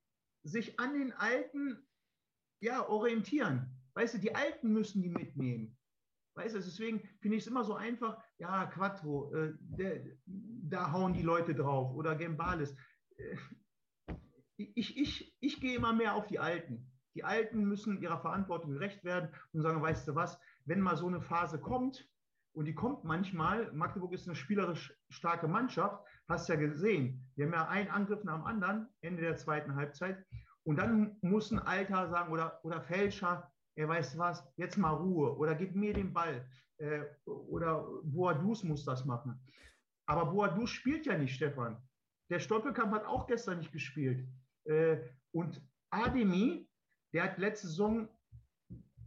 [0.44, 1.86] sich an den Alten
[2.60, 3.78] ja, orientieren.
[3.94, 5.76] Weißt du, die Alten müssen die mitnehmen.
[6.34, 11.12] Weißt du, deswegen finde ich es immer so einfach, ja, Quattro, äh, der, da hauen
[11.12, 12.74] die Leute drauf oder Gembalis.
[13.16, 13.36] Äh,
[14.56, 16.90] ich, ich, ich gehe immer mehr auf die Alten.
[17.14, 21.06] Die Alten müssen ihrer Verantwortung gerecht werden und sagen, weißt du was, wenn mal so
[21.06, 22.08] eine Phase kommt,
[22.54, 27.52] und die kommt manchmal, Magdeburg ist eine spielerisch starke Mannschaft, hast ja gesehen, wir haben
[27.52, 30.24] ja einen Angriff nach dem anderen, Ende der zweiten Halbzeit,
[30.64, 35.36] und dann muss ein Alter sagen oder, oder Fälscher, er weiß was, jetzt mal Ruhe
[35.36, 36.46] oder gib mir den Ball
[36.78, 39.40] äh, oder Boadus muss das machen.
[40.06, 41.80] Aber Boadus spielt ja nicht, Stefan.
[42.30, 44.26] Der Stoppelkamp hat auch gestern nicht gespielt.
[44.64, 44.98] Äh,
[45.32, 46.68] und Ademi,
[47.12, 48.08] der hat letzte Saison,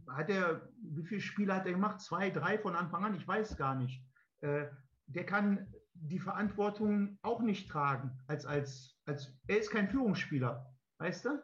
[0.08, 2.00] hat er, wie viele Spiele hat er gemacht?
[2.00, 3.14] Zwei, drei von Anfang an?
[3.14, 4.02] Ich weiß gar nicht.
[4.40, 4.66] Äh,
[5.06, 8.18] der kann die Verantwortung auch nicht tragen.
[8.26, 11.42] Als, als, als, er ist kein Führungsspieler, weißt du?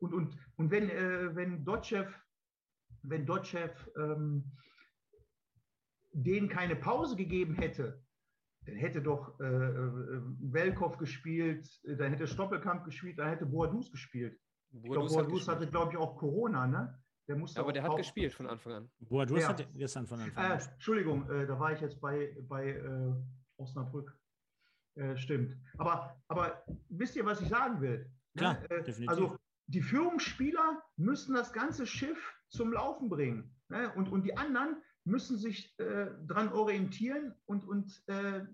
[0.00, 2.04] Und, und, und wenn, äh, wenn Dotschew,
[3.02, 3.26] wenn
[3.96, 4.52] ähm,
[6.12, 8.04] denen keine Pause gegeben hätte,
[8.66, 10.20] dann hätte doch äh, äh
[10.52, 14.38] Welkow gespielt, dann hätte Stoppelkamp gespielt, dann hätte Boadus gespielt.
[14.70, 17.02] Boadus, glaub, Boadus hat hatte, glaube ich, auch Corona, ne?
[17.26, 18.90] Der musste Aber der hat gespielt von Anfang an.
[18.98, 19.48] Boadus ja.
[19.48, 20.58] hat gestern von Anfang an.
[20.58, 23.14] Äh, Entschuldigung, äh, da war ich jetzt bei, bei äh,
[23.56, 24.14] Osnabrück.
[24.96, 25.56] Äh, stimmt.
[25.78, 28.12] Aber, aber wisst ihr, was ich sagen will?
[28.36, 28.82] Klar, ne?
[28.82, 29.08] definitiv.
[29.08, 29.39] Also
[29.70, 33.54] die Führungsspieler müssen das ganze Schiff zum Laufen bringen.
[33.68, 33.92] Ne?
[33.94, 37.66] Und, und die anderen müssen sich äh, dran orientieren und.
[37.66, 38.44] und äh,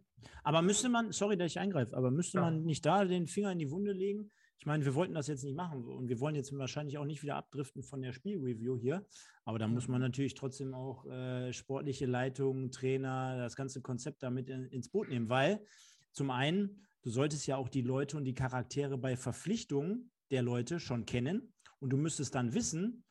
[0.43, 2.45] aber müsste man, sorry, dass ich eingreife, aber müsste ja.
[2.45, 4.31] man nicht da den Finger in die Wunde legen?
[4.59, 7.23] Ich meine, wir wollten das jetzt nicht machen und wir wollen jetzt wahrscheinlich auch nicht
[7.23, 9.07] wieder abdriften von der Spielreview hier.
[9.45, 14.49] Aber da muss man natürlich trotzdem auch äh, sportliche Leitung, Trainer, das ganze Konzept damit
[14.49, 15.65] in, ins Boot nehmen, weil
[16.13, 20.81] zum einen, du solltest ja auch die Leute und die Charaktere bei Verpflichtungen der Leute
[20.81, 23.05] schon kennen und du müsstest dann wissen,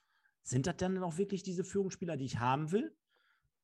[0.43, 2.95] sind das dann auch wirklich diese Führungsspieler, die ich haben will?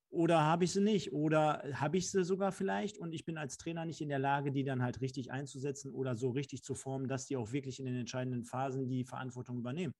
[0.09, 1.13] Oder habe ich sie nicht?
[1.13, 4.51] Oder habe ich sie sogar vielleicht und ich bin als Trainer nicht in der Lage,
[4.51, 7.85] die dann halt richtig einzusetzen oder so richtig zu formen, dass die auch wirklich in
[7.85, 9.93] den entscheidenden Phasen die Verantwortung übernehmen?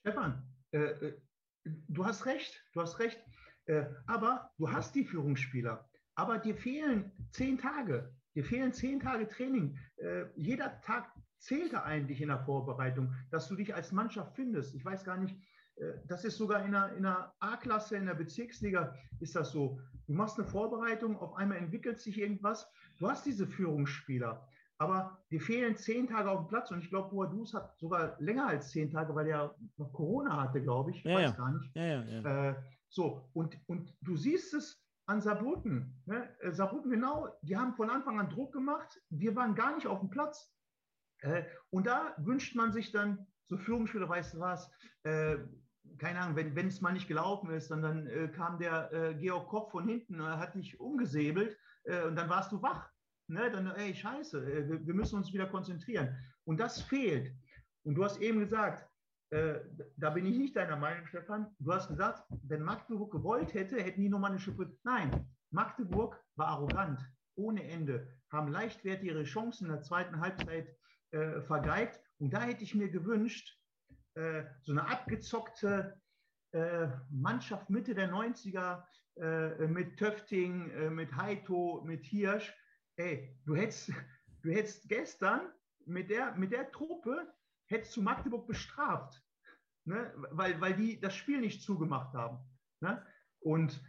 [0.00, 1.20] Stefan, äh, äh
[1.64, 3.22] du hast recht, du hast recht.
[3.66, 5.88] Äh, aber du hast die Führungsspieler.
[6.14, 8.14] Aber dir fehlen zehn Tage.
[8.34, 9.78] Dir fehlen zehn Tage Training.
[9.96, 14.74] Äh, jeder Tag zählte eigentlich in der Vorbereitung, dass du dich als Mannschaft findest.
[14.74, 15.36] Ich weiß gar nicht,
[15.76, 19.80] äh, das ist sogar in der, in der A-Klasse, in der Bezirksliga ist das so.
[20.06, 22.70] Du machst eine Vorbereitung, auf einmal entwickelt sich irgendwas.
[22.98, 27.10] Du hast diese Führungsspieler, aber dir fehlen zehn Tage auf dem Platz und ich glaube,
[27.10, 30.98] Boadus hat sogar länger als zehn Tage, weil er noch Corona hatte, glaube ich.
[30.98, 31.36] Ich ja, weiß ja.
[31.36, 31.74] gar nicht.
[31.74, 32.54] Ja, äh,
[32.88, 36.02] so, und, und du siehst es an Saarbrücken.
[36.06, 36.28] Ne?
[36.40, 39.00] Äh, Saarbrücken, genau, die haben von Anfang an Druck gemacht.
[39.10, 40.52] Wir waren gar nicht auf dem Platz.
[41.26, 44.70] Äh, und da wünscht man sich dann so Führungsspieler, weißt du was,
[45.02, 45.36] äh,
[45.98, 49.48] keine Ahnung, wenn, es mal nicht gelaufen ist, dann, dann äh, kam der äh, Georg
[49.48, 51.56] Koch von hinten, äh, hat dich umgesäbelt
[52.08, 52.90] und dann warst du wach.
[53.28, 53.48] Ne?
[53.48, 56.18] Dann, ey, scheiße, äh, wir, wir, müssen uns wieder konzentrieren.
[56.44, 57.32] Und das fehlt.
[57.84, 58.88] Und du hast eben gesagt,
[59.30, 61.48] da bin ich nicht deiner Meinung, Stefan.
[61.58, 64.76] Du hast gesagt, wenn Magdeburg gewollt hätte, hätten die nochmal eine Schippe.
[64.84, 67.00] Nein, Magdeburg war arrogant,
[67.36, 70.75] ohne Ende, haben leichtwert ihre Chancen in der zweiten Halbzeit
[71.10, 72.00] vergeigt.
[72.18, 73.56] Und da hätte ich mir gewünscht,
[74.16, 76.00] äh, so eine abgezockte
[76.52, 78.82] äh, Mannschaft Mitte der 90er
[79.16, 82.52] äh, mit Töfting, äh, mit Heito, mit Hirsch.
[82.96, 83.92] Ey, du hättest,
[84.42, 85.52] du hättest gestern
[85.84, 87.30] mit der, mit der Truppe
[87.68, 89.22] hättest du Magdeburg bestraft,
[89.84, 90.12] ne?
[90.30, 92.38] weil, weil die das Spiel nicht zugemacht haben.
[92.80, 93.04] Ne?
[93.40, 93.82] Und,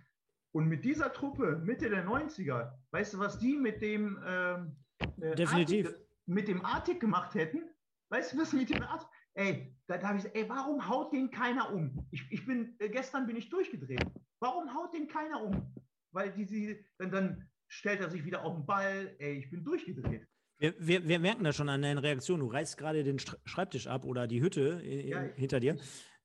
[0.52, 4.76] und mit dieser Truppe Mitte der 90er, weißt du, was die mit dem ähm,
[5.22, 5.88] äh, Definitiv.
[5.88, 7.64] Artig, mit dem Artig gemacht hätten?
[8.10, 9.08] Weißt du, was mit dem Artig?
[9.34, 12.08] Ey, da, da habe ich gesagt, ey, warum haut den keiner um?
[12.12, 14.06] Ich, ich bin, äh, gestern bin ich durchgedreht.
[14.40, 15.74] Warum haut den keiner um?
[16.12, 19.16] Weil die, dann, dann stellt er sich wieder auf den Ball.
[19.20, 20.28] Ey, ich bin durchgedreht.
[20.60, 22.42] Wir, wir, wir merken das schon an deinen Reaktionen.
[22.42, 25.78] Du reißt gerade den Schreibtisch ab oder die Hütte in, ja, hinter dir.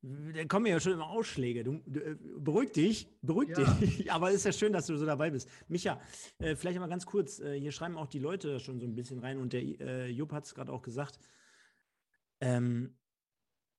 [0.02, 1.62] Da kommen ja schon immer Ausschläge.
[1.62, 3.72] Du, du, äh, beruhig dich, beruhig ja.
[3.74, 4.10] dich.
[4.12, 5.48] Aber es ist ja schön, dass du so dabei bist.
[5.68, 6.00] Micha,
[6.38, 7.38] äh, vielleicht mal ganz kurz.
[7.38, 10.32] Äh, hier schreiben auch die Leute schon so ein bisschen rein und der äh, Jupp
[10.32, 11.20] hat es gerade auch gesagt.
[12.40, 12.96] Ähm,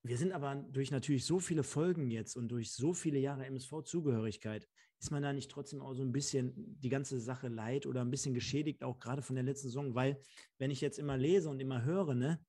[0.03, 4.67] wir sind aber durch natürlich so viele Folgen jetzt und durch so viele Jahre MSV-Zugehörigkeit,
[4.99, 8.11] ist man da nicht trotzdem auch so ein bisschen die ganze Sache leid oder ein
[8.11, 10.21] bisschen geschädigt, auch gerade von der letzten Saison, weil
[10.57, 12.39] wenn ich jetzt immer lese und immer höre, ne,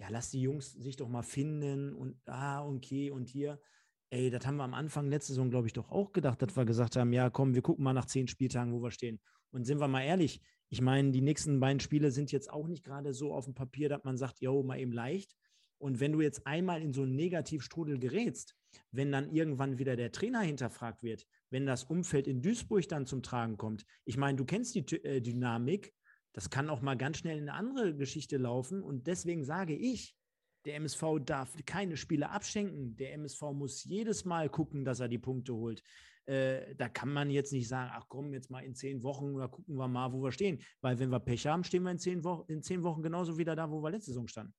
[0.00, 3.60] ja, lass die Jungs sich doch mal finden und ah, okay, und hier.
[4.08, 6.64] Ey, das haben wir am Anfang letzte Saison, glaube ich, doch auch gedacht, dass wir
[6.64, 9.20] gesagt haben, ja, komm, wir gucken mal nach zehn Spieltagen, wo wir stehen.
[9.52, 10.40] Und sind wir mal ehrlich,
[10.70, 13.88] ich meine, die nächsten beiden Spiele sind jetzt auch nicht gerade so auf dem Papier,
[13.88, 15.36] dass man sagt, jo, mal eben leicht.
[15.78, 18.56] Und wenn du jetzt einmal in so einen Negativstrudel gerätst,
[18.90, 23.22] wenn dann irgendwann wieder der Trainer hinterfragt wird, wenn das Umfeld in Duisburg dann zum
[23.22, 25.92] Tragen kommt, ich meine, du kennst die äh, Dynamik,
[26.32, 28.82] das kann auch mal ganz schnell in eine andere Geschichte laufen.
[28.82, 30.16] Und deswegen sage ich,
[30.64, 32.96] der MSV darf keine Spiele abschenken.
[32.96, 35.82] Der MSV muss jedes Mal gucken, dass er die Punkte holt.
[36.26, 39.48] Äh, da kann man jetzt nicht sagen, ach komm, jetzt mal in zehn Wochen oder
[39.48, 40.62] gucken wir mal, wo wir stehen.
[40.80, 43.56] Weil wenn wir Pech haben, stehen wir in zehn, Wo in zehn Wochen genauso wieder
[43.56, 44.54] da, wo wir letzte Saison standen.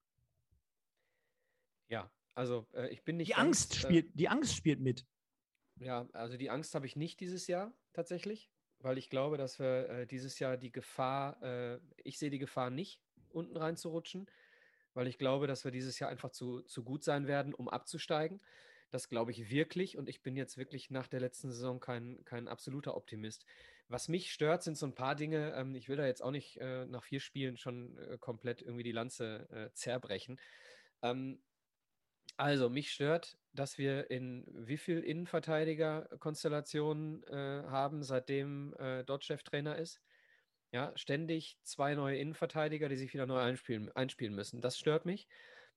[1.88, 3.30] Ja, also äh, ich bin nicht.
[3.30, 5.06] Die Angst, ganz, äh, spielt, die Angst spielt mit.
[5.80, 8.52] Ja, also die Angst habe ich nicht dieses Jahr tatsächlich
[8.83, 12.69] weil ich glaube, dass wir äh, dieses Jahr die Gefahr, äh, ich sehe die Gefahr
[12.69, 14.29] nicht, unten reinzurutschen,
[14.93, 18.41] weil ich glaube, dass wir dieses Jahr einfach zu, zu gut sein werden, um abzusteigen.
[18.89, 22.49] Das glaube ich wirklich und ich bin jetzt wirklich nach der letzten Saison kein, kein
[22.49, 23.45] absoluter Optimist.
[23.87, 25.53] Was mich stört, sind so ein paar Dinge.
[25.55, 28.83] Ähm, ich will da jetzt auch nicht äh, nach vier Spielen schon äh, komplett irgendwie
[28.83, 30.39] die Lanze äh, zerbrechen.
[31.01, 31.41] Ähm,
[32.37, 39.78] also, mich stört, dass wir in wie viel Innenverteidiger-Konstellationen äh, haben, seitdem äh, dort Cheftrainer
[39.78, 40.02] ist.
[40.72, 44.61] Ja, ständig zwei neue Innenverteidiger, die sich wieder neu einspielen, einspielen müssen.
[44.61, 45.28] Das stört mich.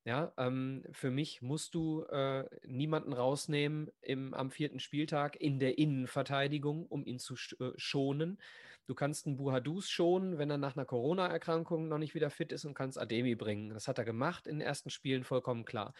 [0.07, 5.79] Ja, ähm, für mich musst du äh, niemanden rausnehmen im, am vierten Spieltag in der
[5.79, 8.39] Innenverteidigung, um ihn zu äh, schonen.
[8.87, 12.67] Du kannst einen Buhadus schonen, wenn er nach einer Corona-Erkrankung noch nicht wieder fit ist
[12.67, 13.71] und kannst Ademi bringen.
[13.71, 15.95] Das hat er gemacht in den ersten Spielen, vollkommen klar.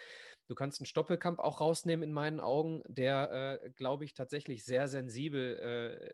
[0.47, 4.89] Du kannst einen Stoppelkamp auch rausnehmen in meinen Augen, der, äh, glaube ich, tatsächlich sehr
[4.89, 5.59] sensibel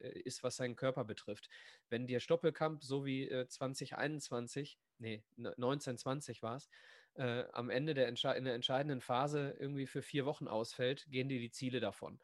[0.03, 1.49] äh, ist, was seinen Körper betrifft.
[1.89, 6.69] Wenn dir Stoppelkamp so wie äh, 2021, nee, 1920 war es,
[7.17, 11.51] am Ende der, in der entscheidenden Phase irgendwie für vier Wochen ausfällt, gehen dir die
[11.51, 12.21] Ziele davon.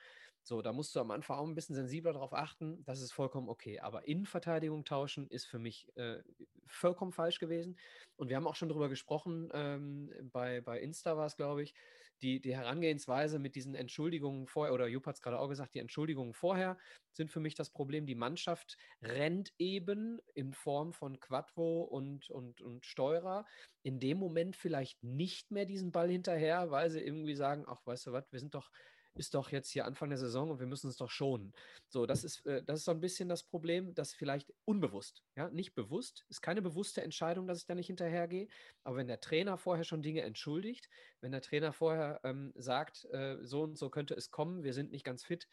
[0.46, 2.84] So, da musst du am Anfang auch ein bisschen sensibler darauf achten.
[2.84, 3.80] Das ist vollkommen okay.
[3.80, 6.22] Aber Innenverteidigung tauschen ist für mich äh,
[6.68, 7.76] vollkommen falsch gewesen.
[8.14, 11.74] Und wir haben auch schon darüber gesprochen, ähm, bei, bei Insta war es, glaube ich,
[12.22, 15.80] die, die Herangehensweise mit diesen Entschuldigungen vorher, oder Jupp hat es gerade auch gesagt, die
[15.80, 16.78] Entschuldigungen vorher
[17.10, 18.06] sind für mich das Problem.
[18.06, 23.46] Die Mannschaft rennt eben in Form von Quattro und, und, und Steurer
[23.82, 28.06] in dem Moment vielleicht nicht mehr diesen Ball hinterher, weil sie irgendwie sagen, ach, weißt
[28.06, 28.70] du was, wir sind doch
[29.16, 31.52] ist doch jetzt hier Anfang der Saison und wir müssen uns doch schonen.
[31.88, 35.50] So, das ist, äh, das ist so ein bisschen das Problem, dass vielleicht unbewusst, ja,
[35.50, 38.48] nicht bewusst, ist keine bewusste Entscheidung, dass ich da nicht hinterhergehe,
[38.84, 40.88] aber wenn der Trainer vorher schon Dinge entschuldigt,
[41.20, 44.90] wenn der Trainer vorher ähm, sagt, äh, so und so könnte es kommen, wir sind
[44.90, 45.48] nicht ganz fit,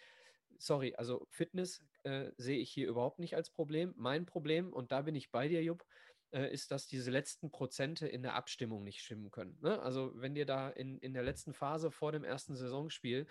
[0.58, 3.94] sorry, also Fitness äh, sehe ich hier überhaupt nicht als Problem.
[3.98, 5.86] Mein Problem, und da bin ich bei dir, Jupp,
[6.34, 9.58] äh, ist, dass diese letzten Prozente in der Abstimmung nicht stimmen können.
[9.62, 9.82] Ne?
[9.82, 13.28] Also wenn dir da in, in der letzten Phase vor dem ersten Saisonspiel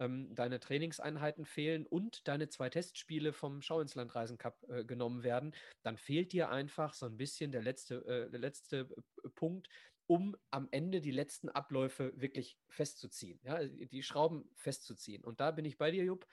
[0.00, 5.22] ähm, deine Trainingseinheiten fehlen und deine zwei Testspiele vom Schau ins Landreisen Cup äh, genommen
[5.22, 8.88] werden, dann fehlt dir einfach so ein bisschen der letzte, äh, der letzte
[9.24, 9.68] äh, Punkt,
[10.06, 15.24] um am Ende die letzten Abläufe wirklich festzuziehen, ja, die Schrauben festzuziehen.
[15.24, 16.26] Und da bin ich bei dir, Jupp.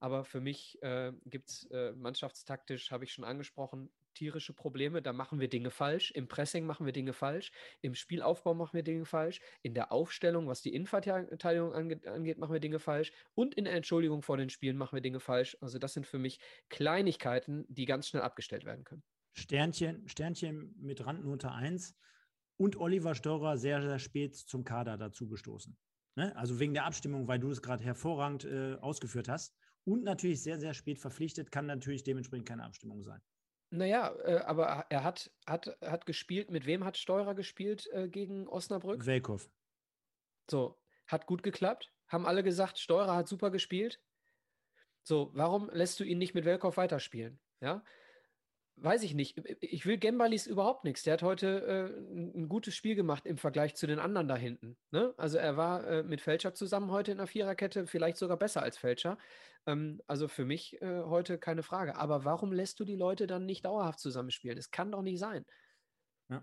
[0.00, 5.00] Aber für mich äh, gibt es äh, mannschaftstaktisch, habe ich schon angesprochen, tierische Probleme.
[5.00, 6.10] Da machen wir Dinge falsch.
[6.10, 7.52] Im Pressing machen wir Dinge falsch.
[7.80, 9.40] Im Spielaufbau machen wir Dinge falsch.
[9.62, 13.12] In der Aufstellung, was die Innenverteidigung ange angeht, machen wir Dinge falsch.
[13.34, 15.56] Und in der Entschuldigung vor den Spielen machen wir Dinge falsch.
[15.60, 19.02] Also das sind für mich Kleinigkeiten, die ganz schnell abgestellt werden können.
[19.34, 21.94] Sternchen, Sternchen mit Randnote 1
[22.56, 25.76] und Oliver Storer sehr, sehr spät zum Kader dazu gestoßen.
[26.16, 26.34] Ne?
[26.34, 29.54] Also wegen der Abstimmung, weil du es gerade hervorragend äh, ausgeführt hast.
[29.84, 33.22] Und natürlich sehr, sehr spät verpflichtet, kann natürlich dementsprechend keine Abstimmung sein.
[33.70, 36.50] Naja, äh, aber er hat, hat, hat gespielt.
[36.50, 39.04] Mit wem hat Steurer gespielt äh, gegen Osnabrück?
[39.04, 39.48] Welkow.
[40.50, 41.92] So, hat gut geklappt.
[42.08, 44.00] Haben alle gesagt, Steurer hat super gespielt.
[45.02, 47.38] So, warum lässt du ihn nicht mit Welkow weiterspielen?
[47.60, 47.82] Ja,
[48.76, 49.36] weiß ich nicht.
[49.60, 51.02] Ich will Gembalis überhaupt nichts.
[51.02, 54.76] Der hat heute äh, ein gutes Spiel gemacht im Vergleich zu den anderen da hinten.
[54.90, 55.14] Ne?
[55.16, 58.78] Also er war äh, mit Fälscher zusammen heute in der Viererkette, vielleicht sogar besser als
[58.78, 59.18] Fälscher.
[59.68, 61.96] Ähm, also für mich äh, heute keine Frage.
[61.96, 64.56] Aber warum lässt du die Leute dann nicht dauerhaft zusammenspielen?
[64.56, 65.44] Es kann doch nicht sein.
[66.30, 66.42] Ja.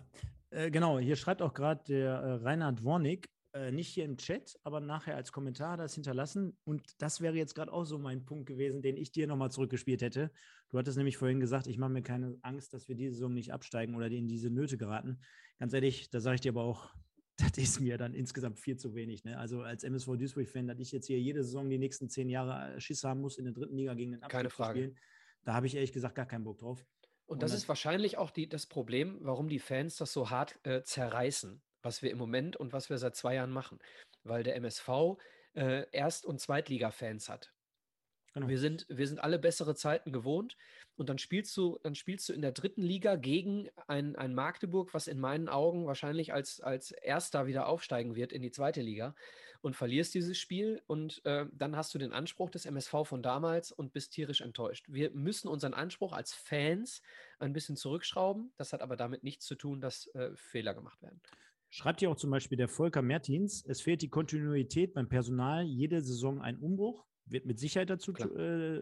[0.51, 4.59] Äh, genau, hier schreibt auch gerade der äh, Reinhard Wornig, äh, nicht hier im Chat,
[4.63, 6.55] aber nachher als Kommentar das hinterlassen.
[6.65, 10.03] Und das wäre jetzt gerade auch so mein Punkt gewesen, den ich dir nochmal zurückgespielt
[10.03, 10.31] hätte.
[10.69, 13.53] Du hattest nämlich vorhin gesagt, ich mache mir keine Angst, dass wir diese Saison nicht
[13.53, 15.19] absteigen oder in diese Nöte geraten.
[15.57, 16.93] Ganz ehrlich, da sage ich dir aber auch,
[17.37, 19.23] das ist mir dann insgesamt viel zu wenig.
[19.23, 19.37] Ne?
[19.37, 22.79] Also als MSV Duisburg-Fan, dass ich jetzt hier jede Saison die nächsten zehn Jahre äh,
[22.79, 24.79] Schiss haben muss, in der dritten Liga gegen den Abstieg Keine Frage.
[24.79, 24.99] zu spielen,
[25.43, 26.79] da habe ich ehrlich gesagt gar keinen Bock drauf.
[26.79, 30.29] Und das, Und das ist wahrscheinlich auch die, das Problem, warum die Fans das so
[30.29, 33.79] hart äh, zerreißen was wir im Moment und was wir seit zwei Jahren machen,
[34.23, 34.89] weil der MSV
[35.53, 37.53] äh, Erst- und Zweitliga-Fans hat.
[38.35, 38.49] Genau.
[38.49, 40.57] Wir sind, wir sind alle bessere Zeiten gewohnt.
[40.97, 44.93] Und dann spielst du, dann spielst du in der dritten Liga gegen ein, ein Magdeburg,
[44.93, 49.15] was in meinen Augen wahrscheinlich als, als Erster wieder aufsteigen wird in die zweite Liga
[49.61, 50.81] und verlierst dieses Spiel.
[50.85, 54.85] Und äh, dann hast du den Anspruch des MSV von damals und bist tierisch enttäuscht.
[54.89, 57.01] Wir müssen unseren Anspruch als Fans
[57.39, 58.51] ein bisschen zurückschrauben.
[58.57, 61.21] Das hat aber damit nichts zu tun, dass äh, Fehler gemacht werden.
[61.69, 66.01] Schreibt ja auch zum Beispiel der Volker Mertins, es fehlt die Kontinuität beim Personal, jede
[66.01, 68.81] Saison ein Umbruch wird mit Sicherheit dazu, äh,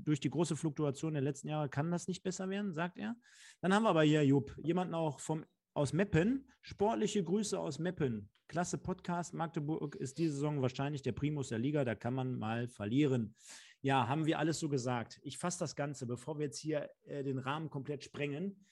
[0.00, 3.16] durch die große Fluktuation der letzten Jahre kann das nicht besser werden, sagt er.
[3.60, 5.44] Dann haben wir aber hier, Jupp, jemanden auch vom,
[5.74, 6.48] aus Meppen.
[6.62, 8.30] Sportliche Grüße aus Meppen.
[8.48, 9.34] Klasse Podcast.
[9.34, 11.84] Magdeburg ist diese Saison wahrscheinlich der Primus der Liga.
[11.84, 13.34] Da kann man mal verlieren.
[13.80, 15.20] Ja, haben wir alles so gesagt.
[15.22, 18.66] Ich fasse das Ganze, bevor wir jetzt hier äh, den Rahmen komplett sprengen.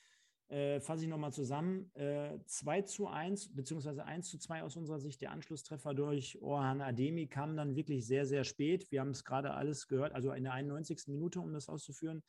[0.52, 1.90] Äh, fasse ich nochmal zusammen.
[1.94, 5.22] Äh, 2 zu 1, beziehungsweise 1 zu 2 aus unserer Sicht.
[5.22, 8.90] Der Anschlusstreffer durch Orhan Ademi kam dann wirklich sehr, sehr spät.
[8.90, 11.08] Wir haben es gerade alles gehört, also in der 91.
[11.08, 12.22] Minute, um das auszuführen.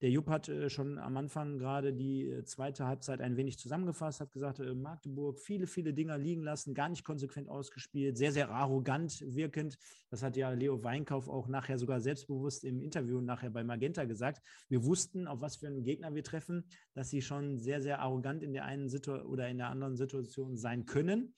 [0.00, 4.20] Der Jupp hat äh, schon am Anfang gerade die äh, zweite Halbzeit ein wenig zusammengefasst,
[4.20, 8.50] hat gesagt, äh, Magdeburg viele, viele Dinger liegen lassen, gar nicht konsequent ausgespielt, sehr, sehr
[8.50, 9.76] arrogant wirkend.
[10.10, 14.40] Das hat ja Leo Weinkauf auch nachher sogar selbstbewusst im Interview nachher bei Magenta gesagt.
[14.68, 16.64] Wir wussten, auf was für einen Gegner wir treffen,
[16.94, 20.56] dass sie schon sehr, sehr arrogant in der einen Situation oder in der anderen Situation
[20.56, 21.34] sein können.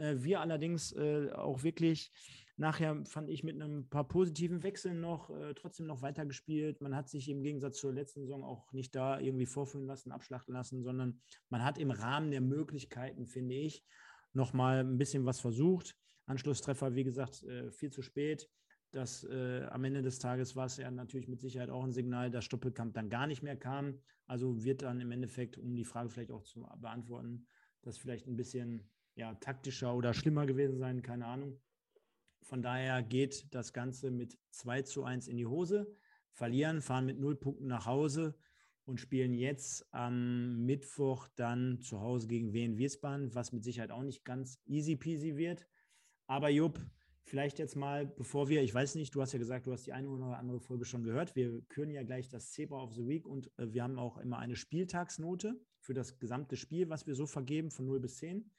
[0.00, 2.10] Wir allerdings auch wirklich
[2.60, 6.82] Nachher fand ich mit einem paar positiven Wechseln noch äh, trotzdem noch weitergespielt.
[6.82, 10.52] Man hat sich im Gegensatz zur letzten Saison auch nicht da irgendwie vorführen lassen, abschlachten
[10.52, 13.82] lassen, sondern man hat im Rahmen der Möglichkeiten, finde ich,
[14.34, 15.96] noch mal ein bisschen was versucht.
[16.26, 18.46] Anschlusstreffer, wie gesagt, äh, viel zu spät.
[18.90, 22.30] Das äh, am Ende des Tages war es ja natürlich mit Sicherheit auch ein Signal,
[22.30, 24.02] dass Stoppelkamp dann gar nicht mehr kam.
[24.26, 27.46] Also wird dann im Endeffekt, um die Frage vielleicht auch zu beantworten,
[27.80, 31.60] das vielleicht ein bisschen ja, taktischer oder schlimmer gewesen sein, keine Ahnung.
[32.42, 35.94] Von daher geht das Ganze mit 2 zu 1 in die Hose,
[36.32, 38.34] verlieren, fahren mit 0 Punkten nach Hause
[38.84, 44.02] und spielen jetzt am Mittwoch dann zu Hause gegen Wien Wiesbaden, was mit Sicherheit auch
[44.02, 45.66] nicht ganz easy peasy wird.
[46.26, 46.80] Aber Jupp,
[47.22, 49.92] vielleicht jetzt mal, bevor wir, ich weiß nicht, du hast ja gesagt, du hast die
[49.92, 51.36] eine oder andere Folge schon gehört.
[51.36, 54.38] Wir küren ja gleich das Zebra of the Week und äh, wir haben auch immer
[54.38, 58.50] eine Spieltagsnote für das gesamte Spiel, was wir so vergeben von 0 bis 10.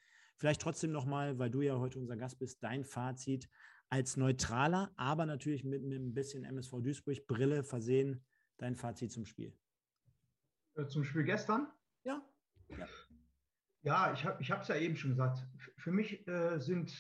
[0.41, 3.47] Vielleicht trotzdem nochmal, weil du ja heute unser Gast bist, dein Fazit
[3.89, 8.26] als neutraler, aber natürlich mit, mit ein bisschen MSV Duisburg Brille versehen,
[8.57, 9.55] dein Fazit zum Spiel.
[10.73, 11.68] Äh, zum Spiel gestern?
[12.03, 12.27] Ja.
[12.69, 12.88] Ja,
[13.84, 15.45] ja ich habe es ja eben schon gesagt.
[15.77, 16.91] Für mich äh, sind,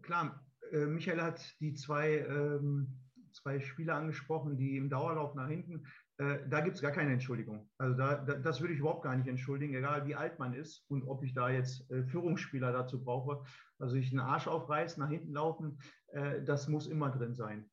[0.00, 3.02] klar, äh, Michael hat die zwei, ähm,
[3.32, 5.84] zwei Spieler angesprochen, die im Dauerlauf nach hinten
[6.18, 7.70] äh, da gibt es gar keine Entschuldigung.
[7.78, 10.84] Also da, da, das würde ich überhaupt gar nicht entschuldigen, egal wie alt man ist
[10.88, 13.44] und ob ich da jetzt äh, Führungsspieler dazu brauche.
[13.78, 15.78] Also ich einen Arsch aufreißen, nach hinten laufen,
[16.08, 17.70] äh, das muss immer drin sein.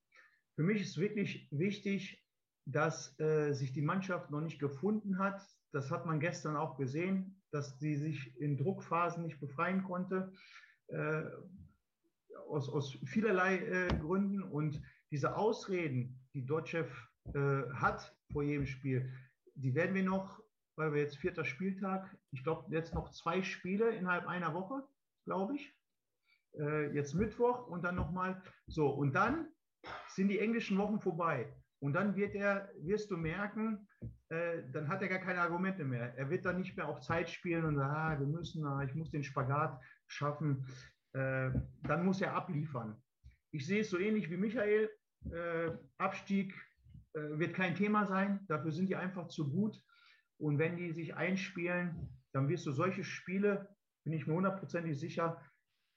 [0.55, 2.23] Für mich ist wirklich wichtig,
[2.67, 5.41] dass äh, sich die Mannschaft noch nicht gefunden hat.
[5.71, 10.31] Das hat man gestern auch gesehen, dass sie sich in Druckphasen nicht befreien konnte,
[10.87, 11.23] äh,
[12.47, 14.43] aus, aus vielerlei Gründen.
[14.43, 16.91] Und diese Ausreden, die Dotchev
[17.33, 19.11] hat, vor jedem Spiel.
[19.55, 20.41] Die werden wir noch,
[20.75, 24.83] weil wir jetzt vierter Spieltag, ich glaube jetzt noch zwei Spiele innerhalb einer Woche,
[25.25, 25.75] glaube ich.
[26.57, 28.41] Äh, jetzt Mittwoch und dann nochmal.
[28.67, 29.47] So, und dann
[30.09, 31.53] sind die englischen Wochen vorbei.
[31.79, 33.87] Und dann wird er, wirst du merken,
[34.29, 36.17] äh, dann hat er gar keine Argumente mehr.
[36.17, 38.95] Er wird dann nicht mehr auf Zeit spielen und sagen, ah, wir müssen, ah, ich
[38.95, 40.65] muss den Spagat schaffen.
[41.13, 41.51] Äh,
[41.83, 43.01] dann muss er abliefern.
[43.51, 44.89] Ich sehe es so ähnlich wie Michael.
[45.31, 46.64] Äh, Abstieg äh,
[47.15, 48.45] wird kein Thema sein.
[48.47, 49.81] Dafür sind die einfach zu gut.
[50.37, 53.69] Und wenn die sich einspielen, dann wirst du solche Spiele,
[54.03, 55.41] bin ich mir hundertprozentig sicher,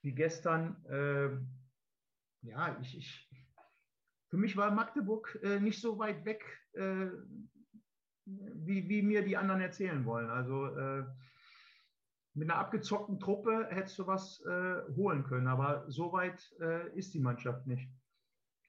[0.01, 0.83] wie gestern.
[0.85, 1.29] Äh,
[2.41, 3.29] ja, ich, ich,
[4.29, 6.41] für mich war Magdeburg äh, nicht so weit weg,
[6.73, 7.07] äh,
[8.25, 10.29] wie, wie mir die anderen erzählen wollen.
[10.29, 11.05] Also äh,
[12.33, 16.39] mit einer abgezockten Truppe hättest du was äh, holen können, aber so weit
[16.93, 17.91] ist die Mannschaft nicht.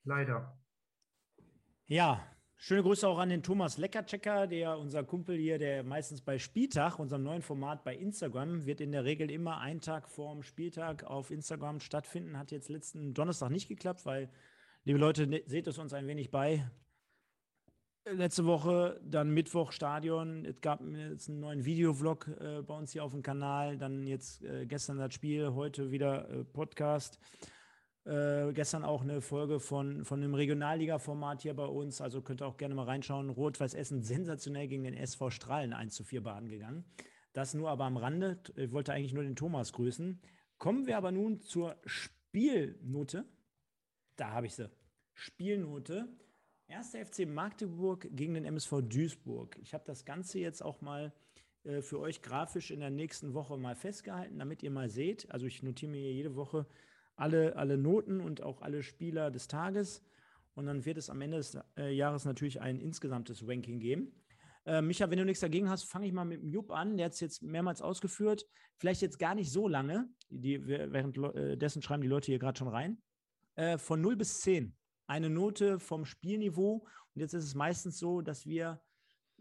[0.03, 0.59] Leider.
[1.87, 2.27] Ja,
[2.63, 6.99] Schöne Grüße auch an den Thomas Leckerchecker, der unser Kumpel hier, der meistens bei Spieltag,
[6.99, 11.31] unserem neuen Format bei Instagram, wird in der Regel immer einen Tag vorm Spieltag auf
[11.31, 12.39] Instagram stattfinden.
[12.39, 14.29] Hat jetzt letzten Donnerstag nicht geklappt, weil,
[14.85, 16.71] liebe Leute, ne, seht es uns ein wenig bei.
[18.05, 20.45] Letzte Woche, dann Mittwoch Stadion.
[20.45, 23.79] Es gab jetzt einen neuen Videovlog äh, bei uns hier auf dem Kanal.
[23.79, 27.19] Dann jetzt äh, gestern das Spiel, heute wieder äh, Podcast.
[28.05, 32.01] Äh, gestern auch eine Folge von, von einem Regionalliga-Format hier bei uns.
[32.01, 33.29] Also könnt ihr auch gerne mal reinschauen.
[33.29, 36.85] Rot-Weiß Essen sensationell gegen den SV Strahlen 1 zu 4 baden gegangen.
[37.33, 38.41] Das nur aber am Rande.
[38.57, 40.21] Ich wollte eigentlich nur den Thomas grüßen.
[40.59, 43.25] Kommen wir aber nun zur Spielnote.
[44.17, 44.71] Da habe ich sie.
[45.13, 46.09] Spielnote.
[46.69, 46.95] 1.
[46.95, 49.59] FC Magdeburg gegen den MSV Duisburg.
[49.61, 51.13] Ich habe das Ganze jetzt auch mal
[51.65, 55.31] äh, für euch grafisch in der nächsten Woche mal festgehalten, damit ihr mal seht.
[55.31, 56.67] Also ich notiere mir jede Woche
[57.21, 60.03] alle, alle Noten und auch alle Spieler des Tages.
[60.55, 64.13] Und dann wird es am Ende des äh, Jahres natürlich ein insgesamtes Ranking geben.
[64.67, 66.97] Äh, Micha, wenn du nichts dagegen hast, fange ich mal mit dem Jupp an.
[66.97, 68.47] Der hat es jetzt mehrmals ausgeführt.
[68.77, 70.09] Vielleicht jetzt gar nicht so lange.
[70.29, 73.01] Die, währenddessen äh, schreiben die Leute hier gerade schon rein.
[73.55, 74.77] Äh, von 0 bis 10.
[75.07, 76.87] Eine Note vom Spielniveau.
[77.15, 78.81] Und jetzt ist es meistens so, dass wir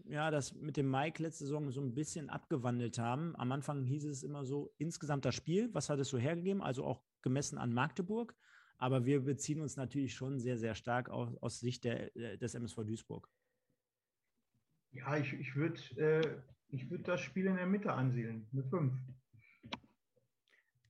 [0.05, 3.35] ja, das mit dem Mike letzte Saison so ein bisschen abgewandelt haben.
[3.35, 6.61] Am Anfang hieß es immer so, insgesamt das Spiel, was hat es so hergegeben?
[6.61, 8.35] Also auch gemessen an Magdeburg.
[8.77, 12.55] Aber wir beziehen uns natürlich schon sehr, sehr stark aus, aus Sicht der, äh, des
[12.55, 13.29] MSV Duisburg.
[14.91, 18.93] Ja, ich, ich würde äh, würd das Spiel in der Mitte ansiedeln, eine 5.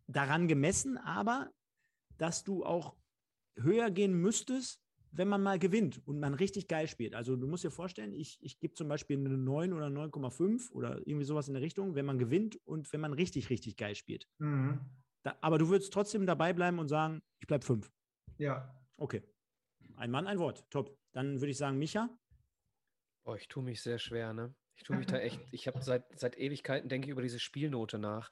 [0.08, 1.52] Daran gemessen aber,
[2.18, 2.96] dass du auch
[3.56, 4.82] höher gehen müsstest,
[5.12, 7.16] wenn man mal gewinnt und man richtig geil spielt.
[7.16, 10.98] Also du musst dir vorstellen, ich, ich gebe zum Beispiel eine 9 oder 9,5 oder
[11.08, 14.28] irgendwie sowas in der Richtung, wenn man gewinnt und wenn man richtig, richtig geil spielt.
[14.38, 14.80] Mhm.
[15.24, 17.92] Da, aber du würdest trotzdem dabei bleiben und sagen, ich bleibe 5.
[18.38, 18.74] Ja.
[18.98, 19.24] Okay.
[19.96, 20.70] Ein Mann, ein Wort.
[20.70, 20.98] Top.
[21.12, 22.10] Dann würde ich sagen, Micha.
[23.24, 24.56] Boah, ich tue mich sehr schwer, ne?
[24.76, 28.00] Ich tue mich da echt, ich habe seit, seit Ewigkeiten denke ich über diese Spielnote
[28.00, 28.32] nach.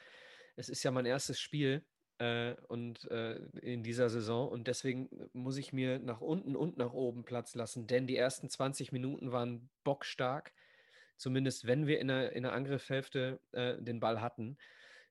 [0.55, 1.85] Es ist ja mein erstes Spiel
[2.19, 6.93] äh, und äh, in dieser Saison und deswegen muss ich mir nach unten und nach
[6.93, 10.53] oben Platz lassen, denn die ersten 20 Minuten waren bockstark,
[11.17, 14.57] zumindest wenn wir in der, in der Angriffshälfte äh, den Ball hatten.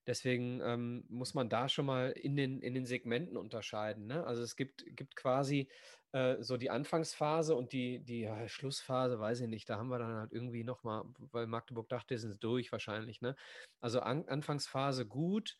[0.06, 4.06] Deswegen ähm, muss man da schon mal in den, in den Segmenten unterscheiden.
[4.06, 4.24] Ne?
[4.24, 5.68] Also es gibt, gibt quasi
[6.12, 9.98] äh, so die Anfangsphase und die, die ja, Schlussphase, weiß ich nicht, da haben wir
[9.98, 13.20] dann halt irgendwie nochmal, weil Magdeburg dachte, sind durch wahrscheinlich.
[13.20, 13.36] Ne?
[13.80, 15.56] Also an, Anfangsphase gut,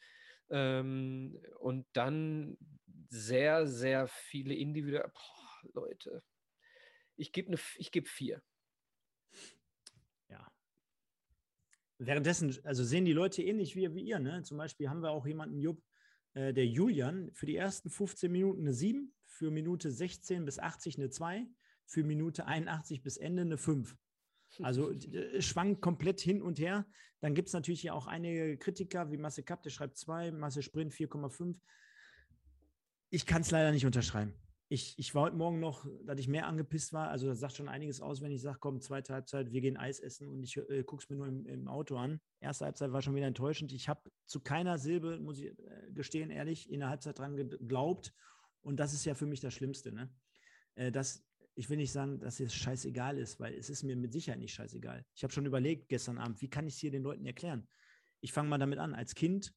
[0.51, 2.57] ähm, und dann
[3.09, 5.13] sehr, sehr viele individuelle.
[5.73, 6.23] Leute,
[7.17, 7.59] ich gebe ne,
[7.91, 8.43] geb vier.
[10.29, 10.51] Ja.
[11.99, 14.19] Währenddessen, also sehen die Leute ähnlich wie, wie ihr.
[14.19, 14.43] Ne?
[14.43, 15.83] Zum Beispiel haben wir auch jemanden, Jupp,
[16.35, 20.99] äh, der Julian, für die ersten 15 Minuten eine 7, für Minute 16 bis 80
[20.99, 21.47] eine 2,
[21.87, 23.97] für Minute 81 bis Ende eine 5.
[24.63, 24.93] Also
[25.41, 26.87] schwankt komplett hin und her.
[27.21, 30.63] Dann gibt es natürlich hier auch einige Kritiker, wie Masse Kapp, der schreibt 2, Masse
[30.63, 31.59] Sprint 4,5.
[33.09, 34.35] Ich kann es leider nicht unterschreiben.
[34.69, 37.09] Ich, ich war heute Morgen noch, dass ich mehr angepisst war.
[37.09, 40.01] Also das sagt schon einiges aus, wenn ich sage, komm, zweite Halbzeit, wir gehen Eis
[40.01, 42.21] essen und ich äh, gucke es mir nur im, im, Auto an.
[42.41, 43.73] Erste Halbzeit war schon wieder enttäuschend.
[43.73, 48.13] Ich habe zu keiner Silbe, muss ich äh, gestehen, ehrlich, in der Halbzeit dran geglaubt.
[48.63, 49.93] Und das ist ja für mich das Schlimmste.
[49.93, 50.13] Ne?
[50.75, 51.25] Äh, dass
[51.55, 54.53] ich will nicht sagen, dass es scheißegal ist, weil es ist mir mit Sicherheit nicht
[54.53, 55.07] scheißegal.
[55.15, 57.67] Ich habe schon überlegt gestern Abend, wie kann ich es hier den Leuten erklären?
[58.21, 58.95] Ich fange mal damit an.
[58.95, 59.55] Als Kind,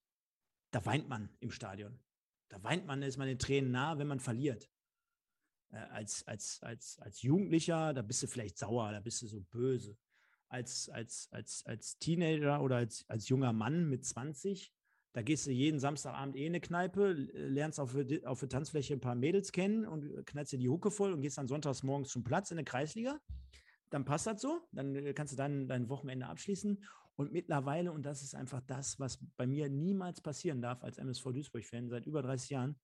[0.71, 1.99] da weint man im Stadion.
[2.47, 4.69] Da weint man, da ist man den Tränen nah, wenn man verliert.
[5.71, 9.41] Äh, als, als, als, als Jugendlicher, da bist du vielleicht sauer, da bist du so
[9.41, 9.97] böse.
[10.47, 14.73] Als, als, als, als Teenager oder als, als junger Mann mit 20,
[15.13, 18.99] da gehst du jeden Samstagabend eh in eine Kneipe, lernst auf, auf der Tanzfläche ein
[18.99, 22.23] paar Mädels kennen und knallst dir die Hucke voll und gehst dann sonntags morgens zum
[22.23, 23.19] Platz in der Kreisliga.
[23.89, 26.83] Dann passt das so, dann äh, kannst du dann dein Wochenende abschließen.
[27.15, 31.25] Und mittlerweile, und das ist einfach das, was bei mir niemals passieren darf als MSV
[31.33, 32.79] Duisburg-Fan seit über 30 Jahren,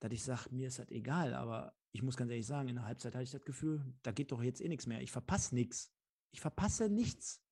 [0.00, 2.84] dass ich sage, mir ist das egal, aber ich muss ganz ehrlich sagen, in der
[2.84, 5.00] Halbzeit hatte ich das Gefühl, da geht doch jetzt eh nichts mehr.
[5.00, 5.92] Ich verpasse nichts.
[6.32, 7.42] Ich verpasse nichts.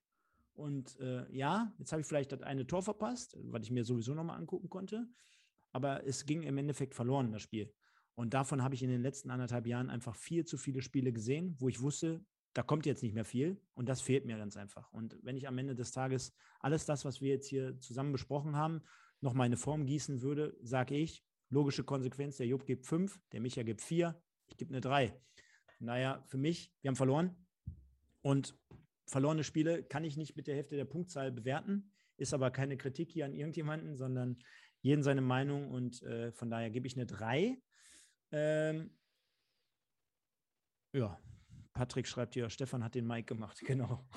[0.54, 4.14] Und äh, ja, jetzt habe ich vielleicht das eine Tor verpasst, was ich mir sowieso
[4.14, 5.06] nochmal angucken konnte.
[5.72, 7.72] Aber es ging im Endeffekt verloren, das Spiel.
[8.14, 11.54] Und davon habe ich in den letzten anderthalb Jahren einfach viel zu viele Spiele gesehen,
[11.58, 13.60] wo ich wusste, da kommt jetzt nicht mehr viel.
[13.74, 14.90] Und das fehlt mir ganz einfach.
[14.92, 18.56] Und wenn ich am Ende des Tages alles das, was wir jetzt hier zusammen besprochen
[18.56, 18.80] haben,
[19.20, 23.40] noch mal eine Form gießen würde, sage ich, logische Konsequenz, der Job gibt fünf, der
[23.40, 24.18] Micha gibt vier,
[24.48, 25.18] ich gebe eine drei.
[25.78, 27.36] Naja, für mich, wir haben verloren.
[28.22, 28.58] Und
[29.06, 33.10] verlorene Spiele kann ich nicht mit der Hälfte der Punktzahl bewerten, ist aber keine Kritik
[33.10, 34.38] hier an irgendjemanden, sondern
[34.80, 37.60] jeden seine Meinung und äh, von daher gebe ich eine 3.
[38.32, 38.90] Ähm,
[40.92, 41.20] ja,
[41.72, 44.08] Patrick schreibt hier, Stefan hat den Mike gemacht, genau.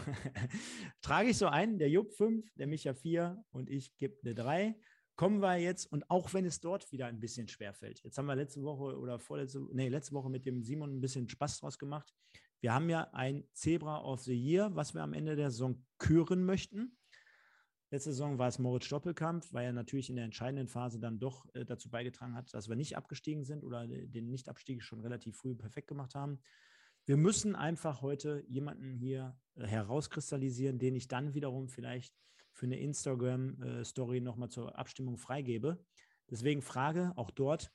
[1.02, 4.80] Trage ich so ein, der Jupp 5, der Micha 4 und ich gebe eine 3.
[5.20, 8.38] Kommen wir jetzt, und auch wenn es dort wieder ein bisschen schwerfällt, jetzt haben wir
[8.38, 12.16] letzte Woche oder vorletzte, nee, letzte Woche mit dem Simon ein bisschen Spaß draus gemacht.
[12.62, 16.46] Wir haben ja ein Zebra of the Year, was wir am Ende der Saison küren
[16.46, 16.98] möchten.
[17.92, 21.46] Letzte Saison war es Moritz Stoppelkampf, weil er natürlich in der entscheidenden Phase dann doch
[21.54, 25.54] äh, dazu beigetragen hat, dass wir nicht abgestiegen sind oder den Nichtabstieg schon relativ früh
[25.54, 26.40] perfekt gemacht haben.
[27.06, 32.16] Wir müssen einfach heute jemanden hier äh, herauskristallisieren, den ich dann wiederum vielleicht
[32.54, 35.84] für eine Instagram-Story nochmal zur Abstimmung freigebe.
[36.30, 37.72] Deswegen Frage auch dort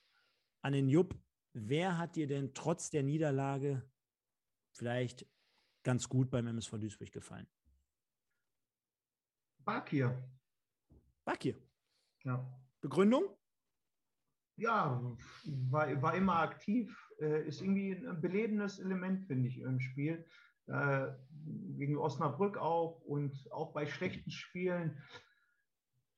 [0.62, 1.18] an den Jupp,
[1.52, 3.82] wer hat dir denn trotz der Niederlage
[4.72, 5.26] vielleicht
[5.82, 7.46] ganz gut beim MSV Duisburg gefallen?
[9.64, 10.28] Bakir.
[11.24, 11.56] Bakir.
[12.24, 12.46] Ja.
[12.80, 13.24] Begründung?
[14.56, 15.02] Ja,
[15.44, 20.24] war, war immer aktiv, äh, ist irgendwie ein belebendes Element, finde ich, im Spiel.
[20.66, 21.12] Äh,
[21.76, 25.02] gegen Osnabrück auch und auch bei schlechten Spielen.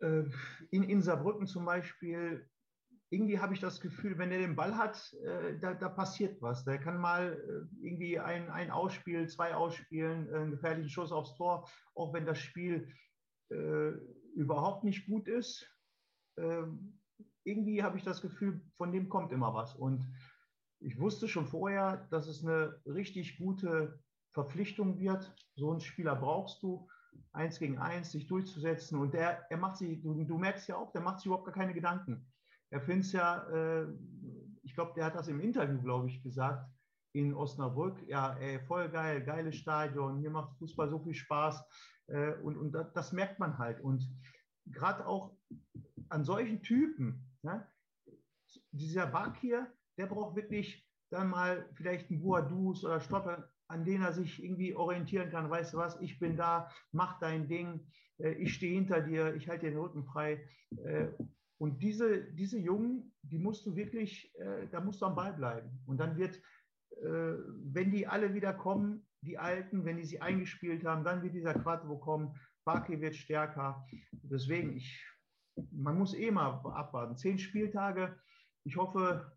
[0.01, 0.25] Äh,
[0.71, 2.49] in, in Saarbrücken zum Beispiel,
[3.11, 6.65] irgendwie habe ich das Gefühl, wenn er den Ball hat, äh, da, da, passiert was.
[6.65, 12.13] Der kann mal irgendwie ein, ein Ausspiel, zwei ausspielen, einen gefährlichen Schuss aufs Tor, auch
[12.13, 12.93] wenn das Spiel
[14.35, 15.71] überhaupt nicht gut ist.
[16.37, 16.99] Ähm,
[17.45, 19.77] irgendwie habe ich das Gefühl, von dem kommt immer was.
[19.77, 20.05] Und
[20.81, 24.01] ich wusste schon vorher, dass es eine richtig gute
[24.37, 25.35] Verpflichtung wird.
[25.57, 26.87] So einen Spieler brauchst du,
[27.33, 29.01] eins gegen eins, sich durchzusetzen.
[29.01, 31.55] Und der, er macht sich, du, du merkst ja auch, der macht sich überhaupt gar
[31.55, 32.31] keine Gedanken.
[32.69, 33.87] Er findet es ja, äh,
[34.63, 36.69] ich glaube, der hat das im Interview, glaube ich, gesagt,
[37.15, 38.07] in Osnabrück.
[38.09, 41.65] Ja, ey, voll geil, geiles Stadion, mir macht Fußball so viel Spaß.
[42.09, 43.81] Äh, und und das, das merkt man halt.
[43.81, 44.07] Und
[44.67, 45.35] gerade auch
[46.11, 47.67] an solchen Typen, ne,
[48.71, 54.13] dieser Bakir, der braucht wirklich dann mal vielleicht einen Boadus oder Stoppe, an denen er
[54.13, 55.51] sich irgendwie orientieren kann.
[55.51, 57.87] Weißt du was, ich bin da, mach dein Ding,
[58.19, 60.47] äh, ich stehe hinter dir, ich halte dir den Rücken frei.
[60.85, 61.09] Äh,
[61.59, 65.83] und diese, diese Jungen, die musst du wirklich, äh, da musst du am Ball bleiben.
[65.87, 66.41] Und dann wird,
[66.99, 71.53] wenn die alle wieder kommen, die Alten, wenn die sie eingespielt haben, dann wird dieser
[71.53, 72.35] Quattro kommen,
[72.65, 73.85] Baki wird stärker.
[74.13, 75.05] Deswegen, ich,
[75.73, 77.17] man muss eh mal abwarten.
[77.17, 78.19] Zehn Spieltage.
[78.65, 79.31] Ich hoffe,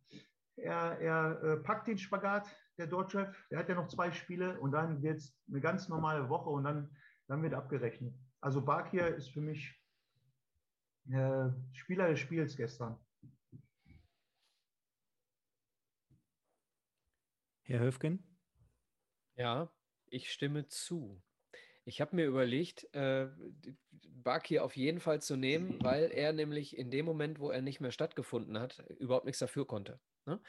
[0.55, 2.47] er, er packt den Spagat,
[2.79, 3.27] der Dortchef.
[3.49, 6.63] Er hat ja noch zwei Spiele und dann wird es eine ganz normale Woche und
[6.63, 6.89] dann,
[7.27, 8.15] dann wird abgerechnet.
[8.41, 9.77] Also Bakir ist für mich
[11.11, 12.97] äh, Spieler des Spiels gestern.
[17.63, 18.23] Herr Höfgen?
[19.35, 19.71] Ja,
[20.07, 21.21] ich stimme zu.
[21.85, 23.27] Ich habe mir überlegt, äh,
[24.07, 27.79] Baki auf jeden Fall zu nehmen, weil er nämlich in dem Moment, wo er nicht
[27.79, 29.99] mehr stattgefunden hat, überhaupt nichts dafür konnte.
[30.25, 30.39] Ne?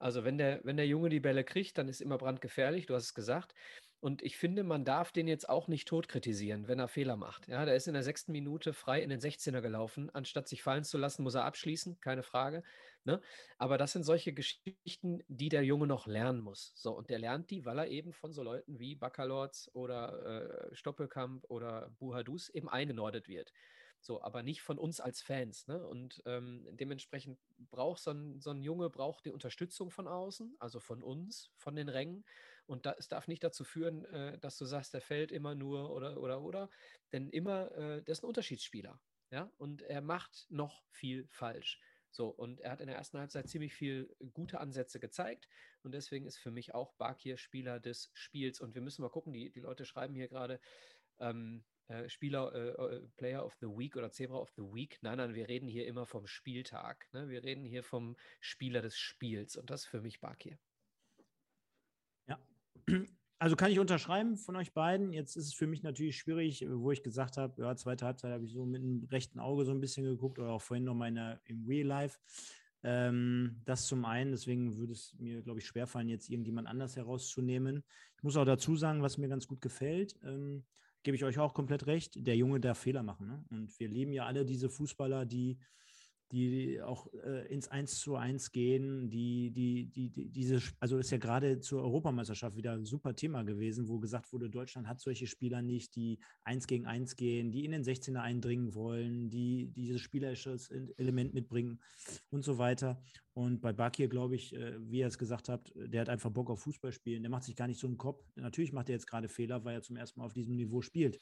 [0.00, 3.04] Also wenn der, wenn der Junge die Bälle kriegt, dann ist immer brandgefährlich, du hast
[3.04, 3.54] es gesagt.
[4.00, 7.48] Und ich finde, man darf den jetzt auch nicht tot kritisieren, wenn er Fehler macht.
[7.48, 10.08] Ja, der ist in der sechsten Minute frei in den 16er gelaufen.
[10.14, 12.62] Anstatt sich fallen zu lassen, muss er abschließen, keine Frage.
[13.04, 13.20] Ne?
[13.58, 16.72] Aber das sind solche Geschichten, die der Junge noch lernen muss.
[16.76, 20.74] So, und der lernt die, weil er eben von so Leuten wie Baccalords oder äh,
[20.74, 23.52] Stoppelkamp oder Buhadus eben eingenordet wird.
[24.00, 25.66] So, aber nicht von uns als Fans.
[25.66, 25.86] Ne?
[25.86, 30.80] Und ähm, dementsprechend braucht so ein, so ein Junge braucht die Unterstützung von außen, also
[30.80, 32.24] von uns, von den Rängen.
[32.66, 35.90] Und da, es darf nicht dazu führen, äh, dass du sagst, der fällt immer nur
[35.90, 36.70] oder oder oder.
[37.12, 39.00] Denn immer, äh, der ist ein Unterschiedsspieler.
[39.30, 41.80] Ja, und er macht noch viel falsch.
[42.10, 45.48] So, und er hat in der ersten Halbzeit ziemlich viel gute Ansätze gezeigt.
[45.82, 48.60] Und deswegen ist für mich auch Bakir Spieler des Spiels.
[48.60, 50.60] Und wir müssen mal gucken, die, die Leute schreiben hier gerade,
[51.20, 54.98] ähm, äh, Spieler, äh, äh, Player of the Week oder Zebra of the Week.
[55.02, 57.08] Nein, nein, wir reden hier immer vom Spieltag.
[57.12, 57.28] Ne?
[57.28, 60.56] Wir reden hier vom Spieler des Spiels und das für mich Bakir.
[62.28, 62.38] Ja.
[63.40, 65.12] Also kann ich unterschreiben von euch beiden.
[65.12, 68.44] Jetzt ist es für mich natürlich schwierig, wo ich gesagt habe, ja, zweite Halbzeit habe
[68.44, 71.08] ich so mit dem rechten Auge so ein bisschen geguckt oder auch vorhin noch mal
[71.08, 72.20] in der, im Real Life.
[72.84, 77.82] Ähm, das zum einen, deswegen würde es mir, glaube ich, schwerfallen, jetzt irgendjemand anders herauszunehmen.
[78.16, 80.16] Ich muss auch dazu sagen, was mir ganz gut gefällt.
[80.22, 80.64] Ähm,
[81.02, 83.26] gebe ich euch auch komplett recht, der Junge darf Fehler machen.
[83.26, 83.44] Ne?
[83.50, 85.58] Und wir lieben ja alle diese Fußballer, die
[86.32, 91.10] die auch äh, ins 1 zu 1 gehen, die, die, die, die, diese, also ist
[91.10, 95.26] ja gerade zur Europameisterschaft wieder ein super Thema gewesen, wo gesagt wurde, Deutschland hat solche
[95.26, 99.90] Spieler nicht, die 1 gegen 1 gehen, die in den 16er eindringen wollen, die, die
[99.90, 100.56] dieses spielerische
[100.98, 101.80] Element mitbringen
[102.30, 103.02] und so weiter.
[103.32, 106.50] Und bei Bakir, glaube ich, äh, wie ihr es gesagt habt, der hat einfach Bock
[106.50, 107.22] auf Fußball spielen.
[107.22, 108.24] Der macht sich gar nicht so einen Kopf.
[108.36, 111.18] Natürlich macht er jetzt gerade Fehler, weil er zum ersten Mal auf diesem Niveau spielt.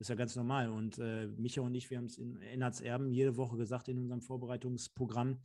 [0.00, 0.70] Das ist ja ganz normal.
[0.70, 3.98] Und äh, Micha und ich, wir haben es in Ennards Erben jede Woche gesagt in
[3.98, 5.42] unserem Vorbereitungsprogramm.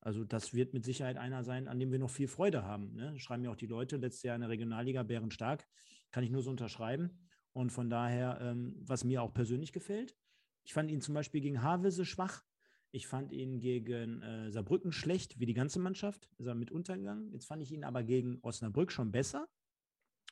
[0.00, 2.96] Also das wird mit Sicherheit einer sein, an dem wir noch viel Freude haben.
[2.96, 3.16] Ne?
[3.20, 5.68] Schreiben ja auch die Leute, letztes Jahr in der Regionalliga bärenstark.
[6.10, 7.28] Kann ich nur so unterschreiben.
[7.52, 10.16] Und von daher, ähm, was mir auch persönlich gefällt,
[10.64, 12.42] ich fand ihn zum Beispiel gegen Havelse schwach.
[12.90, 16.28] Ich fand ihn gegen äh, Saarbrücken schlecht, wie die ganze Mannschaft.
[16.38, 17.30] Ist er mit untergegangen.
[17.30, 19.46] Jetzt fand ich ihn aber gegen Osnabrück schon besser.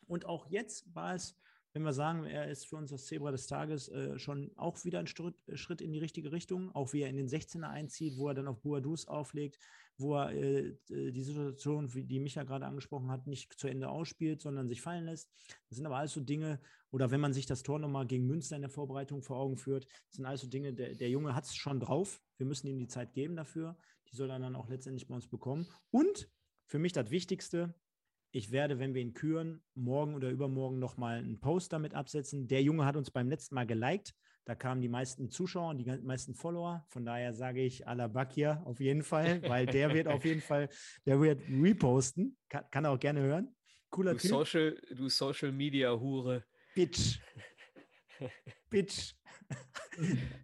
[0.08, 1.36] Und auch jetzt war es
[1.72, 4.98] wenn wir sagen, er ist für uns das Zebra des Tages äh, schon auch wieder
[4.98, 8.16] ein Schritt, äh, Schritt, in die richtige Richtung, auch wie er in den 16er einzieht,
[8.16, 9.58] wo er dann auf Boadus auflegt,
[9.96, 13.88] wo er äh, äh, die Situation, wie die Micha gerade angesprochen hat, nicht zu Ende
[13.88, 15.30] ausspielt, sondern sich fallen lässt.
[15.68, 16.60] Das sind aber alles so Dinge,
[16.90, 19.86] oder wenn man sich das Tor nochmal gegen Münster in der Vorbereitung vor Augen führt,
[20.08, 22.20] das sind alles so Dinge, der, der Junge hat es schon drauf.
[22.36, 23.76] Wir müssen ihm die Zeit geben dafür.
[24.10, 25.68] Die soll er dann auch letztendlich bei uns bekommen.
[25.90, 26.28] Und
[26.66, 27.74] für mich das Wichtigste,
[28.32, 32.46] ich werde, wenn wir ihn küren, morgen oder übermorgen nochmal einen Post damit absetzen.
[32.48, 34.14] Der Junge hat uns beim letzten Mal geliked.
[34.44, 36.84] Da kamen die meisten Zuschauer und die meisten Follower.
[36.88, 40.68] Von daher sage ich Alabakir auf jeden Fall, weil der wird auf jeden Fall,
[41.06, 42.36] der wird reposten.
[42.48, 43.54] Kann, kann er auch gerne hören.
[43.90, 44.30] Cooler du Typ.
[44.30, 46.44] Social, du Social Media Hure.
[46.74, 47.20] Bitch.
[48.70, 49.14] Bitch.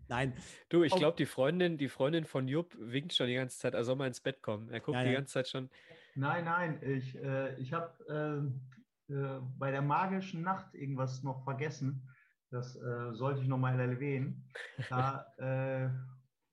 [0.08, 0.34] Nein.
[0.68, 3.84] Du, ich glaube, die Freundin, die Freundin von Jupp winkt schon die ganze Zeit, er
[3.84, 4.68] soll mal ins Bett kommen.
[4.70, 5.70] Er guckt ja, die ganze Zeit schon.
[6.16, 12.08] Nein, nein, ich, äh, ich habe äh, äh, bei der magischen Nacht irgendwas noch vergessen.
[12.50, 14.48] Das äh, sollte ich nochmal erwähnen.
[14.88, 15.90] Da, äh,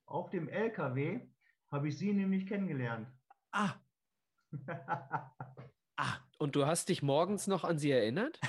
[0.05, 1.21] auf dem LKW
[1.71, 3.07] habe ich sie nämlich kennengelernt.
[3.51, 3.75] Ah.
[5.97, 6.17] ah.
[6.39, 8.41] Und du hast dich morgens noch an sie erinnert?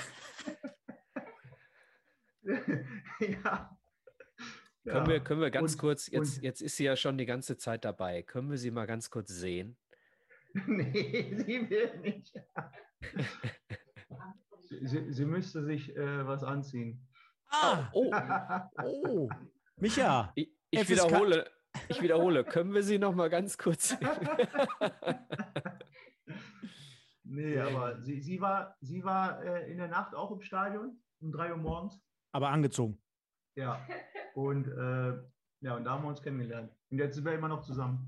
[2.43, 3.79] ja.
[4.83, 5.07] Können, ja.
[5.07, 7.85] wir, können wir ganz und, kurz, jetzt, jetzt ist sie ja schon die ganze Zeit
[7.85, 9.77] dabei, können wir sie mal ganz kurz sehen?
[10.67, 12.33] nee, sie will nicht.
[14.81, 17.05] sie, sie, müsste sich äh, was anziehen.
[17.49, 18.11] Ah, oh,
[18.83, 19.29] oh.
[19.77, 20.31] Micha.
[20.35, 21.49] Ich, ich wiederhole,
[21.89, 23.97] ich wiederhole, können wir sie noch mal ganz kurz
[27.23, 31.31] Nee, aber sie, sie war, sie war äh, in der Nacht auch im Stadion um
[31.31, 31.99] 3 Uhr morgens.
[32.31, 33.01] Aber angezogen.
[33.55, 33.85] Ja.
[34.35, 35.21] Und äh,
[35.61, 36.71] ja, und da haben wir uns kennengelernt.
[36.91, 38.07] Und jetzt sind wir immer noch zusammen.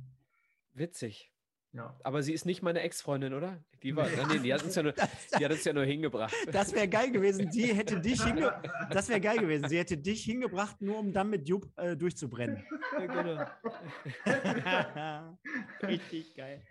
[0.74, 1.34] Witzig.
[1.78, 1.96] Ja.
[2.04, 3.64] Aber sie ist nicht meine Ex-Freundin, oder?
[3.84, 4.94] Die war, nee, die hat uns ja nur,
[5.40, 6.34] die hat uns ja nur hingebracht.
[6.52, 7.52] Das wäre geil gewesen.
[7.52, 8.60] Die hätte dich hinge
[8.90, 9.70] das wäre geil gewesen.
[9.70, 12.66] Sie hätte dich hingebracht, nur um dann mit Jupp äh, durchzubrennen.
[12.94, 13.46] Ja, genau.
[15.88, 16.66] Richtig geil.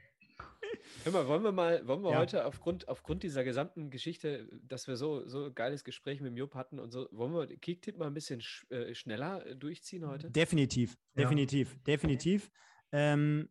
[1.05, 2.19] Hör mal, wollen wir mal, wollen wir ja.
[2.19, 6.81] heute aufgrund, aufgrund dieser gesamten Geschichte, dass wir so, so geiles Gespräch mit Jupp hatten
[6.81, 10.33] und so, wollen wir Kicktipp mal ein bisschen sch äh, schneller durchziehen heute?
[10.33, 12.51] Definitiv, definitiv, definitiv.
[12.91, 13.49] Ähm,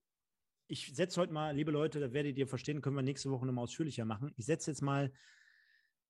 [0.67, 3.63] ich setze heute mal, liebe Leute, da werdet ihr verstehen, können wir nächste Woche nochmal
[3.63, 4.33] ausführlicher machen.
[4.37, 5.11] Ich setze jetzt mal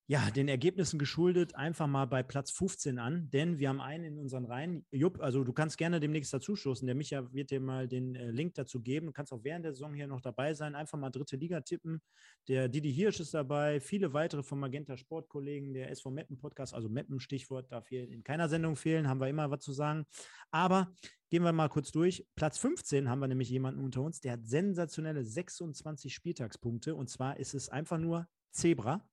[0.08, 4.18] ja, den Ergebnissen geschuldet einfach mal bei Platz 15 an, denn wir haben einen in
[4.20, 4.86] unseren Reihen.
[4.92, 6.86] Jupp, also du kannst gerne demnächst dazu stoßen.
[6.86, 9.08] Der Micha wird dir mal den äh, Link dazu geben.
[9.08, 10.76] Du kannst auch während der Saison hier noch dabei sein.
[10.76, 12.04] Einfach mal dritte Liga tippen.
[12.48, 16.88] Der Didi Hirsch ist dabei, viele weitere vom Magenta Sportkollegen, der SV Meppen Podcast, also
[16.88, 20.06] Meppen Stichwort darf hier in keiner Sendung fehlen, haben wir immer was zu sagen.
[20.52, 20.94] Aber
[21.32, 22.28] gehen wir mal kurz durch.
[22.36, 27.40] Platz 15 haben wir nämlich jemanden unter uns, der hat sensationelle 26 Spieltagspunkte und zwar
[27.40, 29.04] ist es einfach nur Zebra.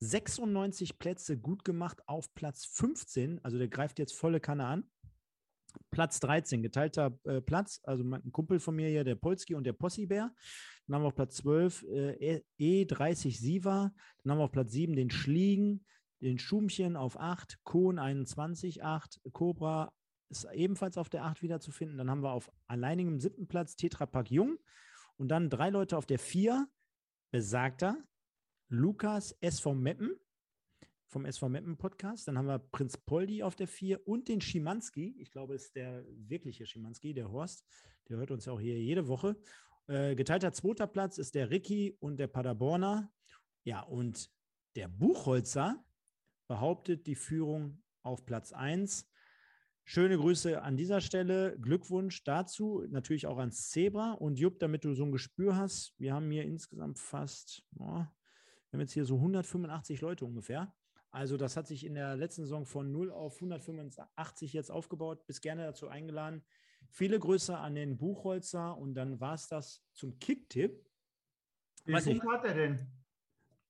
[0.00, 3.44] 96 Plätze gut gemacht auf Platz 15.
[3.44, 4.84] Also der greift jetzt volle Kanne an.
[5.90, 7.80] Platz 13, geteilter äh, Platz.
[7.84, 10.32] Also ein Kumpel von mir hier, der Polski und der Possibär.
[10.86, 13.92] Dann haben wir auf Platz 12 äh, E30 Siva.
[14.22, 15.84] Dann haben wir auf Platz 7 den Schliegen,
[16.20, 19.92] den Schumchen auf 8, Kohn 21, 8, Cobra
[20.30, 21.98] ist ebenfalls auf der 8 wiederzufinden.
[21.98, 24.58] Dann haben wir auf alleinigem siebten Platz Tetrapack Jung.
[25.16, 26.68] Und dann drei Leute auf der 4,
[27.30, 27.96] besagter
[28.70, 30.14] Lukas SV Meppen
[31.06, 32.28] vom SV Meppen Podcast.
[32.28, 35.16] Dann haben wir Prinz Poldi auf der 4 und den Schimanski.
[35.18, 37.64] Ich glaube, es ist der wirkliche Schimanski, der Horst.
[38.08, 39.36] Der hört uns ja auch hier jede Woche.
[39.86, 43.10] Äh, geteilter zweiter Platz ist der Ricky und der Paderborner.
[43.64, 44.30] Ja, und
[44.76, 45.82] der Buchholzer
[46.46, 49.08] behauptet die Führung auf Platz 1.
[49.84, 51.58] Schöne Grüße an dieser Stelle.
[51.58, 52.84] Glückwunsch dazu.
[52.90, 54.12] Natürlich auch ans Zebra.
[54.12, 58.04] Und Jupp, damit du so ein Gespür hast, wir haben hier insgesamt fast oh,
[58.70, 60.74] wir haben jetzt hier so 185 Leute ungefähr.
[61.10, 65.26] Also das hat sich in der letzten Saison von 0 auf 185 jetzt aufgebaut.
[65.26, 66.44] Bist gerne dazu eingeladen.
[66.90, 70.86] Viele Grüße an den Buchholzer und dann war es das zum Kicktipp.
[71.84, 72.86] Wie viel hat er denn?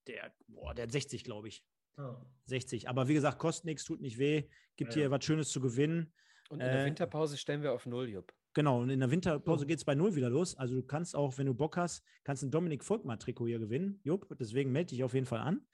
[0.06, 1.64] Der, boah, der hat 60, glaube ich.
[1.96, 2.16] Oh.
[2.46, 2.88] 60.
[2.88, 4.48] Aber wie gesagt, kostet nichts, tut nicht weh.
[4.76, 5.02] Gibt ja.
[5.02, 6.12] hier was Schönes zu gewinnen.
[6.48, 8.32] Und in der äh, Winterpause stellen wir auf Null, Jupp.
[8.54, 10.56] Genau, und in der Winterpause geht es bei Null wieder los.
[10.56, 14.00] Also du kannst auch, wenn du Bock hast, kannst ein Dominik Volkmar-Trikot hier gewinnen.
[14.02, 15.66] Jupp, deswegen melde dich auf jeden Fall an.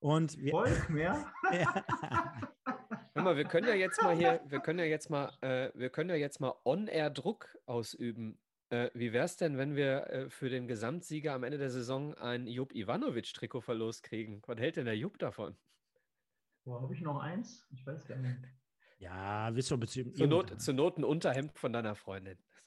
[0.00, 1.32] Und wir, Volkmar?
[3.14, 5.88] Hör mal, wir können ja jetzt mal hier, wir können ja jetzt mal, äh, wir
[5.88, 8.38] können ja jetzt mal On-Air Druck ausüben.
[8.68, 12.14] Äh, wie wäre es denn, wenn wir äh, für den Gesamtsieger am Ende der Saison
[12.14, 14.42] ein Jupp Ivanovic-Trikot verlost kriegen?
[14.46, 15.56] Was hält denn der Jupp davon?
[16.64, 17.64] Boah, habe ich noch eins?
[17.70, 18.40] Ich weiß gar nicht.
[18.98, 20.18] Ja, wisst ihr, beziehungsweise.
[20.18, 22.38] Zur Not, zur Not ein Unterhemd von deiner Freundin.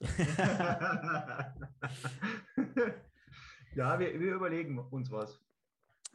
[3.74, 5.40] ja, wir, wir überlegen uns was.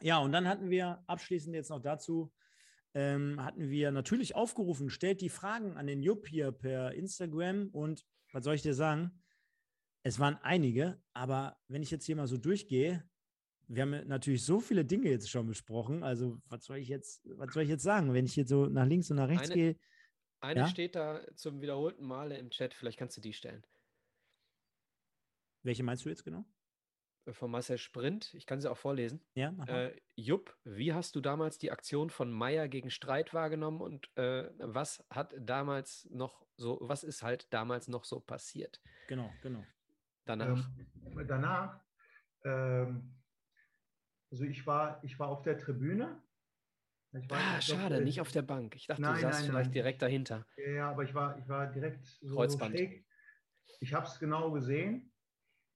[0.00, 2.32] Ja, und dann hatten wir abschließend jetzt noch dazu
[2.96, 8.06] ähm, hatten wir natürlich aufgerufen, stellt die Fragen an den Jupp hier per Instagram und
[8.32, 9.22] was soll ich dir sagen?
[10.02, 13.04] Es waren einige, aber wenn ich jetzt hier mal so durchgehe,
[13.68, 16.02] wir haben natürlich so viele Dinge jetzt schon besprochen.
[16.02, 18.86] Also, was soll ich jetzt, was soll ich jetzt sagen, wenn ich jetzt so nach
[18.86, 19.76] links und nach rechts Eine- gehe?
[20.40, 20.66] Eine Ja?
[20.66, 23.64] steht da zum wiederholten Male im Chat, vielleicht kannst du die stellen.
[25.62, 26.44] Welche meinst du jetzt genau?
[27.26, 29.20] Äh, Von Marcel Sprint, ich kann sie auch vorlesen.
[29.34, 29.90] Ja, mach mal.
[29.90, 34.50] Äh, Jupp, wie hast du damals die Aktion von Meier gegen Streit wahrgenommen und äh,
[34.58, 38.80] was hat damals noch so, was ist halt damals noch so passiert?
[39.08, 39.64] genau, genau.
[40.24, 40.68] Danach.
[41.16, 41.80] Ähm, danach,
[42.44, 43.14] ähm,
[44.30, 46.20] also ich war, ich war auf der Tribüne.
[47.30, 48.74] Ah, schade, äh, nicht auf der Bank.
[48.76, 49.72] Ich dachte, Nein, du saßt nein, vielleicht nein.
[49.72, 50.46] direkt dahinter.
[50.56, 52.72] Ja, aber ich war, ich war direkt so, so Kreuzband.
[52.76, 53.04] schräg.
[53.80, 55.12] Ich habe es genau gesehen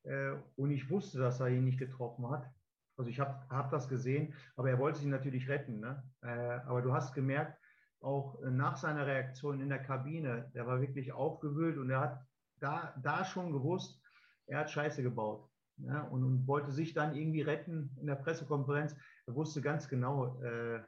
[0.04, 2.50] äh, und ich wusste, dass er ihn nicht getroffen hat.
[2.96, 5.80] Also ich habe hab das gesehen, aber er wollte sich natürlich retten.
[5.80, 6.02] Ne?
[6.22, 7.58] Äh, aber du hast gemerkt,
[8.00, 12.26] auch äh, nach seiner Reaktion in der Kabine, der war wirklich aufgewühlt und er hat
[12.58, 14.02] da, da schon gewusst,
[14.46, 15.48] er hat Scheiße gebaut.
[15.76, 16.06] Ne?
[16.10, 18.94] Und, und wollte sich dann irgendwie retten in der Pressekonferenz.
[19.26, 20.80] Er wusste ganz genau, äh,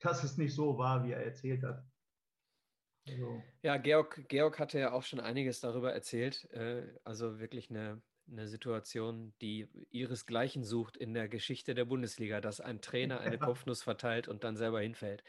[0.00, 1.84] dass es nicht so war, wie er erzählt hat.
[3.08, 6.48] Also, Ja, Georg, Georg hatte ja auch schon einiges darüber erzählt.
[6.50, 12.60] Äh, also wirklich eine, eine Situation, die ihresgleichen sucht in der Geschichte der Bundesliga, dass
[12.60, 15.22] ein Trainer eine Kopfnuss verteilt und dann selber hinfällt.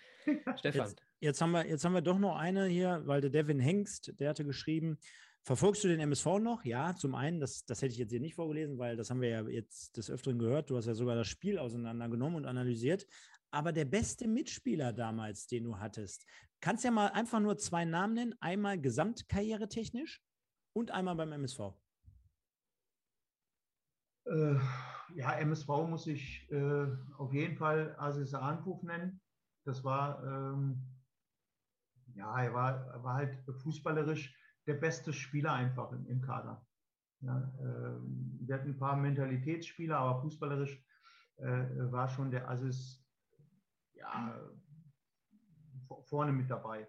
[0.55, 3.59] Stefan, Jetzt, jetzt, haben wir, jetzt haben wir doch noch eine hier, weil der Devin
[3.59, 4.97] Hengst, der hatte geschrieben,
[5.43, 6.65] verfolgst du den MSV noch?
[6.65, 9.29] Ja, zum einen, das, das hätte ich jetzt hier nicht vorgelesen, weil das haben wir
[9.29, 10.69] ja jetzt des Öfteren gehört.
[10.69, 13.05] Du hast ja sogar das Spiel auseinandergenommen und analysiert.
[13.51, 16.25] Aber der beste Mitspieler damals, den du hattest,
[16.59, 18.35] kannst ja mal einfach nur zwei Namen nennen.
[18.39, 20.21] Einmal gesamtkarrieretechnisch
[20.73, 21.73] und einmal beim MSV.
[24.25, 24.59] Äh,
[25.15, 26.87] ja, MSV muss ich äh,
[27.17, 29.21] auf jeden Fall Aziz Anruf nennen.
[29.63, 30.81] Das war, ähm,
[32.13, 36.65] ja, er war, er war halt fußballerisch der beste Spieler einfach im, im Kader.
[37.21, 40.83] Ja, ähm, wir hatten ein paar Mentalitätsspieler, aber fußballerisch
[41.37, 43.06] äh, war schon der Aziz
[43.97, 44.39] ja,
[46.05, 46.87] vorne mit dabei.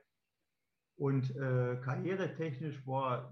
[0.96, 3.28] Und äh, karrieretechnisch, was?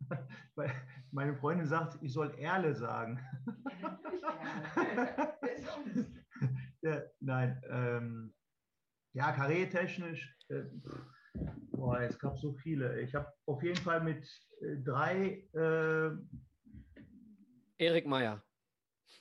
[0.54, 0.70] Weil
[1.10, 3.18] Meine Freundin sagt, ich soll Erle sagen.
[6.82, 8.34] ja, nein, ähm,
[9.14, 10.64] ja, karrieretechnisch, äh,
[11.72, 13.00] boah, es gab so viele.
[13.00, 14.26] Ich habe auf jeden Fall mit
[14.60, 16.10] äh, drei, äh,
[17.78, 18.42] Erik Meyer.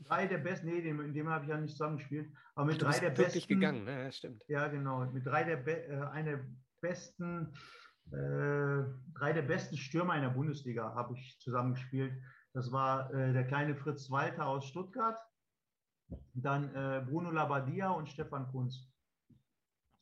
[0.05, 2.99] Drei der besten, nee, in dem habe ich ja nicht zusammengespielt, aber mit Du drei
[2.99, 3.59] der wirklich besten.
[3.59, 4.03] gegangen, ne?
[4.03, 4.43] Ja, stimmt.
[4.47, 5.05] Ja, genau.
[5.11, 6.47] Mit drei der, be äh, eine
[6.81, 7.53] besten,
[8.11, 8.83] äh,
[9.13, 12.13] drei der besten Stürmer in der Bundesliga habe ich zusammengespielt.
[12.53, 15.19] Das war äh, der kleine Fritz Walter aus Stuttgart,
[16.33, 18.89] dann äh, Bruno Labbadia und Stefan Kunz.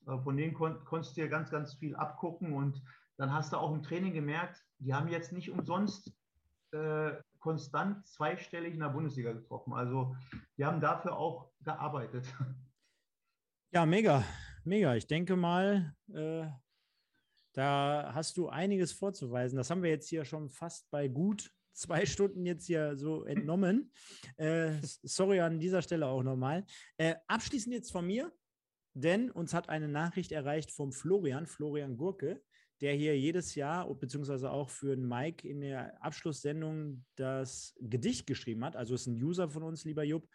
[0.07, 2.81] Äh, von denen kon konntest du dir ganz, ganz viel abgucken und
[3.17, 6.13] dann hast du auch im Training gemerkt, die haben jetzt nicht umsonst
[6.73, 7.13] äh,
[7.45, 9.71] konstant zweistellig in der Bundesliga getroffen.
[9.71, 10.15] Also
[10.57, 12.25] die haben dafür auch gearbeitet.
[13.71, 14.23] Ja, mega,
[14.63, 14.95] mega.
[14.95, 16.47] Ich denke mal, äh,
[17.53, 19.57] da hast du einiges vorzuweisen.
[19.57, 23.91] Das haben wir jetzt hier schon fast bei gut zwei Stunden jetzt hier so entnommen.
[24.37, 26.65] Äh, sorry an dieser Stelle auch nochmal.
[26.97, 28.33] Äh, abschließend jetzt von mir,
[28.93, 32.41] denn uns hat eine Nachricht erreicht vom Florian, Florian Gurke,
[32.81, 38.65] der hier jedes Jahr, beziehungsweise auch für den Mike in der Abschlusssendung das Gedicht geschrieben
[38.65, 38.75] hat.
[38.75, 40.27] Also ist ein User von uns, lieber Jupp,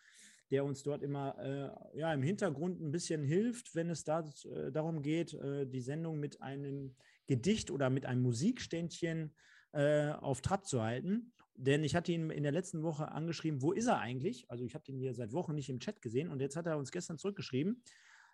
[0.51, 4.73] der uns dort immer äh, ja, im Hintergrund ein bisschen hilft, wenn es da, äh,
[4.73, 6.97] darum geht, äh, die Sendung mit einem
[7.27, 9.35] Gedicht oder mit einem Musikständchen
[9.73, 11.33] äh, auf Trab zu halten.
[11.55, 14.51] Denn ich hatte ihn in der letzten Woche angeschrieben, wo ist er eigentlich?
[14.51, 16.79] Also ich habe den hier seit Wochen nicht im Chat gesehen und jetzt hat er
[16.79, 17.83] uns gestern zurückgeschrieben.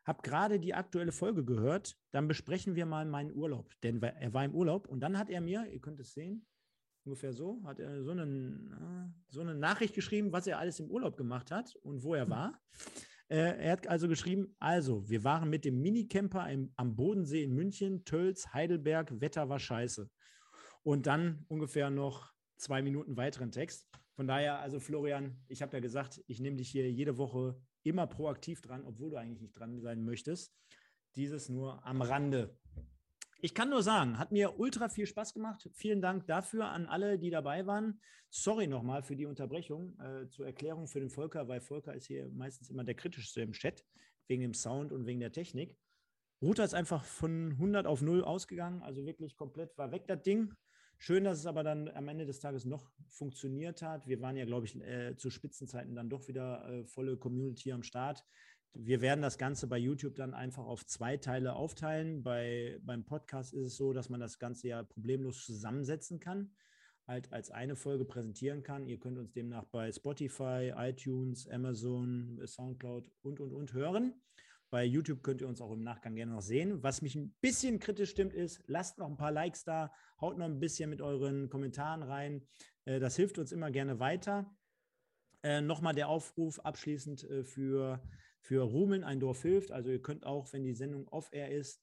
[0.06, 3.72] Hab gerade die aktuelle Folge gehört, dann besprechen wir mal meinen Urlaub.
[3.82, 6.46] Denn er war im Urlaub und dann hat er mir, ihr könnt es sehen,
[7.04, 10.90] ungefähr so, hat er so, einen, äh, so eine Nachricht geschrieben, was er alles im
[10.90, 12.60] Urlaub gemacht hat und wo er war.
[13.28, 17.54] Äh, er hat also geschrieben, also, wir waren mit dem Minicamper im, am Bodensee in
[17.54, 20.08] München, Tölz, Heidelberg, Wetter war scheiße.
[20.84, 23.88] Und dann ungefähr noch zwei Minuten weiteren Text.
[24.14, 28.06] Von daher, also Florian, ich habe ja gesagt, ich nehme dich hier jede Woche immer
[28.06, 30.54] proaktiv dran, obwohl du eigentlich nicht dran sein möchtest.
[31.14, 32.58] Dieses nur am Rande.
[33.40, 35.68] Ich kann nur sagen, hat mir ultra viel Spaß gemacht.
[35.72, 38.00] Vielen Dank dafür an alle, die dabei waren.
[38.30, 39.98] Sorry nochmal für die Unterbrechung.
[40.00, 43.52] Äh, zur Erklärung für den Volker, weil Volker ist hier meistens immer der kritischste im
[43.52, 43.84] Chat,
[44.26, 45.76] wegen dem Sound und wegen der Technik.
[46.42, 50.52] Router ist einfach von 100 auf 0 ausgegangen, also wirklich komplett war weg das Ding.
[50.98, 54.06] Schön, dass es aber dann am Ende des Tages noch funktioniert hat.
[54.06, 57.82] Wir waren ja, glaube ich, äh, zu Spitzenzeiten dann doch wieder äh, volle Community am
[57.82, 58.24] Start.
[58.78, 62.22] wir werden das Ganze bei YouTube dann einfach auf zwei Teile aufteilen.
[62.22, 66.50] Bei, beim Podcast ist es so, dass man das Ganze ja problemlos zusammensetzen kann,
[67.06, 68.86] halt als eine Folge präsentieren kann.
[68.86, 74.14] Ihr könnt uns demnach bei Spotify, iTunes, Amazon, Soundcloud und, und, und hören.
[74.70, 76.82] Bei YouTube könnt ihr uns auch im Nachgang gerne noch sehen.
[76.82, 80.46] Was mich ein bisschen kritisch stimmt, ist, lasst noch ein paar Likes da, haut noch
[80.46, 82.46] ein bisschen mit euren Kommentaren rein.
[82.84, 84.52] Äh, das hilft uns immer gerne weiter.
[85.42, 88.02] Äh, Nochmal der Aufruf abschließend äh, für,
[88.40, 89.70] für Rumeln, ein Dorf hilft.
[89.70, 91.82] Also ihr könnt auch, wenn die Sendung off-air ist,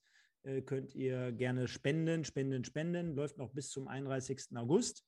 [0.65, 3.15] könnt ihr gerne spenden, spenden, spenden.
[3.15, 4.57] Läuft noch bis zum 31.
[4.57, 5.05] August.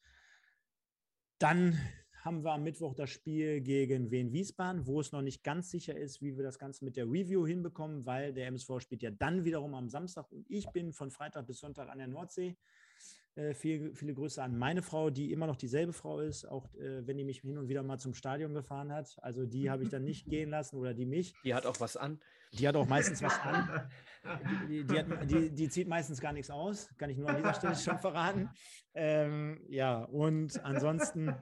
[1.40, 1.78] Dann
[2.26, 5.96] haben wir am Mittwoch das Spiel gegen Wien Wiesbaden, wo es noch nicht ganz sicher
[5.96, 9.46] ist, wie wir das Ganze mit der Review hinbekommen, weil der MSV spielt ja dann
[9.46, 12.58] wiederum am Samstag und ich bin von Freitag bis Sonntag an der Nordsee.
[13.36, 17.06] Äh, viel, viele Grüße an meine Frau, die immer noch dieselbe Frau ist, auch äh,
[17.06, 19.18] wenn die mich hin und wieder mal zum Stadion gefahren hat.
[19.22, 21.36] Also die habe ich dann nicht gehen lassen oder die mich.
[21.44, 22.20] Die hat auch was an.
[22.54, 23.88] Die hat auch meistens was an.
[24.68, 27.54] Die, die, hat, die, die, zieht meistens gar nichts aus, kann ich nur an dieser
[27.54, 28.50] Stelle schon verraten.
[28.96, 31.36] Ähm, ja, und ansonsten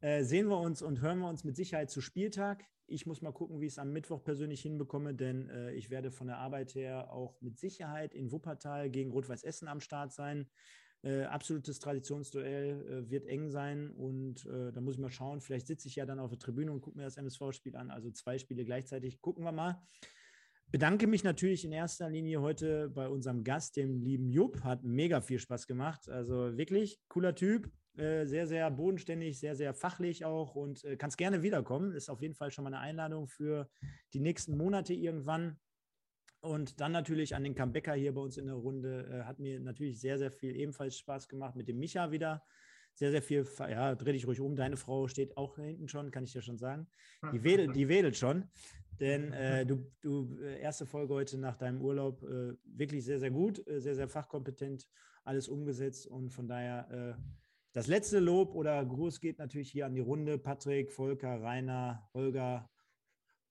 [0.00, 2.64] äh, sehen wir uns und hören wir uns mit Sicherheit zu Spieltag.
[2.86, 6.10] Ich muss mal gucken, wie ich es am Mittwoch persönlich hinbekomme, denn äh, ich werde
[6.10, 10.48] von der Arbeit her auch mit Sicherheit in Wuppertal gegen Rot-Weiß Essen am Start sein.
[11.02, 15.40] Äh, absolutes Traditionsduell äh, wird eng sein und äh, da muss ich mal schauen.
[15.40, 17.90] Vielleicht sitze ich ja dann auf der Tribüne und gucke mir das MSV-Spiel an.
[17.90, 19.20] Also zwei Spiele gleichzeitig.
[19.20, 19.80] Gucken wir mal.
[20.70, 24.64] Bedanke mich natürlich in erster Linie heute bei unserem Gast, dem lieben Jupp.
[24.64, 26.08] Hat mega viel Spaß gemacht.
[26.08, 27.70] Also wirklich cooler Typ.
[27.98, 31.92] Äh, sehr, sehr bodenständig, sehr, sehr fachlich auch und äh, kannst gerne wiederkommen.
[31.92, 33.68] Ist auf jeden Fall schon mal eine Einladung für
[34.12, 35.58] die nächsten Monate irgendwann.
[36.40, 39.08] Und dann natürlich an den Comebacker hier bei uns in der Runde.
[39.10, 42.44] Äh, hat mir natürlich sehr, sehr viel ebenfalls Spaß gemacht mit dem Micha wieder.
[42.94, 44.54] Sehr, sehr viel, ja, dreh dich ruhig um.
[44.54, 46.86] Deine Frau steht auch hinten schon, kann ich dir schon sagen.
[47.32, 48.48] Die wedelt, die wedelt schon.
[49.00, 53.30] Denn äh, du, du, äh, erste Folge heute nach deinem Urlaub, äh, wirklich sehr, sehr
[53.30, 54.88] gut, äh, sehr, sehr fachkompetent,
[55.24, 56.06] alles umgesetzt.
[56.06, 57.18] Und von daher,
[57.78, 60.36] das letzte Lob oder Gruß geht natürlich hier an die Runde.
[60.36, 62.68] Patrick, Volker, Rainer, Holger,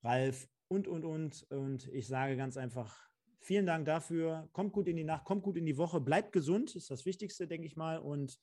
[0.04, 1.44] Ralf und, und, und.
[1.50, 2.94] Und ich sage ganz einfach,
[3.40, 4.50] vielen Dank dafür.
[4.52, 7.48] Kommt gut in die Nacht, kommt gut in die Woche, bleibt gesund, ist das Wichtigste,
[7.48, 8.00] denke ich mal.
[8.00, 8.38] Und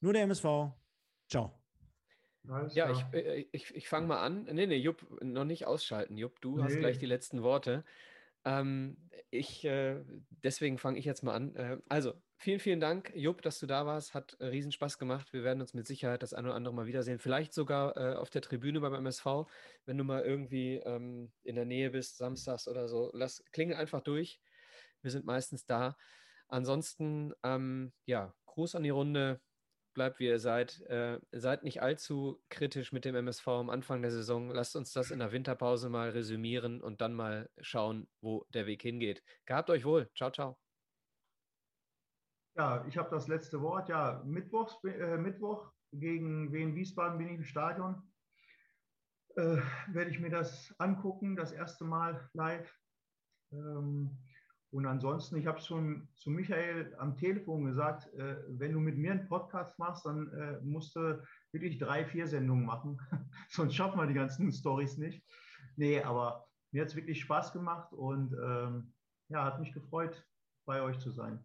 [0.00, 0.72] nur der MSV.
[1.28, 1.52] Ciao.
[2.70, 4.44] ja, ich, äh, ich, ich fange mal an.
[4.44, 6.16] Nee, nee, Jupp, noch nicht ausschalten.
[6.16, 6.62] Jupp, du nee.
[6.62, 7.84] hast gleich die letzten Worte.
[8.46, 8.96] Ähm,
[9.28, 11.54] ich, äh, deswegen fange ich jetzt mal an.
[11.56, 14.14] Äh, also, vielen, vielen Dank, Jupp, dass du da warst.
[14.14, 15.32] Hat äh, riesen Spaß gemacht.
[15.32, 17.18] Wir werden uns mit Sicherheit das eine oder andere mal wiedersehen.
[17.18, 19.46] Vielleicht sogar äh, auf der Tribüne beim MSV,
[19.84, 23.10] wenn du mal irgendwie ähm, in der Nähe bist, samstags oder so.
[23.12, 24.40] Lass, klingel einfach durch.
[25.02, 25.96] Wir sind meistens da.
[26.48, 29.40] Ansonsten, ähm, ja, Gruß an die Runde
[29.94, 30.80] bleibt, wie ihr seid.
[30.82, 34.50] Äh, seid nicht allzu kritisch mit dem MSV am Anfang der Saison.
[34.50, 38.82] Lasst uns das in der Winterpause mal resümieren und dann mal schauen, wo der Weg
[38.82, 39.24] hingeht.
[39.46, 40.08] Gehabt euch wohl.
[40.14, 40.65] Ciao, ciao.
[42.56, 43.90] Ja, ich habe das letzte Wort.
[43.90, 48.02] Ja, Mittwochs, äh, Mittwoch gegen Wien Wiesbaden bin ich im Stadion.
[49.36, 49.58] Äh,
[49.88, 52.74] werde ich mir das angucken, das erste Mal live.
[53.52, 54.16] Ähm,
[54.70, 59.10] und ansonsten, ich habe schon zu Michael am Telefon gesagt, äh, wenn du mit mir
[59.12, 61.22] einen Podcast machst, dann äh, musst du
[61.52, 62.98] wirklich drei, vier Sendungen machen.
[63.50, 65.22] Sonst schaffen wir die ganzen Stories nicht.
[65.76, 68.94] Nee, aber mir hat es wirklich Spaß gemacht und ähm,
[69.28, 70.26] ja, hat mich gefreut,
[70.64, 71.44] bei euch zu sein.